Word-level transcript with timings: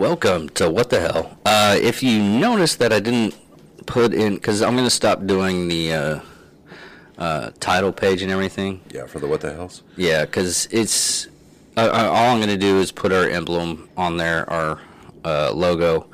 welcome 0.00 0.48
to 0.48 0.70
What 0.70 0.88
the 0.88 0.98
Hell. 0.98 1.38
Uh, 1.44 1.76
if 1.78 2.02
you 2.02 2.22
notice 2.22 2.76
that 2.76 2.90
I 2.90 3.00
didn't 3.00 3.34
put 3.84 4.14
in, 4.14 4.36
because 4.36 4.62
I'm 4.62 4.72
going 4.72 4.86
to 4.86 4.90
stop 4.90 5.26
doing 5.26 5.68
the 5.68 5.92
uh, 5.92 6.20
uh, 7.18 7.50
title 7.60 7.92
page 7.92 8.22
and 8.22 8.32
everything. 8.32 8.80
Yeah, 8.90 9.04
for 9.04 9.18
the 9.18 9.28
what 9.28 9.42
the 9.42 9.52
hells. 9.52 9.82
Yeah, 9.98 10.24
because 10.24 10.68
it's 10.70 11.26
uh, 11.76 11.80
uh, 11.80 12.08
all 12.10 12.30
I'm 12.30 12.38
going 12.38 12.48
to 12.48 12.56
do 12.56 12.80
is 12.80 12.90
put 12.90 13.12
our 13.12 13.28
emblem 13.28 13.90
on 13.94 14.16
there, 14.16 14.48
our 14.48 14.80
uh, 15.22 15.52
logo, 15.52 16.08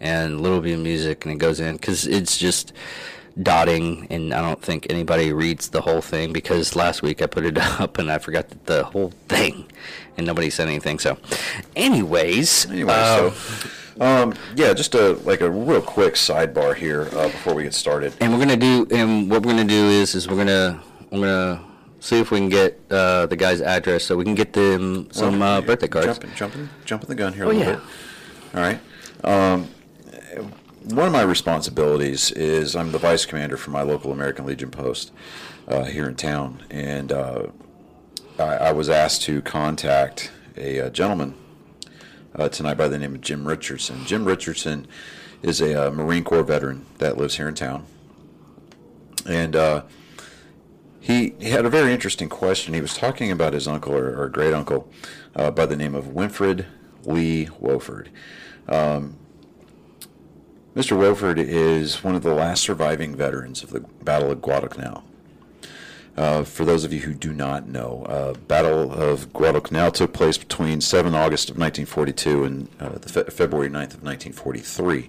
and 0.00 0.42
Little 0.42 0.60
Bit 0.60 0.74
of 0.74 0.80
Music, 0.80 1.24
and 1.24 1.32
it 1.32 1.38
goes 1.38 1.60
in 1.60 1.76
because 1.76 2.06
it's 2.06 2.36
just 2.36 2.74
dotting, 3.42 4.06
and 4.10 4.34
I 4.34 4.42
don't 4.42 4.60
think 4.60 4.86
anybody 4.90 5.32
reads 5.32 5.70
the 5.70 5.80
whole 5.80 6.02
thing 6.02 6.34
because 6.34 6.76
last 6.76 7.00
week 7.00 7.22
I 7.22 7.26
put 7.26 7.46
it 7.46 7.56
up 7.80 7.96
and 7.96 8.12
I 8.12 8.18
forgot 8.18 8.50
that 8.50 8.66
the 8.66 8.84
whole 8.84 9.12
thing, 9.28 9.66
and 10.16 10.26
nobody 10.26 10.50
said 10.50 10.68
anything. 10.68 10.98
So, 10.98 11.16
anyways, 11.76 12.66
Anyway, 12.70 12.92
uh, 12.94 13.30
so 13.30 13.70
um, 14.00 14.34
yeah, 14.56 14.72
just 14.74 14.94
a 14.94 15.12
like 15.24 15.40
a 15.40 15.50
real 15.50 15.82
quick 15.82 16.14
sidebar 16.14 16.74
here 16.74 17.08
uh, 17.12 17.28
before 17.28 17.54
we 17.54 17.62
get 17.62 17.74
started. 17.74 18.14
and 18.20 18.32
we're 18.32 18.38
gonna 18.38 18.56
do, 18.56 18.86
and 18.90 19.30
what 19.30 19.44
we're 19.44 19.52
gonna 19.52 19.64
do 19.64 19.84
is, 19.90 20.14
is 20.14 20.28
we're 20.28 20.36
gonna, 20.36 20.80
we're 21.10 21.20
gonna 21.20 21.64
see 22.00 22.18
if 22.18 22.30
we 22.30 22.38
can 22.38 22.48
get 22.48 22.80
uh, 22.90 23.26
the 23.26 23.36
guy's 23.36 23.60
address 23.60 24.04
so 24.04 24.16
we 24.16 24.24
can 24.24 24.34
get 24.34 24.52
them 24.54 25.08
some 25.12 25.40
Well, 25.40 25.58
uh, 25.58 25.60
birthday 25.60 25.88
cards. 25.88 26.06
Jumping, 26.06 26.30
jumping, 26.34 26.68
jumping 26.84 27.08
the 27.08 27.14
gun 27.14 27.32
here 27.34 27.44
a 27.44 27.46
Oh, 27.46 27.50
little 27.50 27.62
yeah. 27.62 27.72
bit. 27.76 27.84
All 28.54 28.60
right. 28.62 28.80
Um, 29.22 29.68
one 30.84 31.06
of 31.06 31.12
my 31.12 31.20
responsibilities 31.22 32.30
is 32.32 32.74
I'm 32.74 32.90
the 32.90 32.98
vice 32.98 33.26
commander 33.26 33.58
for 33.58 33.70
my 33.70 33.82
local 33.82 34.12
American 34.12 34.46
Legion 34.46 34.70
post 34.70 35.12
uh, 35.68 35.84
here 35.84 36.08
in 36.08 36.14
town, 36.16 36.62
and 36.70 37.12
uh, 37.12 37.46
I, 38.40 38.56
I 38.56 38.72
was 38.72 38.88
asked 38.88 39.22
to 39.22 39.42
contact 39.42 40.32
a, 40.56 40.80
uh 40.80 40.90
gentleman 40.90 41.34
uh, 42.34 42.48
tonight 42.48 42.74
by 42.74 42.88
the 42.88 42.98
name 42.98 43.14
of 43.14 43.20
Jim 43.20 43.46
Richardson. 43.46 44.04
Jim 44.06 44.24
Richardson 44.24 44.86
is 45.42 45.60
a 45.60 45.88
uh, 45.88 45.90
Marine 45.90 46.24
Corps 46.24 46.42
veteran 46.42 46.86
that 46.98 47.16
lives 47.16 47.36
here 47.36 47.48
in 47.48 47.54
town, 47.54 47.86
and 49.26 49.54
uh, 49.54 49.82
he, 51.00 51.34
he 51.38 51.50
had 51.50 51.64
a 51.64 51.70
very 51.70 51.92
interesting 51.92 52.28
question. 52.28 52.74
He 52.74 52.80
was 52.80 52.94
talking 52.94 53.30
about 53.30 53.52
his 53.52 53.66
uncle 53.66 53.94
or, 53.94 54.20
or 54.20 54.28
great 54.28 54.52
uncle 54.52 54.90
uh, 55.34 55.50
by 55.50 55.66
the 55.66 55.76
name 55.76 55.94
of 55.94 56.06
Winfred 56.06 56.66
Lee 57.04 57.46
Wofford. 57.46 58.08
Um, 58.68 59.16
Mr. 60.76 60.96
Wofford 60.96 61.38
is 61.38 62.04
one 62.04 62.14
of 62.14 62.22
the 62.22 62.34
last 62.34 62.62
surviving 62.62 63.16
veterans 63.16 63.62
of 63.64 63.70
the 63.70 63.80
Battle 63.80 64.30
of 64.30 64.40
Guadalcanal. 64.40 65.02
Uh, 66.16 66.44
for 66.44 66.64
those 66.64 66.84
of 66.84 66.92
you 66.92 67.00
who 67.00 67.14
do 67.14 67.32
not 67.32 67.68
know, 67.68 68.04
uh, 68.08 68.34
Battle 68.34 68.92
of 68.92 69.32
Guadalcanal 69.32 69.90
took 69.90 70.12
place 70.12 70.36
between 70.36 70.80
7 70.80 71.14
August 71.14 71.50
of 71.50 71.56
1942 71.56 72.44
and 72.44 72.68
uh, 72.78 72.98
the 72.98 73.08
fe- 73.08 73.30
February 73.30 73.68
9th 73.68 73.94
of 73.94 74.02
1943. 74.02 75.08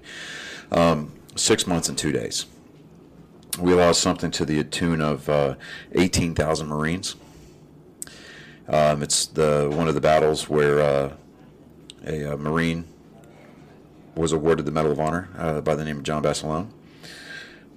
Um, 0.72 1.12
six 1.36 1.66
months 1.66 1.90
and 1.90 1.98
two 1.98 2.12
days 2.12 2.46
we 3.60 3.74
lost 3.74 4.02
something 4.02 4.32
to 4.32 4.46
the 4.46 4.64
tune 4.64 5.02
of 5.02 5.28
uh, 5.28 5.56
18,000 5.94 6.68
Marines. 6.68 7.16
Um, 8.68 9.02
it's 9.02 9.26
the 9.26 9.70
one 9.74 9.88
of 9.88 9.96
the 9.96 10.02
battles 10.02 10.48
where 10.48 10.80
uh, 10.80 11.14
a, 12.06 12.34
uh 12.34 12.38
Marine 12.38 12.86
was 14.16 14.32
awarded 14.32 14.66
the 14.66 14.72
Medal 14.72 14.92
of 14.92 15.00
Honor 15.00 15.62
by 15.64 15.76
the 15.76 15.84
name 15.84 15.98
of 15.98 16.04
John 16.04 16.22
Basilone. 16.22 16.72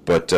But 0.05 0.33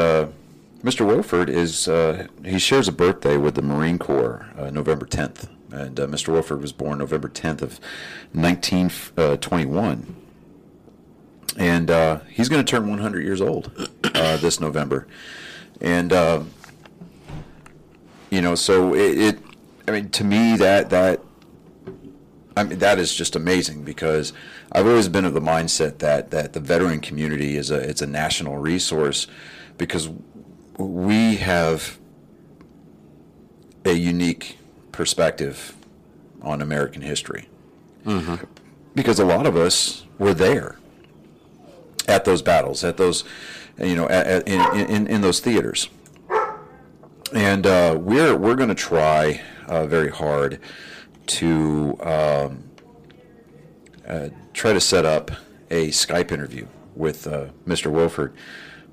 Mr. 0.83 1.07
Wilford 1.07 1.49
is 1.49 1.89
uh, 1.89 2.27
he 2.45 2.59
shares 2.59 2.89
a 2.89 2.93
birthday 2.93 3.37
with 3.37 3.55
the 3.55 3.63
Marine 3.63 3.99
Corps, 3.99 4.47
uh, 4.59 4.71
November 4.71 5.07
10th, 5.07 5.49
and 5.73 5.99
uh, 5.99 6.07
Mr. 6.07 6.29
Wilford 6.29 6.61
was 6.61 6.73
born 6.73 6.99
November 6.99 7.29
10th 7.29 7.63
of 7.63 7.81
1921 8.33 10.17
and 11.57 11.91
uh, 11.91 12.21
he's 12.29 12.49
going 12.49 12.65
to 12.65 12.71
turn 12.71 12.89
100 12.89 13.25
years 13.25 13.41
old 13.41 13.91
uh, 14.15 14.37
this 14.37 14.61
November. 14.61 15.07
And 15.81 16.13
uh, 16.13 16.43
you 18.31 18.41
know, 18.41 18.55
so 18.55 18.95
it, 18.95 19.19
it, 19.19 19.39
I 19.87 19.93
mean, 19.93 20.11
to 20.11 20.25
me 20.25 20.57
that 20.57 20.91
that 20.91 21.21
I 22.57 22.65
mean 22.65 22.79
that 22.79 22.99
is 22.99 23.15
just 23.15 23.37
amazing 23.37 23.85
because 23.85 24.33
I've 24.73 24.87
always 24.87 25.09
been 25.09 25.25
of 25.25 25.35
the 25.35 25.41
mindset 25.41 25.99
that 25.99 26.31
that 26.31 26.53
the 26.53 26.61
veteran 26.61 27.01
community 27.01 27.57
is 27.57 27.71
a 27.71 27.77
it's 27.77 28.03
a 28.03 28.07
national 28.07 28.59
resource 28.59 29.27
because 29.79 30.09
we 30.79 31.37
have 31.37 31.99
a 33.85 33.93
unique 33.93 34.59
perspective 34.93 35.77
on 36.43 36.61
American 36.61 37.03
history. 37.03 37.49
Because 38.95 39.19
a 39.19 39.25
lot 39.25 39.47
of 39.47 39.57
us 39.57 40.05
were 40.19 40.35
there 40.35 40.77
at 42.09 42.25
those 42.25 42.43
battles, 42.43 42.85
at 42.85 42.97
those, 42.97 43.25
you 43.79 43.95
know, 43.97 44.09
at, 44.09 44.27
at, 44.27 44.49
in, 44.49 44.91
in, 44.91 45.07
in 45.07 45.21
those 45.21 45.41
theaters. 45.41 45.89
And 47.33 47.67
uh, 47.67 47.99
we're 48.01 48.37
we're 48.37 48.55
going 48.55 48.69
to 48.69 48.75
try 48.75 49.41
uh, 49.67 49.87
very 49.87 50.11
hard 50.11 50.61
to 51.27 51.99
um, 52.01 52.65
uh, 54.07 54.29
try 54.55 54.73
to 54.73 54.81
set 54.81 55.05
up 55.05 55.33
a 55.71 55.89
Skype 55.89 56.31
interview 56.31 56.69
with 56.95 57.27
uh, 57.27 57.47
Mr. 57.67 57.91
Wilford 57.91 58.33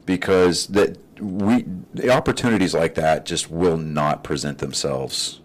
because 0.08 0.66
that 0.68 0.98
we 1.19 1.66
the 1.94 2.09
opportunities 2.09 2.74
like 2.74 2.96
that 2.96 3.25
just 3.25 3.50
will 3.50 3.78
not 3.78 4.24
present 4.24 4.59
themselves 4.59 5.41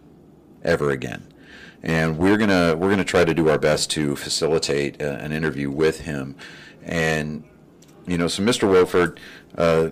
ever 0.64 0.90
again. 0.90 1.26
And 1.82 2.18
we're 2.18 2.36
gonna 2.36 2.76
we're 2.76 2.90
gonna 2.90 3.04
try 3.04 3.24
to 3.24 3.34
do 3.34 3.48
our 3.48 3.58
best 3.58 3.90
to 3.92 4.16
facilitate 4.16 5.00
a, 5.00 5.18
an 5.18 5.32
interview 5.32 5.70
with 5.70 6.00
him, 6.00 6.34
and 6.84 7.44
you 8.06 8.18
know, 8.18 8.26
so 8.26 8.42
Mr. 8.42 8.68
Wilford, 8.68 9.20
uh, 9.56 9.90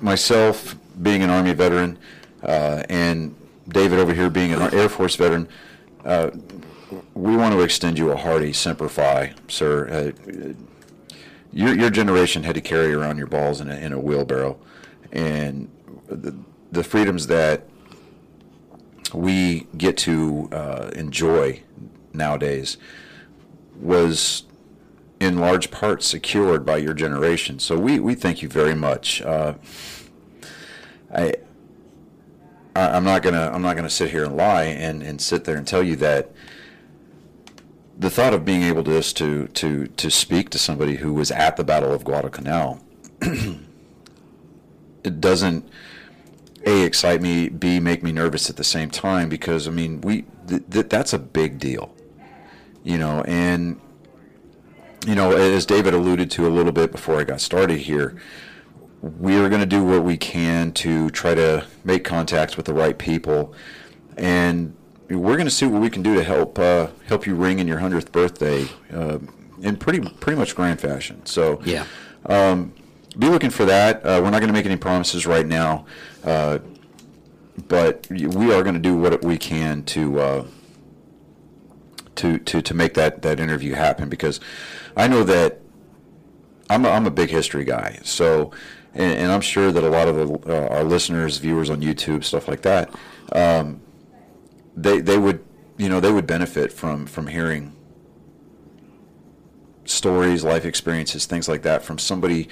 myself 0.00 0.76
being 1.00 1.22
an 1.22 1.30
Army 1.30 1.52
veteran, 1.52 1.98
uh, 2.42 2.82
and 2.88 3.36
David 3.68 3.98
over 3.98 4.14
here 4.14 4.30
being 4.30 4.52
an 4.52 4.74
Air 4.74 4.88
Force 4.88 5.14
veteran, 5.14 5.48
uh, 6.04 6.30
we 7.14 7.36
want 7.36 7.52
to 7.52 7.60
extend 7.60 7.98
you 7.98 8.10
a 8.10 8.16
hearty 8.16 8.52
Semper 8.52 8.88
Fi, 8.88 9.34
sir. 9.48 10.14
Uh, 10.16 10.52
your, 11.52 11.74
your 11.74 11.90
generation 11.90 12.44
had 12.44 12.54
to 12.54 12.60
carry 12.60 12.92
around 12.92 13.18
your 13.18 13.26
balls 13.26 13.60
in 13.60 13.70
a, 13.70 13.76
in 13.76 13.92
a 13.92 13.98
wheelbarrow, 13.98 14.58
and 15.12 15.70
the, 16.06 16.34
the 16.70 16.84
freedoms 16.84 17.26
that 17.28 17.64
we 19.14 19.66
get 19.76 19.96
to 19.96 20.48
uh, 20.52 20.90
enjoy 20.94 21.62
nowadays 22.12 22.76
was 23.80 24.44
in 25.20 25.38
large 25.38 25.70
part 25.70 26.02
secured 26.02 26.64
by 26.64 26.76
your 26.76 26.94
generation. 26.94 27.58
So 27.58 27.78
we, 27.78 27.98
we 27.98 28.14
thank 28.14 28.42
you 28.42 28.48
very 28.48 28.74
much. 28.74 29.22
Uh, 29.22 29.54
I, 31.14 31.34
I 32.76 32.90
I'm 32.90 33.04
not 33.04 33.22
gonna 33.22 33.50
I'm 33.52 33.62
not 33.62 33.76
gonna 33.76 33.90
sit 33.90 34.10
here 34.10 34.24
and 34.24 34.36
lie 34.36 34.64
and, 34.64 35.02
and 35.02 35.20
sit 35.20 35.44
there 35.44 35.56
and 35.56 35.66
tell 35.66 35.82
you 35.82 35.96
that 35.96 36.30
the 37.98 38.10
thought 38.10 38.34
of 38.34 38.44
being 38.44 38.62
able 38.62 38.84
to 38.84 38.90
just 38.90 39.16
to 39.16 39.48
to 39.48 39.86
to 39.88 40.10
speak 40.10 40.50
to 40.50 40.58
somebody 40.58 40.96
who 40.96 41.12
was 41.12 41.30
at 41.30 41.56
the 41.56 41.64
Battle 41.64 41.92
of 41.92 42.04
Guadalcanal 42.04 42.80
it 45.08 45.20
doesn't 45.20 45.68
a 46.66 46.82
excite 46.84 47.20
me 47.20 47.48
b 47.48 47.80
make 47.80 48.02
me 48.02 48.12
nervous 48.12 48.48
at 48.50 48.56
the 48.56 48.64
same 48.64 48.90
time 48.90 49.28
because 49.28 49.66
I 49.66 49.70
mean 49.70 50.00
we 50.00 50.24
th- 50.46 50.62
th- 50.70 50.88
that's 50.88 51.12
a 51.12 51.18
big 51.18 51.58
deal 51.58 51.94
you 52.84 52.98
know 52.98 53.22
and 53.22 53.80
you 55.06 55.14
know, 55.14 55.30
as 55.30 55.64
David 55.64 55.94
alluded 55.94 56.30
to 56.32 56.46
a 56.46 56.50
little 56.50 56.72
bit 56.72 56.90
before 56.92 57.20
I 57.20 57.24
got 57.24 57.40
started 57.40 57.78
here, 57.78 58.20
we're 59.00 59.48
going 59.48 59.60
to 59.60 59.66
do 59.66 59.84
what 59.84 60.02
we 60.02 60.16
can 60.16 60.72
to 60.72 61.08
try 61.10 61.34
to 61.34 61.64
make 61.84 62.04
contacts 62.04 62.56
with 62.56 62.66
the 62.66 62.74
right 62.74 62.98
people, 62.98 63.54
and 64.16 64.74
we're 65.08 65.36
going 65.36 65.46
to 65.46 65.52
see 65.52 65.66
what 65.66 65.80
we 65.80 65.88
can 65.88 66.02
do 66.02 66.14
to 66.16 66.24
help 66.24 66.58
uh, 66.58 66.88
help 67.06 67.26
you 67.26 67.36
ring 67.36 67.60
in 67.60 67.68
your 67.68 67.78
hundredth 67.78 68.10
birthday 68.10 68.66
uh, 68.92 69.18
in 69.62 69.76
pretty 69.76 70.00
pretty 70.00 70.36
much 70.36 70.56
grand 70.56 70.80
fashion. 70.80 71.24
So 71.26 71.60
Yeah. 71.64 71.84
Be 73.18 73.28
looking 73.28 73.50
for 73.50 73.64
that. 73.64 74.04
Uh, 74.04 74.20
we're 74.22 74.30
not 74.30 74.40
going 74.40 74.48
to 74.48 74.52
make 74.52 74.66
any 74.66 74.76
promises 74.76 75.26
right 75.26 75.46
now, 75.46 75.86
uh, 76.24 76.58
but 77.66 78.06
we 78.10 78.52
are 78.52 78.62
going 78.62 78.74
to 78.74 78.80
do 78.80 78.96
what 78.96 79.24
we 79.24 79.36
can 79.36 79.82
to 79.84 80.20
uh, 80.20 80.46
to 82.16 82.38
to 82.38 82.62
to 82.62 82.74
make 82.74 82.94
that 82.94 83.22
that 83.22 83.40
interview 83.40 83.74
happen 83.74 84.08
because 84.08 84.40
I 84.96 85.08
know 85.08 85.24
that 85.24 85.60
I'm 86.70 86.84
a, 86.84 86.90
I'm 86.90 87.06
a 87.06 87.10
big 87.10 87.30
history 87.30 87.64
guy. 87.64 87.98
So. 88.02 88.52
And, 88.94 89.18
and 89.18 89.30
I'm 89.30 89.42
sure 89.42 89.70
that 89.70 89.84
a 89.84 89.88
lot 89.90 90.08
of 90.08 90.16
the, 90.16 90.50
uh, 90.50 90.68
our 90.68 90.82
listeners, 90.82 91.36
viewers 91.36 91.68
on 91.68 91.82
YouTube, 91.82 92.24
stuff 92.24 92.48
like 92.48 92.62
that, 92.62 92.90
um, 93.32 93.82
they 94.74 95.00
they 95.00 95.18
would, 95.18 95.44
you 95.76 95.90
know, 95.90 96.00
they 96.00 96.10
would 96.10 96.26
benefit 96.26 96.72
from 96.72 97.06
from 97.06 97.26
hearing 97.26 97.76
stories, 99.84 100.42
life 100.42 100.64
experiences, 100.64 101.26
things 101.26 101.48
like 101.48 101.62
that 101.62 101.82
from 101.82 101.98
somebody 101.98 102.48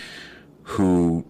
who 0.67 1.25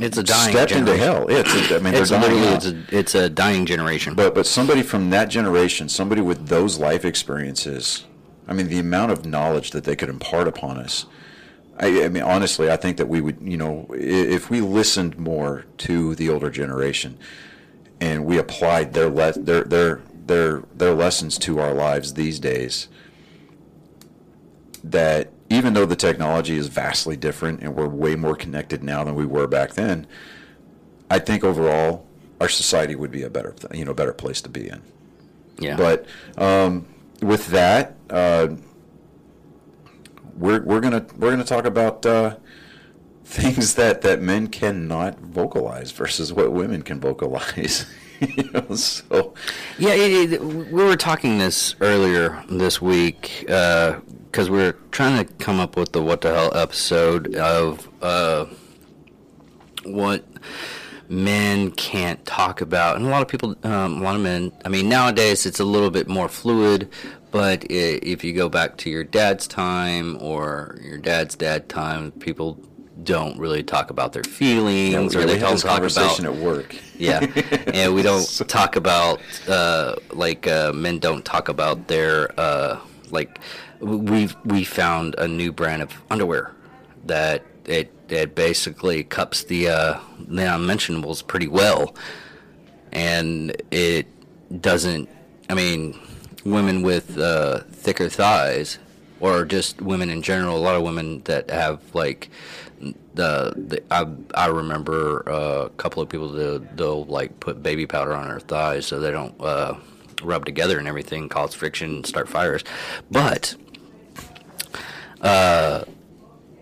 It's 0.00 0.18
a 0.18 0.22
dying 0.22 0.50
stepped 0.50 0.72
into 0.72 0.96
hell. 0.96 1.26
It's 1.28 1.54
a, 1.70 1.76
I 1.76 1.78
mean, 1.78 1.94
It's 1.94 2.10
literally 2.10 2.48
it's 2.48 2.66
a, 2.66 2.84
it's 2.90 3.14
a 3.14 3.30
dying 3.30 3.66
generation. 3.66 4.14
But 4.14 4.34
but 4.34 4.46
somebody 4.46 4.82
from 4.82 5.10
that 5.10 5.26
generation, 5.30 5.88
somebody 5.88 6.20
with 6.20 6.48
those 6.48 6.78
life 6.78 7.04
experiences, 7.04 8.04
I 8.48 8.52
mean, 8.52 8.68
the 8.68 8.78
amount 8.78 9.12
of 9.12 9.24
knowledge 9.24 9.70
that 9.70 9.84
they 9.84 9.96
could 9.96 10.08
impart 10.08 10.48
upon 10.48 10.76
us. 10.76 11.06
I, 11.78 12.04
I 12.04 12.08
mean, 12.08 12.22
honestly, 12.22 12.70
I 12.70 12.76
think 12.76 12.96
that 12.96 13.08
we 13.08 13.20
would, 13.20 13.38
you 13.40 13.56
know, 13.56 13.86
if 13.90 14.50
we 14.50 14.60
listened 14.60 15.18
more 15.18 15.66
to 15.78 16.14
the 16.14 16.30
older 16.30 16.50
generation, 16.50 17.18
and 18.00 18.24
we 18.24 18.38
applied 18.38 18.92
their 18.92 19.08
le- 19.08 19.32
their 19.38 19.62
their 19.62 20.02
their 20.26 20.62
their 20.74 20.94
lessons 20.94 21.38
to 21.38 21.60
our 21.60 21.72
lives 21.74 22.14
these 22.14 22.40
days, 22.40 22.88
that 24.82 25.30
even 25.48 25.74
though 25.74 25.86
the 25.86 25.96
technology 25.96 26.56
is 26.56 26.68
vastly 26.68 27.16
different 27.16 27.60
and 27.60 27.74
we're 27.74 27.88
way 27.88 28.16
more 28.16 28.34
connected 28.34 28.82
now 28.82 29.04
than 29.04 29.14
we 29.14 29.26
were 29.26 29.46
back 29.46 29.74
then, 29.74 30.06
I 31.10 31.18
think 31.18 31.44
overall 31.44 32.06
our 32.40 32.48
society 32.48 32.94
would 32.94 33.10
be 33.10 33.22
a 33.22 33.30
better 33.30 33.54
you 33.72 33.84
know 33.84 33.94
better 33.94 34.12
place 34.12 34.40
to 34.42 34.48
be 34.48 34.68
in. 34.68 34.82
Yeah. 35.58 35.76
But 35.76 36.06
um, 36.36 36.86
with 37.22 37.46
that, 37.48 37.96
uh, 38.10 38.48
we're 40.36 40.62
we're 40.62 40.80
gonna 40.80 41.06
we're 41.16 41.30
gonna 41.30 41.44
talk 41.44 41.64
about 41.64 42.04
uh, 42.04 42.36
things 43.24 43.74
that 43.74 44.02
that 44.02 44.20
men 44.20 44.48
cannot 44.48 45.18
vocalize 45.20 45.92
versus 45.92 46.32
what 46.32 46.52
women 46.52 46.82
can 46.82 47.00
vocalize. 47.00 47.86
you 48.20 48.50
know, 48.50 48.74
so 48.74 49.34
Yeah, 49.78 49.94
it, 49.94 50.32
it, 50.32 50.44
we 50.44 50.84
were 50.84 50.96
talking 50.96 51.38
this 51.38 51.74
earlier 51.80 52.44
this 52.50 52.80
week 52.80 53.44
because 54.36 54.50
we 54.50 54.62
are 54.62 54.72
trying 54.90 55.16
to 55.24 55.32
come 55.36 55.58
up 55.58 55.78
with 55.78 55.92
the 55.92 56.02
what 56.02 56.20
the 56.20 56.28
hell 56.28 56.54
episode 56.54 57.34
of 57.36 57.88
uh, 58.02 58.44
what 59.84 60.22
men 61.08 61.70
can't 61.70 62.22
talk 62.26 62.60
about, 62.60 62.96
and 62.96 63.06
a 63.06 63.08
lot 63.08 63.22
of 63.22 63.28
people, 63.28 63.56
um, 63.62 64.02
a 64.02 64.04
lot 64.04 64.14
of 64.14 64.20
men. 64.20 64.52
I 64.62 64.68
mean, 64.68 64.90
nowadays 64.90 65.46
it's 65.46 65.58
a 65.58 65.64
little 65.64 65.88
bit 65.88 66.06
more 66.06 66.28
fluid, 66.28 66.90
but 67.30 67.62
i 67.70 67.72
if 68.02 68.22
you 68.24 68.34
go 68.34 68.50
back 68.50 68.76
to 68.78 68.90
your 68.90 69.04
dad's 69.04 69.46
time 69.48 70.18
or 70.20 70.78
your 70.82 70.98
dad's 70.98 71.34
dad 71.34 71.70
time, 71.70 72.10
people 72.12 72.60
don't 73.04 73.38
really 73.38 73.62
talk 73.62 73.88
about 73.88 74.12
their 74.12 74.24
feelings, 74.24 75.14
yeah, 75.14 75.20
or 75.20 75.24
they 75.24 75.38
don't 75.38 75.52
talk 75.58 75.62
about 75.62 75.70
conversation 75.76 76.26
at 76.26 76.34
work. 76.34 76.76
yeah, 76.98 77.20
and 77.72 77.94
we 77.94 78.02
don't 78.02 78.20
So- 78.38 78.44
talk 78.44 78.76
about 78.76 79.18
uh, 79.48 79.94
like 80.12 80.46
uh, 80.46 80.74
men 80.74 80.98
don't 80.98 81.24
talk 81.24 81.48
about 81.48 81.86
their 81.86 82.38
uh, 82.38 82.80
like 83.10 83.38
we 83.80 84.28
we 84.44 84.64
found 84.64 85.14
a 85.18 85.28
new 85.28 85.52
brand 85.52 85.82
of 85.82 85.92
underwear 86.10 86.54
that 87.04 87.44
it 87.64 87.92
it 88.08 88.34
basically 88.34 89.04
cups 89.04 89.44
the 89.44 89.68
uh, 89.68 89.98
the 90.18 90.54
unmentionables 90.54 91.22
pretty 91.22 91.48
well, 91.48 91.94
and 92.92 93.56
it 93.70 94.06
doesn't. 94.60 95.08
I 95.48 95.54
mean, 95.54 95.98
women 96.44 96.82
with 96.82 97.18
uh, 97.18 97.60
thicker 97.70 98.08
thighs, 98.08 98.78
or 99.20 99.44
just 99.44 99.80
women 99.80 100.10
in 100.10 100.22
general. 100.22 100.56
A 100.56 100.60
lot 100.60 100.76
of 100.76 100.82
women 100.82 101.22
that 101.24 101.50
have 101.50 101.94
like 101.94 102.30
the, 103.14 103.52
the 103.56 103.82
I 103.90 104.06
I 104.34 104.46
remember 104.46 105.28
uh, 105.28 105.66
a 105.66 105.70
couple 105.70 106.02
of 106.02 106.08
people 106.08 106.28
that 106.30 106.76
they'll 106.76 107.04
like 107.04 107.40
put 107.40 107.62
baby 107.62 107.86
powder 107.86 108.14
on 108.14 108.28
their 108.28 108.40
thighs 108.40 108.86
so 108.86 109.00
they 109.00 109.10
don't 109.10 109.34
uh, 109.40 109.74
rub 110.22 110.44
together 110.44 110.78
and 110.78 110.88
everything, 110.88 111.28
cause 111.28 111.54
friction, 111.54 111.96
and 111.96 112.06
start 112.06 112.28
fires. 112.28 112.64
But 113.10 113.56
uh, 115.26 115.84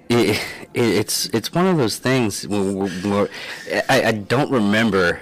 it, 0.08 0.30
it, 0.30 0.40
it's 0.74 1.26
it's 1.26 1.52
one 1.52 1.66
of 1.66 1.76
those 1.76 1.98
things. 1.98 2.46
Where, 2.46 2.62
where, 2.62 3.28
I, 3.88 4.04
I 4.04 4.12
don't 4.12 4.50
remember. 4.50 5.20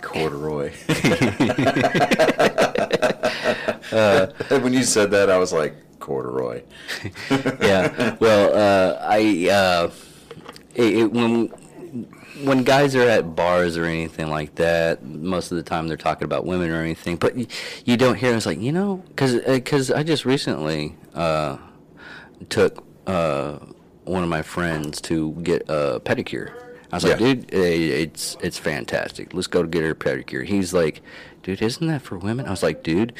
Corduroy. 0.00 0.70
when 4.48 4.72
you 4.72 4.82
said 4.82 5.10
that, 5.12 5.28
I 5.30 5.38
was 5.38 5.52
like 5.52 5.74
corduroy. 6.00 6.62
yeah. 7.60 8.16
Well, 8.18 8.54
uh, 8.54 8.98
I 9.00 9.48
uh, 9.50 9.90
it, 10.74 10.96
it, 10.96 11.12
when 11.12 11.48
when 12.42 12.64
guys 12.64 12.96
are 12.96 13.08
at 13.08 13.36
bars 13.36 13.76
or 13.76 13.84
anything 13.84 14.28
like 14.30 14.54
that, 14.56 15.04
most 15.04 15.52
of 15.52 15.56
the 15.56 15.62
time 15.62 15.88
they're 15.88 15.96
talking 15.96 16.24
about 16.24 16.44
women 16.44 16.70
or 16.70 16.80
anything, 16.80 17.16
but 17.16 17.36
you, 17.36 17.46
you 17.84 17.96
don't 17.96 18.16
hear. 18.16 18.34
It's 18.34 18.46
like 18.46 18.60
you 18.60 18.72
know, 18.72 19.02
because 19.08 19.34
because 19.44 19.90
I 19.90 20.02
just 20.02 20.24
recently 20.24 20.96
uh, 21.14 21.58
took 22.48 22.84
uh, 23.06 23.58
one 24.04 24.22
of 24.22 24.28
my 24.28 24.42
friends 24.42 25.00
to 25.02 25.32
get 25.42 25.62
a 25.68 26.00
pedicure. 26.00 26.52
I 26.92 26.96
was 26.96 27.04
like, 27.04 27.18
dude, 27.18 27.54
eh, 27.54 27.58
it's 27.58 28.36
it's 28.42 28.58
fantastic. 28.58 29.32
Let's 29.32 29.46
go 29.46 29.62
to 29.62 29.68
get 29.68 29.82
her 29.84 29.94
pedicure. 29.94 30.44
He's 30.44 30.72
like, 30.74 31.02
dude, 31.42 31.62
isn't 31.62 31.86
that 31.86 32.02
for 32.02 32.18
women? 32.18 32.46
I 32.46 32.50
was 32.50 32.62
like, 32.64 32.82
dude, 32.82 33.12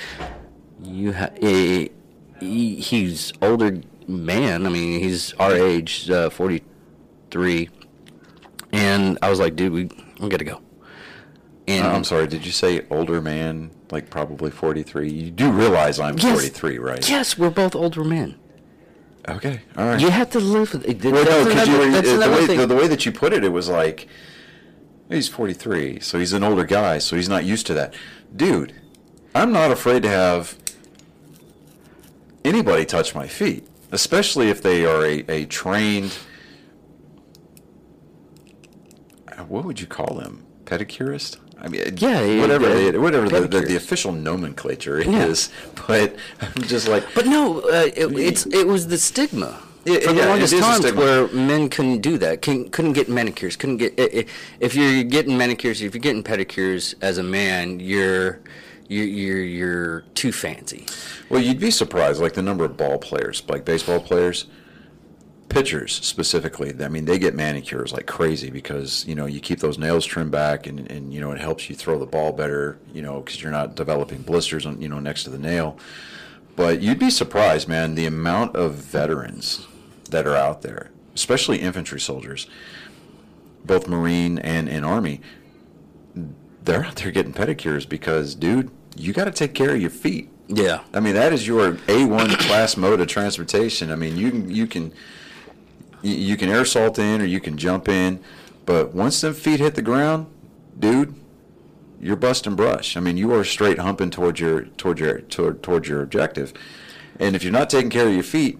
you 0.82 1.12
have 1.12 1.36
he, 1.38 1.90
he's 2.40 3.32
older 3.40 3.80
man. 4.08 4.66
I 4.66 4.70
mean, 4.70 5.00
he's 5.00 5.34
our 5.34 5.52
age, 5.54 6.10
uh, 6.10 6.30
forty 6.30 6.62
three, 7.30 7.68
and 8.72 9.18
I 9.22 9.30
was 9.30 9.38
like, 9.38 9.54
dude, 9.54 9.72
we 9.72 9.88
we 10.18 10.28
gotta 10.28 10.44
go. 10.44 10.60
And 11.68 11.86
Uh, 11.86 11.90
I'm 11.92 12.02
sorry, 12.04 12.26
did 12.26 12.44
you 12.44 12.50
say 12.50 12.84
older 12.90 13.20
man, 13.20 13.70
like 13.92 14.10
probably 14.10 14.50
43? 14.50 15.08
You 15.08 15.30
do 15.30 15.52
realize 15.52 16.00
I'm 16.00 16.18
Yes. 16.18 16.32
43, 16.32 16.78
right? 16.78 17.08
yes, 17.08 17.38
we're 17.38 17.50
both 17.50 17.76
older 17.76 18.02
men. 18.02 18.34
Okay, 19.28 19.60
all 19.76 19.86
right. 19.86 20.00
You 20.00 20.10
have 20.10 20.30
to 20.30 20.40
live 20.40 20.72
with 20.72 20.84
it. 20.88 21.04
Well, 21.04 21.12
no, 21.12 21.44
That's 21.44 21.54
'cause 21.54 21.68
another- 21.68 21.84
you 21.86 21.90
that's 21.92 22.08
the, 22.10 22.18
way, 22.30 22.56
the, 22.56 22.66
the 22.66 22.74
way 22.76 22.88
that 22.88 23.04
you 23.06 23.12
put 23.12 23.32
it, 23.32 23.44
it 23.44 23.50
was 23.50 23.68
like, 23.68 24.08
he's 25.08 25.28
43, 25.28 26.00
so 26.00 26.18
he's 26.18 26.32
an 26.32 26.42
older 26.42 26.64
guy, 26.64 26.98
so 26.98 27.16
he's 27.16 27.28
not 27.28 27.44
used 27.44 27.66
to 27.66 27.74
that. 27.74 27.94
Dude, 28.34 28.72
I'm 29.34 29.52
not 29.52 29.70
afraid 29.70 30.02
to 30.04 30.08
have 30.08 30.56
anybody 32.44 32.84
touch 32.86 33.14
my 33.14 33.26
feet, 33.28 33.68
especially 33.92 34.48
if 34.48 34.62
they 34.62 34.84
are 34.86 35.04
a, 35.04 35.24
a 35.28 35.44
trained, 35.46 36.16
what 39.48 39.64
would 39.64 39.80
you 39.80 39.86
call 39.86 40.14
them? 40.16 40.44
Pedicurist? 40.64 41.38
I 41.62 41.68
mean, 41.68 41.82
Yeah, 41.96 42.40
whatever, 42.40 42.68
yeah, 42.68 42.90
they- 42.92 42.98
whatever 42.98 43.28
the, 43.28 43.40
the, 43.46 43.60
the 43.60 43.76
official 43.76 44.12
nomenclature 44.12 45.02
Yeah. 45.02 45.26
is. 45.26 45.50
But 45.86 46.16
I'm 46.40 46.62
just 46.62 46.88
like, 46.88 47.04
But 47.14 47.26
no, 47.26 47.60
uh, 47.60 47.88
it, 47.94 48.06
it's 48.18 48.46
it 48.46 48.66
was 48.66 48.88
the 48.88 48.98
stigma. 48.98 49.60
Yeah, 49.84 50.00
For 50.00 50.12
the 50.12 50.20
yeah, 50.20 50.26
longest 50.26 50.52
is 50.52 50.60
a 50.60 50.62
times, 50.62 50.78
stigma. 50.84 51.00
where 51.00 51.28
men 51.28 51.68
couldn't 51.70 52.00
do 52.02 52.18
that, 52.18 52.42
couldn't, 52.42 52.70
couldn't 52.70 52.92
get 52.92 53.08
manicures, 53.08 53.56
couldn't 53.56 53.78
get. 53.78 53.94
If 54.60 54.74
you're 54.74 55.02
getting 55.04 55.36
manicures, 55.38 55.80
if 55.80 55.94
you're 55.94 56.02
getting 56.02 56.22
pedicures 56.22 56.94
as 57.00 57.16
a 57.18 57.22
man, 57.22 57.80
you're 57.80 58.40
you're 58.88 59.04
you're, 59.06 59.42
you're 59.42 60.00
too 60.14 60.32
fancy. 60.32 60.84
Well, 61.30 61.40
you'd 61.40 61.60
be 61.60 61.70
surprised, 61.70 62.20
like 62.20 62.34
the 62.34 62.42
number 62.42 62.64
of 62.64 62.76
ball 62.76 62.98
players, 62.98 63.42
like 63.48 63.64
baseball 63.64 64.00
players, 64.00 64.46
pitchers 65.50 65.92
specifically. 65.92 66.72
I 66.82 66.88
mean, 66.88 67.04
they 67.04 67.18
get 67.18 67.34
manicures 67.34 67.92
like 67.92 68.06
crazy 68.06 68.48
because 68.48 69.04
you 69.06 69.14
know 69.14 69.26
you 69.26 69.40
keep 69.40 69.60
those 69.60 69.76
nails 69.76 70.06
trimmed 70.06 70.30
back, 70.30 70.66
and, 70.66 70.90
and 70.90 71.12
you 71.12 71.20
know 71.20 71.32
it 71.32 71.40
helps 71.40 71.68
you 71.68 71.76
throw 71.76 71.98
the 71.98 72.06
ball 72.06 72.32
better. 72.32 72.78
You 72.94 73.02
know, 73.02 73.20
because 73.20 73.42
you're 73.42 73.52
not 73.52 73.74
developing 73.74 74.22
blisters 74.22 74.64
on 74.64 74.80
you 74.80 74.88
know 74.88 74.98
next 74.98 75.24
to 75.24 75.30
the 75.30 75.38
nail. 75.38 75.78
But 76.56 76.80
you'd 76.80 76.98
be 76.98 77.10
surprised, 77.10 77.68
man, 77.68 77.94
the 77.94 78.06
amount 78.06 78.56
of 78.56 78.74
veterans 78.74 79.66
that 80.10 80.26
are 80.26 80.36
out 80.36 80.62
there, 80.62 80.90
especially 81.14 81.58
infantry 81.58 82.00
soldiers, 82.00 82.46
both 83.64 83.86
Marine 83.88 84.38
and, 84.38 84.68
in 84.68 84.84
Army. 84.84 85.20
They're 86.62 86.84
out 86.84 86.96
there 86.96 87.10
getting 87.10 87.32
pedicures 87.32 87.88
because, 87.88 88.34
dude, 88.34 88.70
you 88.96 89.12
got 89.12 89.24
to 89.24 89.30
take 89.30 89.54
care 89.54 89.70
of 89.74 89.80
your 89.80 89.90
feet. 89.90 90.28
Yeah. 90.48 90.82
I 90.92 91.00
mean, 91.00 91.14
that 91.14 91.32
is 91.32 91.46
your 91.46 91.72
A1 91.72 92.36
class 92.38 92.76
mode 92.76 93.00
of 93.00 93.08
transportation. 93.08 93.90
I 93.90 93.96
mean, 93.96 94.16
you 94.16 94.30
can 94.30 94.50
you 94.50 94.66
can 94.66 94.92
you- 96.02 96.14
you 96.16 96.36
can 96.36 96.48
air 96.48 96.62
assault 96.62 96.98
in 96.98 97.20
or 97.20 97.24
you 97.24 97.40
can 97.40 97.56
jump 97.56 97.88
in, 97.88 98.20
but 98.66 98.94
once 98.94 99.20
them 99.20 99.34
feet 99.34 99.60
hit 99.60 99.74
the 99.74 99.82
ground, 99.82 100.26
dude, 100.78 101.14
you're 102.00 102.16
busting 102.16 102.54
brush. 102.56 102.96
I 102.96 103.00
mean, 103.00 103.16
you 103.16 103.32
are 103.34 103.44
straight 103.44 103.78
humping 103.78 104.10
towards 104.10 104.40
your 104.40 104.62
toward 104.78 104.98
your 105.00 105.20
toward, 105.20 105.62
towards 105.62 105.88
your 105.88 106.02
objective. 106.02 106.52
And 107.18 107.36
if 107.36 107.42
you're 107.42 107.52
not 107.52 107.68
taking 107.68 107.90
care 107.90 108.06
of 108.08 108.14
your 108.14 108.22
feet, 108.22 108.58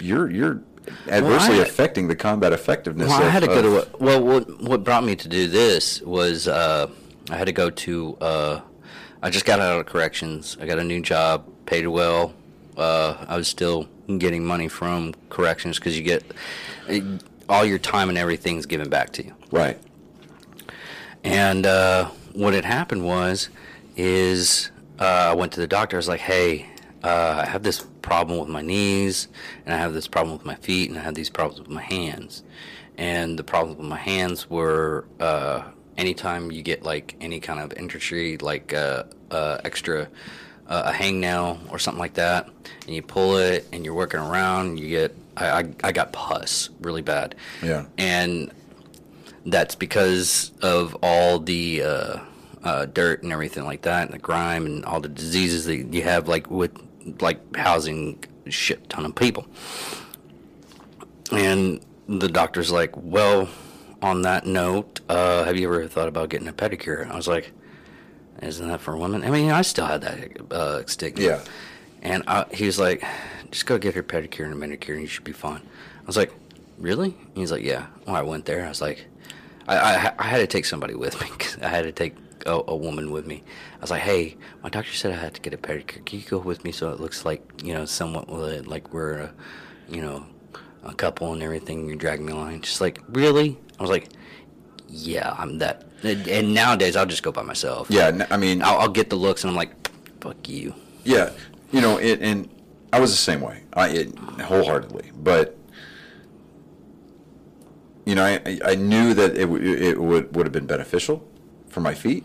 you're 0.00 0.30
you're 0.30 0.60
adversely 1.08 1.58
I- 1.58 1.62
affecting 1.62 2.08
the 2.08 2.16
combat 2.16 2.52
effectiveness. 2.52 3.08
Well, 3.08 3.22
I 3.22 3.28
had 3.28 3.40
to 3.42 3.48
go 3.48 3.62
to 3.62 3.78
a, 3.82 3.86
well. 3.98 4.22
What 4.22 4.62
what 4.62 4.84
brought 4.84 5.04
me 5.04 5.16
to 5.16 5.28
do 5.28 5.48
this 5.48 6.00
was 6.02 6.48
uh, 6.48 6.88
I 7.30 7.36
had 7.36 7.46
to 7.46 7.52
go 7.52 7.70
to. 7.70 8.16
Uh, 8.20 8.60
I 9.22 9.28
just 9.30 9.44
got 9.44 9.60
out 9.60 9.78
of 9.78 9.86
corrections. 9.86 10.56
I 10.60 10.66
got 10.66 10.78
a 10.78 10.84
new 10.84 11.02
job, 11.02 11.44
paid 11.66 11.86
well. 11.86 12.32
Uh, 12.76 13.24
I 13.28 13.36
was 13.36 13.48
still 13.48 13.88
getting 14.18 14.44
money 14.44 14.68
from 14.68 15.14
corrections 15.28 15.78
because 15.78 15.98
you 15.98 16.04
get 16.04 16.24
all 17.48 17.64
your 17.64 17.78
time 17.78 18.08
and 18.08 18.18
everything's 18.18 18.66
given 18.66 18.88
back 18.88 19.12
to 19.14 19.24
you. 19.24 19.34
right. 19.50 19.78
And 21.22 21.66
uh, 21.66 22.06
what 22.32 22.54
had 22.54 22.64
happened 22.64 23.04
was, 23.04 23.50
is 23.96 24.70
uh, 24.98 25.04
I 25.04 25.34
went 25.34 25.52
to 25.52 25.60
the 25.60 25.66
doctor. 25.66 25.96
I 25.96 25.98
was 25.98 26.08
like, 26.08 26.20
"Hey, 26.20 26.66
uh, 27.04 27.42
I 27.44 27.46
have 27.46 27.62
this 27.62 27.80
problem 28.00 28.38
with 28.38 28.48
my 28.48 28.62
knees, 28.62 29.28
and 29.66 29.74
I 29.74 29.78
have 29.78 29.92
this 29.92 30.08
problem 30.08 30.36
with 30.36 30.46
my 30.46 30.54
feet, 30.54 30.88
and 30.88 30.98
I 30.98 31.02
have 31.02 31.14
these 31.14 31.28
problems 31.28 31.60
with 31.60 31.68
my 31.68 31.82
hands." 31.82 32.42
And 32.96 33.38
the 33.38 33.44
problems 33.44 33.78
with 33.78 33.86
my 33.86 33.98
hands 33.98 34.48
were 34.48 35.04
uh, 35.20 35.62
anytime 35.96 36.50
you 36.50 36.62
get 36.62 36.82
like 36.82 37.16
any 37.20 37.40
kind 37.40 37.60
of 37.60 37.72
industry, 37.74 38.38
like 38.38 38.72
uh, 38.72 39.04
uh, 39.30 39.58
extra 39.64 40.08
uh, 40.70 40.84
a 40.86 40.92
hangnail 40.92 41.58
or 41.70 41.78
something 41.78 41.98
like 41.98 42.14
that, 42.14 42.48
and 42.86 42.94
you 42.94 43.02
pull 43.02 43.36
it 43.36 43.66
and 43.72 43.84
you're 43.84 43.94
working 43.94 44.20
around, 44.20 44.78
you 44.78 44.88
get 44.88 45.14
I, 45.36 45.50
I, 45.50 45.74
I 45.84 45.92
got 45.92 46.12
pus 46.12 46.70
really 46.80 47.02
bad. 47.02 47.34
Yeah. 47.62 47.86
And 47.98 48.52
that's 49.46 49.74
because 49.74 50.52
of 50.62 50.96
all 51.02 51.38
the 51.40 51.82
uh, 51.82 52.18
uh, 52.62 52.86
dirt 52.86 53.22
and 53.22 53.32
everything 53.32 53.64
like 53.64 53.82
that, 53.82 54.04
and 54.04 54.14
the 54.14 54.18
grime 54.18 54.64
and 54.66 54.84
all 54.84 55.00
the 55.00 55.08
diseases 55.08 55.64
that 55.64 55.76
you 55.92 56.02
have, 56.02 56.28
like 56.28 56.50
with 56.50 56.72
like 57.20 57.56
housing 57.56 58.22
shit 58.48 58.88
ton 58.88 59.04
of 59.04 59.14
people. 59.14 59.46
And 61.32 61.80
the 62.08 62.28
doctor's 62.28 62.70
like, 62.70 62.90
"Well, 62.96 63.48
on 64.02 64.22
that 64.22 64.46
note, 64.46 65.00
uh, 65.08 65.44
have 65.44 65.56
you 65.56 65.66
ever 65.68 65.86
thought 65.88 66.08
about 66.08 66.28
getting 66.28 66.48
a 66.48 66.52
pedicure?" 66.52 67.10
I 67.10 67.16
was 67.16 67.28
like, 67.28 67.52
"Isn't 68.42 68.68
that 68.68 68.80
for 68.80 68.96
women?" 68.96 69.24
I 69.24 69.30
mean, 69.30 69.50
I 69.50 69.62
still 69.62 69.86
had 69.86 70.02
that 70.02 70.52
uh, 70.52 70.86
stigma. 70.86 71.22
Yeah. 71.24 71.40
And 72.02 72.22
I, 72.26 72.46
he 72.52 72.66
was 72.66 72.78
like, 72.78 73.04
"Just 73.50 73.66
go 73.66 73.78
get 73.78 73.94
your 73.94 74.04
pedicure 74.04 74.44
and 74.44 74.52
a 74.52 74.56
manicure, 74.56 74.94
and 74.94 75.02
you 75.02 75.08
should 75.08 75.24
be 75.24 75.32
fine." 75.32 75.60
I 76.02 76.06
was 76.06 76.16
like, 76.16 76.32
"Really?" 76.78 77.10
And 77.28 77.36
he's 77.36 77.52
like, 77.52 77.62
"Yeah." 77.62 77.86
When 78.04 78.16
I 78.16 78.22
went 78.22 78.46
there, 78.46 78.64
I 78.64 78.68
was 78.68 78.80
like, 78.80 79.06
I, 79.68 79.76
I, 79.76 80.12
I 80.18 80.22
had 80.24 80.38
to 80.38 80.46
take 80.46 80.64
somebody 80.64 80.94
with 80.94 81.20
me. 81.20 81.28
'cause 81.38 81.58
I 81.62 81.68
had 81.68 81.82
to 81.82 81.92
take 81.92 82.14
a, 82.46 82.60
a 82.68 82.74
woman 82.76 83.10
with 83.10 83.26
me. 83.26 83.42
I 83.78 83.80
was 83.82 83.90
like, 83.90 84.02
"Hey, 84.02 84.36
my 84.62 84.70
doctor 84.70 84.92
said 84.92 85.12
I 85.12 85.16
had 85.16 85.34
to 85.34 85.40
get 85.42 85.52
a 85.52 85.58
pedicure. 85.58 86.04
Can 86.06 86.18
you 86.20 86.24
go 86.24 86.38
with 86.38 86.64
me 86.64 86.72
so 86.72 86.90
it 86.90 87.00
looks 87.00 87.24
like 87.26 87.42
you 87.62 87.74
know 87.74 87.84
somewhat 87.84 88.28
like 88.66 88.92
we're, 88.94 89.18
a, 89.18 89.32
you 89.88 90.00
know, 90.00 90.24
a 90.82 90.94
couple 90.94 91.32
and 91.34 91.42
everything? 91.42 91.86
You're 91.86 91.96
dragging 91.96 92.24
me 92.26 92.32
along." 92.32 92.62
She's 92.62 92.80
like, 92.80 93.00
"Really?" 93.10 93.58
I 93.78 93.82
was 93.82 93.90
like, 93.90 94.08
"Yeah, 94.88 95.34
I'm 95.36 95.58
that." 95.58 95.84
And 96.02 96.26
and 96.28 96.54
nowadays, 96.54 96.96
I'll 96.96 97.06
just 97.06 97.22
go 97.22 97.32
by 97.32 97.42
myself. 97.42 97.88
Yeah, 97.90 98.26
I 98.30 98.36
mean, 98.36 98.62
I'll, 98.62 98.78
I'll 98.80 98.88
get 98.88 99.10
the 99.10 99.16
looks, 99.16 99.44
and 99.44 99.50
I'm 99.50 99.56
like, 99.56 99.70
"Fuck 100.20 100.48
you." 100.48 100.74
yeah, 101.04 101.30
you 101.72 101.80
know, 101.80 101.98
it, 101.98 102.20
and 102.22 102.48
I 102.92 103.00
was 103.00 103.10
the 103.10 103.16
same 103.16 103.40
way, 103.40 103.62
I 103.74 103.88
it, 103.90 104.18
wholeheartedly. 104.40 105.10
But 105.14 105.56
you 108.06 108.14
know, 108.14 108.24
I, 108.24 108.58
I- 108.64 108.74
knew 108.76 109.14
that 109.14 109.36
it, 109.36 109.42
w- 109.42 109.74
it 109.74 110.00
would 110.00 110.34
would 110.34 110.46
have 110.46 110.52
been 110.52 110.66
beneficial 110.66 111.26
for 111.68 111.80
my 111.80 111.94
feet, 111.94 112.24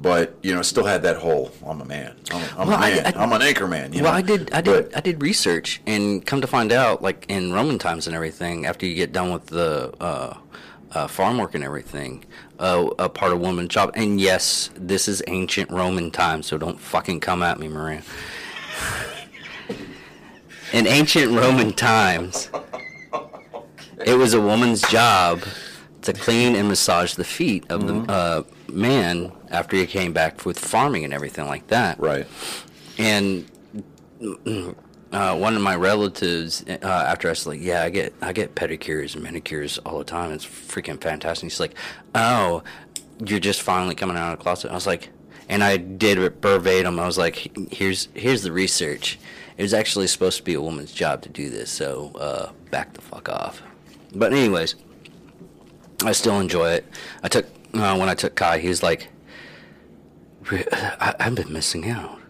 but 0.00 0.36
you 0.42 0.54
know, 0.54 0.62
still 0.62 0.84
had 0.84 1.02
that 1.02 1.16
whole. 1.16 1.50
I'm 1.66 1.80
a 1.80 1.84
man. 1.84 2.16
I'm, 2.30 2.40
a, 2.40 2.46
I'm 2.60 2.68
Well, 2.68 2.76
a 2.78 2.80
man. 2.80 3.12
I- 3.16 3.22
am 3.24 3.32
an 3.32 3.42
anchor 3.42 3.66
man. 3.66 3.92
You 3.92 4.02
well, 4.04 4.12
know? 4.12 4.18
I 4.18 4.22
did, 4.22 4.52
I 4.52 4.60
did, 4.60 4.90
But- 4.90 4.96
I 4.96 5.00
did 5.00 5.20
research, 5.20 5.82
and 5.86 6.24
come 6.24 6.40
to 6.40 6.46
find 6.46 6.72
out, 6.72 7.02
like 7.02 7.26
in 7.28 7.52
Roman 7.52 7.78
times 7.78 8.06
and 8.06 8.14
everything, 8.14 8.66
after 8.66 8.86
you 8.86 8.94
get 8.94 9.12
done 9.12 9.32
with 9.32 9.46
the 9.46 9.92
uh, 10.00 10.36
uh, 10.92 11.06
farm 11.06 11.38
work 11.38 11.54
and 11.54 11.64
everything, 11.64 12.24
uh, 12.58 12.88
a 12.98 13.08
part 13.08 13.32
of 13.32 13.40
woman's 13.40 13.68
job. 13.68 13.90
And 13.94 14.20
yes, 14.20 14.70
this 14.76 15.08
is 15.08 15.22
ancient 15.26 15.70
Roman 15.70 16.10
times, 16.10 16.46
so 16.46 16.58
don't 16.58 16.80
fucking 16.80 17.20
come 17.20 17.42
at 17.42 17.58
me, 17.58 17.68
Maria. 17.68 18.02
in 20.72 20.86
ancient 20.86 21.32
Roman 21.32 21.72
times, 21.72 22.50
it 24.04 24.14
was 24.14 24.34
a 24.34 24.40
woman's 24.40 24.82
job 24.82 25.42
to 26.02 26.12
clean 26.12 26.54
and 26.54 26.68
massage 26.68 27.14
the 27.14 27.24
feet 27.24 27.64
of 27.70 27.82
Mm-hmm. 27.82 28.04
the 28.06 28.12
uh, 28.12 28.42
man 28.70 29.32
after 29.50 29.76
he 29.76 29.86
came 29.86 30.12
back 30.12 30.44
with 30.44 30.58
farming 30.58 31.04
and 31.04 31.12
everything 31.14 31.46
like 31.46 31.66
that 31.68 31.98
right. 32.00 32.26
and 32.98 33.44
uh, 35.16 35.34
one 35.34 35.56
of 35.56 35.62
my 35.62 35.74
relatives 35.74 36.62
uh, 36.68 36.74
after 36.84 37.28
I 37.28 37.30
was 37.30 37.46
like, 37.46 37.62
yeah, 37.62 37.82
I 37.82 37.88
get 37.88 38.12
I 38.20 38.34
get 38.34 38.54
pedicures 38.54 39.14
and 39.14 39.24
manicures 39.24 39.78
all 39.78 39.96
the 39.96 40.04
time. 40.04 40.30
It's 40.30 40.44
freaking 40.44 41.00
fantastic. 41.00 41.44
He's 41.44 41.58
like, 41.58 41.74
oh, 42.14 42.62
you're 43.24 43.40
just 43.40 43.62
finally 43.62 43.94
coming 43.94 44.18
out 44.18 44.34
of 44.34 44.38
the 44.38 44.42
closet. 44.42 44.70
I 44.70 44.74
was 44.74 44.86
like, 44.86 45.08
and 45.48 45.64
I 45.64 45.78
did 45.78 46.18
it 46.18 46.42
verbatim. 46.42 47.00
I 47.00 47.06
was 47.06 47.16
like, 47.16 47.50
here's 47.72 48.08
here's 48.12 48.42
the 48.42 48.52
research. 48.52 49.18
It 49.56 49.62
was 49.62 49.72
actually 49.72 50.06
supposed 50.08 50.36
to 50.36 50.42
be 50.42 50.52
a 50.52 50.60
woman's 50.60 50.92
job 50.92 51.22
to 51.22 51.30
do 51.30 51.48
this, 51.48 51.70
so 51.70 52.12
uh, 52.16 52.52
back 52.70 52.92
the 52.92 53.00
fuck 53.00 53.30
off. 53.30 53.62
But 54.14 54.34
anyways, 54.34 54.74
I 56.04 56.12
still 56.12 56.38
enjoy 56.40 56.72
it. 56.72 56.84
I 57.22 57.28
took 57.28 57.46
uh, 57.72 57.96
when 57.96 58.10
I 58.10 58.14
took 58.14 58.34
Kai, 58.34 58.58
he 58.58 58.68
was 58.68 58.82
like, 58.82 59.08
"Re- 60.50 60.66
I, 60.72 61.14
I've 61.18 61.34
been 61.34 61.54
missing 61.54 61.88
out. 61.88 62.20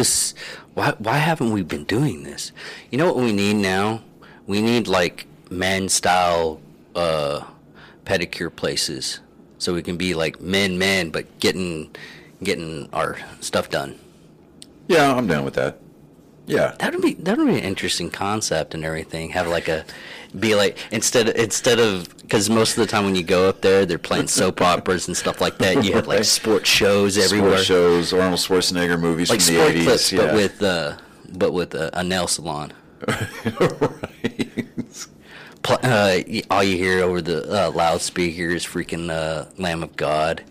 This, 0.00 0.32
why, 0.72 0.94
why 0.96 1.18
haven't 1.18 1.52
we 1.52 1.62
been 1.62 1.84
doing 1.84 2.22
this? 2.22 2.52
You 2.90 2.96
know 2.96 3.04
what 3.04 3.16
we 3.16 3.32
need 3.32 3.56
now? 3.56 4.00
We 4.46 4.62
need 4.62 4.88
like 4.88 5.26
men 5.50 5.90
style 5.90 6.58
uh, 6.94 7.42
pedicure 8.06 8.54
places, 8.56 9.20
so 9.58 9.74
we 9.74 9.82
can 9.82 9.98
be 9.98 10.14
like 10.14 10.40
men, 10.40 10.78
men, 10.78 11.10
but 11.10 11.38
getting 11.38 11.94
getting 12.42 12.88
our 12.94 13.18
stuff 13.40 13.68
done. 13.68 13.98
Yeah, 14.88 15.14
I'm 15.14 15.26
down 15.26 15.44
with 15.44 15.52
that. 15.56 15.76
Yeah. 16.46 16.76
That 16.78 16.94
would 16.94 17.02
be 17.02 17.12
that 17.12 17.36
would 17.36 17.46
be 17.46 17.58
an 17.58 17.64
interesting 17.64 18.08
concept 18.08 18.72
and 18.72 18.82
everything. 18.82 19.28
Have 19.32 19.48
like 19.48 19.68
a 19.68 19.84
be 20.38 20.54
like 20.54 20.78
instead 20.90 21.28
of, 21.28 21.36
instead 21.36 21.78
of 21.78 22.08
because 22.20 22.48
most 22.48 22.76
of 22.76 22.76
the 22.76 22.86
time 22.86 23.04
when 23.04 23.14
you 23.14 23.22
go 23.22 23.48
up 23.48 23.60
there, 23.60 23.84
they're 23.84 23.98
playing 23.98 24.28
soap 24.38 24.60
operas 24.60 25.08
and 25.08 25.16
stuff 25.16 25.40
like 25.40 25.58
that. 25.58 25.84
You 25.84 25.92
have 25.94 26.06
like 26.06 26.24
sports 26.24 26.68
shows 26.68 27.18
everywhere, 27.18 27.52
Sports 27.52 27.66
shows, 27.66 28.12
Arnold 28.12 28.40
Schwarzenegger 28.40 29.00
movies 29.00 29.30
like 29.30 29.40
from 29.40 29.54
the 29.54 29.60
80s. 29.60 29.84
clips, 29.84 30.12
yeah. 30.12 30.26
but 30.26 30.34
with 30.34 30.62
uh, 30.62 30.96
but 31.32 31.52
with 31.52 31.74
a, 31.74 31.90
a 31.98 32.04
nail 32.04 32.26
salon. 32.26 32.72
right. 33.06 33.28
Uh, 35.68 36.20
all 36.50 36.64
you 36.64 36.76
hear 36.76 37.02
over 37.02 37.20
the 37.20 37.44
uh, 37.50 37.70
loudspeaker 37.70 38.48
is 38.48 38.64
freaking 38.64 39.10
uh, 39.10 39.44
Lamb 39.58 39.82
of 39.82 39.94
God. 39.96 40.42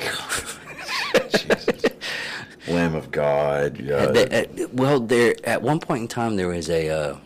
Lamb 2.68 2.94
of 2.94 3.10
God. 3.10 3.78
Yeah. 3.78 4.06
They- 4.06 4.46
uh, 4.46 4.68
well, 4.72 5.00
there 5.00 5.34
at 5.44 5.62
one 5.62 5.80
point 5.80 6.02
in 6.02 6.08
time 6.08 6.36
there 6.36 6.48
was 6.48 6.70
a. 6.70 7.18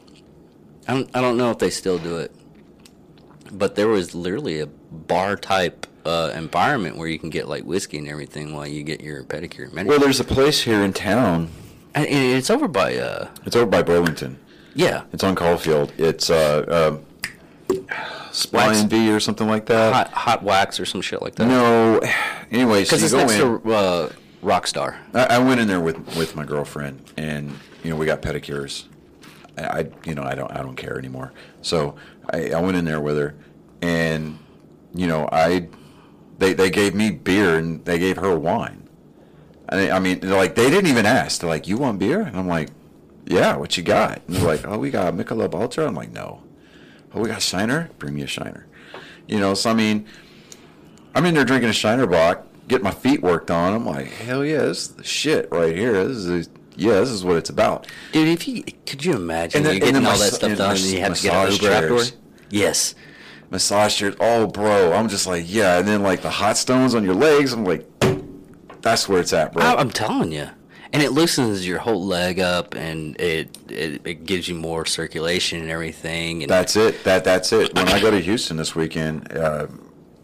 Uh, 0.88 0.92
I 0.92 0.94
don't 0.94 1.10
I 1.16 1.20
don't 1.20 1.36
know 1.36 1.50
if 1.50 1.58
they 1.58 1.70
still 1.70 1.98
do 1.98 2.18
it, 2.18 2.32
but 3.52 3.74
there 3.74 3.88
was 3.88 4.14
literally 4.14 4.60
a 4.60 4.66
bar 4.66 5.36
type 5.36 5.86
uh, 6.04 6.32
environment 6.34 6.96
where 6.96 7.08
you 7.08 7.18
can 7.18 7.30
get 7.30 7.48
like 7.48 7.64
whiskey 7.64 7.98
and 7.98 8.08
everything 8.08 8.54
while 8.54 8.66
you 8.66 8.82
get 8.82 9.00
your 9.02 9.22
pedicure 9.24 9.64
and 9.64 9.74
manicure. 9.74 9.90
well, 9.90 9.98
there's 10.00 10.20
a 10.20 10.24
place 10.24 10.62
here 10.62 10.82
in 10.82 10.92
town. 10.92 11.50
and, 11.94 12.06
and 12.06 12.38
it's 12.38 12.50
over 12.50 12.66
by 12.68 12.96
uh 12.96 13.28
It's 13.44 13.54
over 13.56 13.66
by 13.66 13.82
Burlington. 13.82 14.38
yeah 14.74 15.02
It's 15.12 15.22
on 15.24 15.34
Call 15.34 15.58
Field. 15.58 15.92
It's 15.98 16.30
uh, 16.30 16.96
um, 17.70 17.76
Spy 18.32 18.68
Wax. 18.68 18.82
V 18.82 19.10
or 19.12 19.20
something 19.20 19.46
like 19.46 19.66
that. 19.66 19.92
hot 19.92 20.08
hot 20.12 20.42
wax 20.42 20.80
or 20.80 20.86
some 20.86 21.02
shit 21.02 21.20
like 21.20 21.34
that. 21.34 21.46
No. 21.46 22.00
Anyway, 22.50 22.84
so 22.84 22.96
because 22.96 23.00
you 23.00 23.06
it's 23.06 23.12
go 23.12 23.18
next 23.20 23.32
in. 23.34 23.62
to 23.62 23.74
uh, 23.74 24.12
Rockstar. 24.42 24.96
I, 25.12 25.36
I 25.36 25.38
went 25.38 25.60
in 25.60 25.68
there 25.68 25.80
with 25.80 25.98
with 26.16 26.34
my 26.36 26.44
girlfriend, 26.46 27.02
and 27.18 27.50
you 27.84 27.90
know 27.90 27.96
we 27.96 28.06
got 28.06 28.22
pedicures. 28.22 28.84
I, 29.66 29.90
you 30.04 30.14
know 30.14 30.22
I 30.22 30.34
don't 30.34 30.50
I 30.50 30.62
don't 30.62 30.76
care 30.76 30.98
anymore. 30.98 31.32
So 31.62 31.96
I, 32.32 32.50
I 32.50 32.60
went 32.60 32.76
in 32.76 32.84
there 32.84 33.00
with 33.00 33.16
her, 33.16 33.34
and 33.82 34.38
you 34.94 35.06
know 35.06 35.28
I 35.30 35.68
they 36.38 36.52
they 36.52 36.70
gave 36.70 36.94
me 36.94 37.10
beer 37.10 37.56
and 37.56 37.84
they 37.84 37.98
gave 37.98 38.16
her 38.18 38.38
wine. 38.38 38.88
I, 39.68 39.90
I 39.90 39.98
mean, 39.98 40.20
like 40.20 40.54
they 40.54 40.70
didn't 40.70 40.90
even 40.90 41.06
ask. 41.06 41.40
They're 41.40 41.50
like, 41.50 41.68
"You 41.68 41.76
want 41.76 41.98
beer?" 41.98 42.22
And 42.22 42.36
I'm 42.36 42.48
like, 42.48 42.70
"Yeah, 43.26 43.56
what 43.56 43.76
you 43.76 43.82
got?" 43.82 44.22
And 44.26 44.36
they're 44.36 44.46
like, 44.46 44.66
"Oh, 44.66 44.78
we 44.78 44.90
got 44.90 45.14
Michelob 45.14 45.54
Ultra." 45.54 45.86
I'm 45.86 45.94
like, 45.94 46.12
"No." 46.12 46.42
Oh, 47.14 47.20
we 47.20 47.28
got 47.28 47.42
Shiner. 47.42 47.90
Bring 47.98 48.14
me 48.14 48.22
a 48.22 48.26
Shiner. 48.26 48.66
You 49.26 49.40
know, 49.40 49.54
so 49.54 49.70
I 49.70 49.74
mean, 49.74 50.06
I'm 51.14 51.24
in 51.24 51.34
there 51.34 51.44
drinking 51.44 51.70
a 51.70 51.74
Shiner 51.74 52.06
Bock, 52.06 52.46
getting 52.68 52.84
my 52.84 52.90
feet 52.90 53.22
worked 53.22 53.50
on. 53.50 53.74
I'm 53.74 53.86
like, 53.86 54.06
hell 54.08 54.44
yeah, 54.44 54.62
this 54.62 54.82
is 54.82 54.88
the 54.88 55.04
shit 55.04 55.50
right 55.50 55.74
here. 55.74 56.04
This 56.04 56.24
is 56.26 56.48
yeah, 56.78 57.00
this 57.00 57.10
is 57.10 57.24
what 57.24 57.36
it's 57.36 57.50
about. 57.50 57.86
Dude, 58.12 58.28
if 58.28 58.48
you 58.48 58.62
could 58.86 59.04
you 59.04 59.14
imagine 59.14 59.58
And 59.58 59.66
then- 59.66 59.74
you're 59.76 59.86
getting 59.92 60.06
all 60.06 60.16
that 60.18 60.32
stuff 60.32 60.56
done 60.56 60.68
mas- 60.70 60.84
and 60.84 60.92
you 60.94 61.00
have 61.00 61.16
to 61.16 61.22
get 61.22 61.32
an 61.34 61.38
massage 61.44 61.52
Uber 61.62 61.64
chairs. 61.72 61.82
afterward? 61.82 62.12
Yes. 62.50 62.94
Massage 63.50 63.96
chairs, 63.96 64.14
oh 64.20 64.46
bro, 64.46 64.92
I'm 64.92 65.08
just 65.08 65.26
like 65.26 65.44
yeah, 65.46 65.78
and 65.78 65.88
then 65.88 66.02
like 66.02 66.22
the 66.22 66.30
hot 66.30 66.56
stones 66.56 66.94
on 66.94 67.04
your 67.04 67.14
legs. 67.14 67.52
I'm 67.52 67.64
like, 67.64 67.86
that's 68.82 69.08
where 69.08 69.20
it's 69.20 69.32
at, 69.32 69.52
bro. 69.52 69.62
I, 69.64 69.74
I'm 69.80 69.90
telling 69.90 70.32
you, 70.32 70.48
and 70.92 71.02
it 71.02 71.12
loosens 71.12 71.66
your 71.66 71.78
whole 71.78 72.04
leg 72.04 72.40
up, 72.40 72.74
and 72.74 73.18
it, 73.20 73.56
it 73.70 74.02
it 74.04 74.24
gives 74.24 74.48
you 74.48 74.54
more 74.54 74.84
circulation 74.86 75.60
and 75.62 75.70
everything. 75.70 76.42
And 76.42 76.50
That's 76.50 76.76
it. 76.76 77.02
That 77.04 77.24
that's 77.24 77.52
it. 77.52 77.74
When 77.74 77.88
I 77.88 78.00
go 78.00 78.10
to 78.10 78.20
Houston 78.20 78.58
this 78.58 78.74
weekend, 78.74 79.34
uh, 79.36 79.66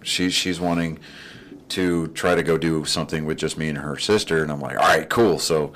she 0.03 0.29
she's 0.31 0.61
wanting 0.61 0.99
to 1.71 2.09
try 2.09 2.35
to 2.35 2.43
go 2.43 2.59
do 2.59 2.85
something 2.85 3.25
with 3.25 3.39
just 3.39 3.57
me 3.57 3.69
and 3.71 3.79
her 3.79 3.97
sister, 3.99 4.43
and 4.43 4.53
I'm 4.53 4.61
like, 4.61 4.77
all 4.79 4.87
right, 4.87 5.09
cool. 5.09 5.39
So 5.39 5.73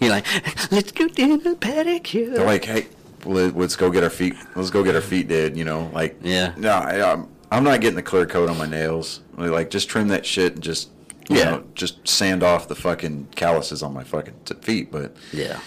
you're 0.00 0.10
like, 0.10 0.26
let's 0.72 0.92
go 0.92 1.06
do 1.08 1.36
the 1.38 1.54
pedicure. 1.56 2.34
they're 2.34 2.46
like, 2.46 2.64
hey, 2.64 2.86
let- 3.24 3.56
let's 3.56 3.76
go 3.76 3.90
get 3.90 4.02
our 4.04 4.10
feet. 4.10 4.34
Let's 4.56 4.70
go 4.70 4.82
get 4.82 4.94
our 4.94 5.00
feet 5.00 5.28
did. 5.28 5.56
You 5.56 5.64
know, 5.64 5.90
like 5.92 6.18
Yeah. 6.22 6.54
No, 6.56 6.70
I, 6.70 7.12
I'm 7.12 7.28
I'm 7.52 7.64
not 7.64 7.80
getting 7.80 7.96
the 7.96 8.02
clear 8.02 8.26
coat 8.26 8.48
on 8.48 8.56
my 8.58 8.66
nails. 8.66 9.20
Like, 9.36 9.70
just 9.70 9.88
trim 9.88 10.08
that 10.08 10.24
shit 10.24 10.54
and 10.54 10.62
just 10.62 10.90
you 11.28 11.36
Yeah. 11.38 11.44
know, 11.50 11.64
just 11.74 12.06
sand 12.08 12.42
off 12.42 12.68
the 12.68 12.74
fucking 12.74 13.28
calluses 13.36 13.82
on 13.82 13.92
my 13.94 14.04
fucking 14.04 14.34
t- 14.44 14.54
feet. 14.62 14.90
But 14.90 15.14
yeah, 15.32 15.58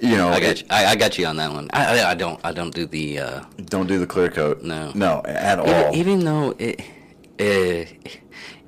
you 0.00 0.16
know, 0.16 0.28
I 0.28 0.40
got 0.40 0.50
it- 0.50 0.60
you. 0.62 0.66
I, 0.70 0.86
I 0.86 0.96
got 0.96 1.16
you 1.18 1.26
on 1.26 1.36
that 1.36 1.52
one. 1.52 1.68
I, 1.72 2.00
I 2.00 2.10
I 2.10 2.14
don't 2.14 2.40
I 2.44 2.52
don't 2.52 2.74
do 2.74 2.86
the 2.86 3.18
uh, 3.18 3.44
don't 3.66 3.86
do 3.86 3.98
the 3.98 4.06
clear 4.06 4.28
coat. 4.30 4.62
No. 4.62 4.92
no, 4.94 5.22
at 5.26 5.58
all. 5.58 5.66
even, 5.68 5.94
even 5.94 6.18
though 6.24 6.54
it. 6.58 6.80
Uh, 7.40 7.84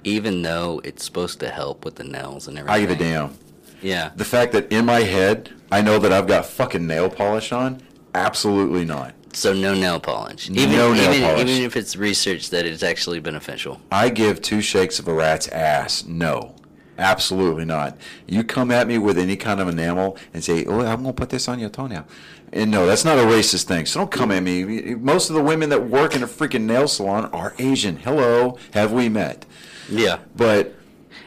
even 0.04 0.42
though 0.42 0.80
it's 0.84 1.04
supposed 1.04 1.40
to 1.40 1.48
help 1.48 1.84
with 1.84 1.96
the 1.96 2.04
nails 2.04 2.46
and 2.48 2.58
everything, 2.58 2.76
I 2.76 2.80
give 2.80 2.90
a 2.90 2.96
damn. 2.96 3.36
Yeah. 3.82 4.10
The 4.16 4.24
fact 4.24 4.52
that 4.52 4.70
in 4.72 4.86
my 4.86 5.00
head 5.00 5.50
I 5.70 5.80
know 5.82 5.98
that 5.98 6.12
I've 6.12 6.26
got 6.26 6.46
fucking 6.46 6.86
nail 6.86 7.10
polish 7.10 7.52
on, 7.52 7.82
absolutely 8.14 8.84
not. 8.84 9.14
So 9.32 9.52
no 9.52 9.74
nail 9.74 10.00
polish. 10.00 10.48
No 10.48 10.62
Even, 10.62 10.74
nail 10.74 10.94
even, 10.94 11.20
polish. 11.22 11.50
Even 11.50 11.62
if 11.64 11.76
it's 11.76 11.96
research 11.96 12.50
that 12.50 12.64
it's 12.64 12.82
actually 12.82 13.20
beneficial. 13.20 13.80
I 13.92 14.08
give 14.08 14.40
two 14.40 14.62
shakes 14.62 14.98
of 14.98 15.08
a 15.08 15.12
rat's 15.12 15.48
ass. 15.48 16.04
No. 16.06 16.54
Absolutely 16.98 17.66
not. 17.66 17.98
You 18.26 18.42
come 18.42 18.70
at 18.70 18.86
me 18.86 18.96
with 18.96 19.18
any 19.18 19.36
kind 19.36 19.60
of 19.60 19.68
enamel 19.68 20.16
and 20.32 20.42
say, 20.42 20.64
"Oh, 20.64 20.80
I'm 20.80 21.02
gonna 21.02 21.12
put 21.12 21.28
this 21.28 21.46
on 21.46 21.58
your 21.58 21.68
toenail," 21.68 22.06
and 22.54 22.70
no, 22.70 22.86
that's 22.86 23.04
not 23.04 23.18
a 23.18 23.22
racist 23.22 23.64
thing. 23.64 23.84
So 23.84 24.00
don't 24.00 24.10
come 24.10 24.32
at 24.32 24.42
me. 24.42 24.94
Most 24.94 25.28
of 25.28 25.36
the 25.36 25.42
women 25.42 25.68
that 25.68 25.90
work 25.90 26.16
in 26.16 26.22
a 26.22 26.26
freaking 26.26 26.62
nail 26.62 26.88
salon 26.88 27.26
are 27.34 27.52
Asian. 27.58 27.98
Hello, 27.98 28.56
have 28.72 28.92
we 28.92 29.10
met? 29.10 29.44
Yeah. 29.90 30.20
But 30.34 30.74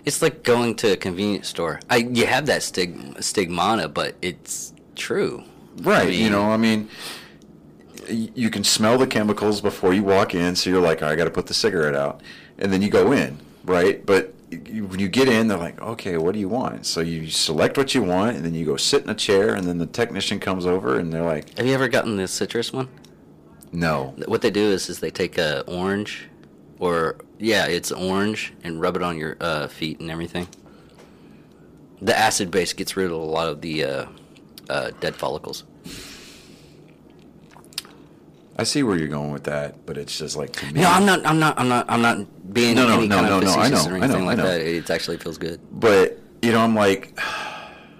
It's 0.05 0.21
like 0.21 0.43
going 0.43 0.75
to 0.75 0.93
a 0.93 0.97
convenience 0.97 1.47
store. 1.47 1.79
I 1.89 1.97
you 1.97 2.25
have 2.25 2.45
that 2.47 2.63
stig, 2.63 3.21
stigmata, 3.21 3.89
but 3.89 4.15
it's 4.21 4.73
true. 4.95 5.43
right, 5.81 6.07
I 6.07 6.11
you 6.11 6.29
know, 6.29 6.43
I 6.43 6.57
mean, 6.57 6.89
you 8.09 8.49
can 8.49 8.63
smell 8.63 8.97
the 8.97 9.07
chemicals 9.07 9.61
before 9.61 9.93
you 9.93 10.03
walk 10.03 10.33
in, 10.33 10.55
so 10.55 10.69
you're 10.69 10.81
like, 10.81 11.01
"I 11.01 11.15
got 11.15 11.25
to 11.25 11.31
put 11.31 11.47
the 11.47 11.53
cigarette 11.53 11.95
out," 11.95 12.21
and 12.57 12.71
then 12.71 12.81
you 12.81 12.89
go 12.89 13.11
in, 13.11 13.39
right? 13.65 14.05
But 14.05 14.33
you, 14.49 14.85
when 14.87 14.99
you 14.99 15.07
get 15.07 15.27
in, 15.27 15.47
they're 15.47 15.57
like, 15.57 15.79
"Okay, 15.81 16.17
what 16.17 16.33
do 16.33 16.39
you 16.39 16.49
want?" 16.49 16.85
So 16.85 17.01
you 17.01 17.27
select 17.29 17.77
what 17.77 17.93
you 17.93 18.01
want, 18.01 18.35
and 18.35 18.45
then 18.45 18.53
you 18.53 18.65
go 18.65 18.77
sit 18.77 19.03
in 19.03 19.09
a 19.09 19.15
chair, 19.15 19.53
and 19.53 19.67
then 19.67 19.77
the 19.77 19.85
technician 19.85 20.39
comes 20.39 20.65
over, 20.65 20.97
and 20.97 21.13
they're 21.13 21.23
like, 21.25 21.55
Have 21.57 21.67
you 21.67 21.73
ever 21.73 21.87
gotten 21.87 22.15
the 22.17 22.27
citrus 22.27 22.73
one? 22.73 22.87
"No." 23.71 24.15
What 24.25 24.41
they 24.41 24.51
do 24.51 24.71
is, 24.71 24.89
is 24.89 24.99
they 24.99 25.11
take 25.11 25.37
a 25.37 25.61
orange, 25.67 26.29
or 26.79 27.17
yeah, 27.37 27.65
it's 27.67 27.91
orange, 27.91 28.53
and 28.63 28.81
rub 28.81 28.95
it 28.95 29.03
on 29.03 29.17
your 29.17 29.37
uh, 29.39 29.67
feet 29.67 29.99
and 29.99 30.09
everything. 30.09 30.47
The 32.01 32.17
acid 32.17 32.49
base 32.49 32.73
gets 32.73 32.95
rid 32.95 33.07
of 33.07 33.11
a 33.11 33.15
lot 33.17 33.49
of 33.49 33.61
the 33.61 33.83
uh, 33.83 34.05
uh, 34.69 34.91
dead 35.01 35.15
follicles. 35.15 35.65
I 38.57 38.63
see 38.63 38.83
where 38.83 38.97
you're 38.97 39.07
going 39.07 39.31
with 39.31 39.45
that, 39.45 39.85
but 39.85 39.97
it's 39.97 40.17
just 40.17 40.35
like 40.35 40.51
to 40.53 40.65
me. 40.73 40.81
No, 40.81 40.89
I'm 40.89 41.05
not. 41.05 41.25
I'm 41.25 41.39
not. 41.39 41.57
I'm 41.57 41.69
not. 41.69 41.85
I'm 41.89 42.01
not 42.01 42.53
being 42.53 42.75
No, 42.75 42.87
no, 42.87 42.97
any 42.99 43.07
no, 43.07 43.15
kind 43.15 43.29
no, 43.29 43.37
of 43.37 43.43
no, 43.43 43.51
I 43.51 43.69
facetious 43.69 43.85
know, 43.85 43.91
or 43.91 43.95
I 43.95 43.97
anything 43.99 44.19
know, 44.19 44.23
I 44.25 44.27
like 44.27 44.37
know. 44.37 44.47
that. 44.47 44.61
It 44.61 44.89
actually 44.89 45.17
feels 45.17 45.37
good. 45.37 45.61
But 45.71 46.19
you 46.41 46.51
know, 46.51 46.59
I'm 46.59 46.75
like, 46.75 47.17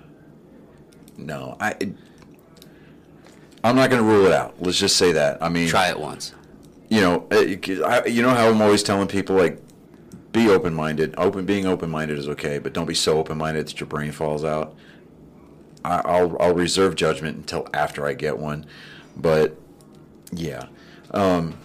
no, 1.18 1.56
I. 1.60 1.76
I'm 3.62 3.76
not 3.76 3.90
going 3.90 4.02
to 4.02 4.08
rule 4.08 4.26
it 4.26 4.32
out. 4.32 4.56
Let's 4.62 4.78
just 4.78 4.96
say 4.96 5.12
that. 5.14 5.44
I 5.44 5.50
mean, 5.50 5.68
Try 5.68 5.90
it 5.90 6.00
once. 6.00 6.34
You 6.90 7.02
know, 7.02 7.28
uh, 7.32 7.56
'cause 7.62 7.82
I, 7.82 8.06
you 8.06 8.22
know 8.22 8.30
how 8.32 8.50
I'm 8.50 8.62
always 8.62 8.84
telling 8.84 9.08
people 9.08 9.36
like, 9.36 9.62
be 10.32 10.50
open 10.50 10.74
minded. 10.74 11.14
Open, 11.18 11.46
being 11.46 11.66
open 11.66 11.90
minded 11.90 12.18
is 12.20 12.28
okay, 12.30 12.60
but 12.60 12.74
don't 12.74 12.86
be 12.86 12.94
so 12.94 13.18
open 13.18 13.38
minded 13.38 13.68
that 13.68 13.80
your 13.80 13.88
brain 13.88 14.12
falls 14.12 14.44
out. 14.44 14.76
I, 15.84 16.02
I'll 16.06 16.38
I'll 16.42 16.54
reserve 16.54 16.96
judgment 16.96 17.38
until 17.38 17.68
after 17.74 18.06
I 18.06 18.14
get 18.14 18.38
one, 18.38 18.66
but 19.18 19.56
yeah. 20.32 20.66
Um, 21.12 21.58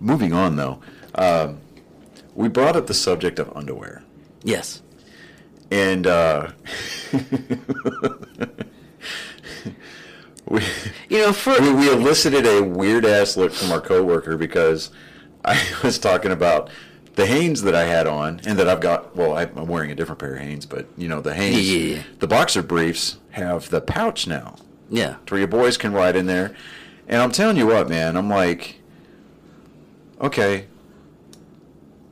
moving 0.00 0.32
on 0.32 0.56
though, 0.56 0.80
um, 1.16 1.58
we 2.34 2.48
brought 2.48 2.76
up 2.76 2.86
the 2.86 2.94
subject 2.94 3.38
of 3.38 3.54
underwear, 3.56 4.02
Yes. 4.42 4.80
and 5.70 6.06
uh, 6.06 6.52
we. 10.48 10.62
You 11.08 11.18
know, 11.18 11.32
for 11.32 11.60
we, 11.60 11.72
we 11.72 11.90
elicited 11.92 12.46
a 12.46 12.62
weird 12.62 13.04
ass 13.04 13.36
look 13.36 13.52
from 13.52 13.72
our 13.72 13.80
coworker 13.80 14.36
because 14.36 14.90
I 15.44 15.62
was 15.82 15.98
talking 15.98 16.32
about 16.32 16.70
the 17.14 17.26
Hanes 17.26 17.62
that 17.62 17.74
I 17.74 17.84
had 17.84 18.06
on 18.06 18.40
and 18.44 18.58
that 18.58 18.68
I've 18.68 18.80
got. 18.80 19.16
Well, 19.16 19.36
I'm 19.36 19.66
wearing 19.66 19.90
a 19.90 19.94
different 19.94 20.18
pair 20.20 20.34
of 20.34 20.40
Hanes, 20.40 20.66
but 20.66 20.86
you 20.96 21.08
know 21.08 21.20
the 21.20 21.34
Hanes, 21.34 21.70
Yeah, 21.70 21.78
yeah, 21.78 21.96
yeah. 21.96 22.02
the 22.20 22.26
boxer 22.28 22.62
briefs 22.62 23.18
have 23.30 23.70
the 23.70 23.80
pouch 23.80 24.26
now, 24.26 24.56
yeah. 24.90 25.16
to 25.26 25.34
where 25.34 25.38
your 25.40 25.48
boys 25.48 25.76
can 25.76 25.92
ride 25.92 26.16
in 26.16 26.26
there. 26.26 26.54
And 27.08 27.22
I'm 27.22 27.32
telling 27.32 27.56
you 27.56 27.66
what, 27.66 27.88
man, 27.88 28.16
I'm 28.16 28.28
like, 28.28 28.76
okay, 30.20 30.66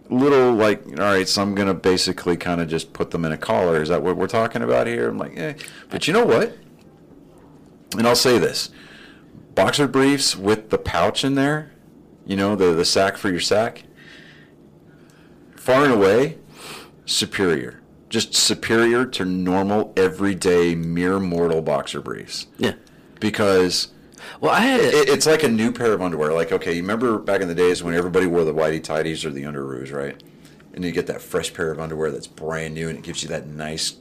little 0.09 0.53
like, 0.53 0.87
all 0.89 0.95
right, 1.05 1.29
so 1.29 1.43
I'm 1.43 1.55
gonna 1.55 1.75
basically 1.75 2.37
kind 2.37 2.61
of 2.61 2.69
just 2.69 2.93
put 2.93 3.11
them 3.11 3.25
in 3.25 3.33
a 3.33 3.37
collar. 3.39 3.83
Is 3.83 3.89
that 3.91 4.03
what 4.03 4.17
we're 4.17 4.27
talking 4.27 4.63
about 4.63 4.87
here? 4.87 5.09
I'm 5.09 5.19
like, 5.19 5.37
eh. 5.37 5.55
But 5.91 6.07
you 6.07 6.13
know 6.13 6.25
what? 6.25 6.57
And 7.93 8.07
I'll 8.07 8.17
say 8.17 8.39
this: 8.39 8.71
boxer 9.55 9.89
briefs 9.89 10.37
with 10.37 10.71
the 10.71 10.79
pouch 10.79 11.25
in 11.25 11.35
there, 11.35 11.73
you 12.27 12.37
know, 12.37 12.57
the 12.57 12.73
the 12.73 12.85
sack 12.85 13.17
for 13.17 13.31
your 13.31 13.41
sack. 13.41 13.85
Far 15.57 15.85
and 15.85 15.93
away, 15.93 16.39
superior. 17.07 17.81
Just 18.09 18.35
superior 18.35 19.05
to 19.05 19.25
normal, 19.25 19.93
everyday, 19.97 20.77
mere 20.77 21.19
mortal 21.19 21.61
boxer 21.61 22.01
briefs. 22.01 22.47
Yeah. 22.57 22.75
Because 23.19 23.89
Well, 24.41 24.53
I 24.53 24.61
had 24.61 24.81
a, 24.81 25.01
it, 25.01 25.09
it's 25.09 25.27
like 25.27 25.43
a 25.43 25.49
new 25.49 25.73
pair 25.73 25.93
of 25.93 26.01
underwear. 26.01 26.33
Like, 26.33 26.53
okay, 26.53 26.73
you 26.75 26.83
remember 26.83 27.19
back 27.19 27.41
in 27.41 27.49
the 27.49 27.55
days 27.55 27.83
when 27.83 27.95
everybody 27.95 28.27
wore 28.27 28.45
the 28.45 28.55
whitey 28.55 28.81
tighties 28.81 29.25
or 29.25 29.31
the 29.31 29.43
underoos, 29.43 29.93
right? 29.93 30.23
And 30.73 30.85
you 30.85 30.93
get 30.93 31.09
that 31.09 31.21
fresh 31.21 31.53
pair 31.53 31.73
of 31.73 31.81
underwear 31.81 32.13
that's 32.13 32.29
brand 32.29 32.75
new 32.75 32.89
and 32.89 32.99
it 32.99 33.03
gives 33.03 33.23
you 33.25 33.29
that 33.31 33.49
nice, 33.49 33.97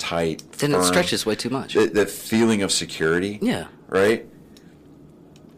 tight, 0.00 0.42
then 0.58 0.72
it 0.74 0.82
stretches 0.84 1.24
way 1.24 1.36
too 1.36 1.50
much. 1.50 1.74
that, 1.74 1.94
that 1.94 2.10
feeling 2.10 2.62
of 2.62 2.72
security. 2.72 3.38
Yeah. 3.40 3.66
Right? 3.86 4.26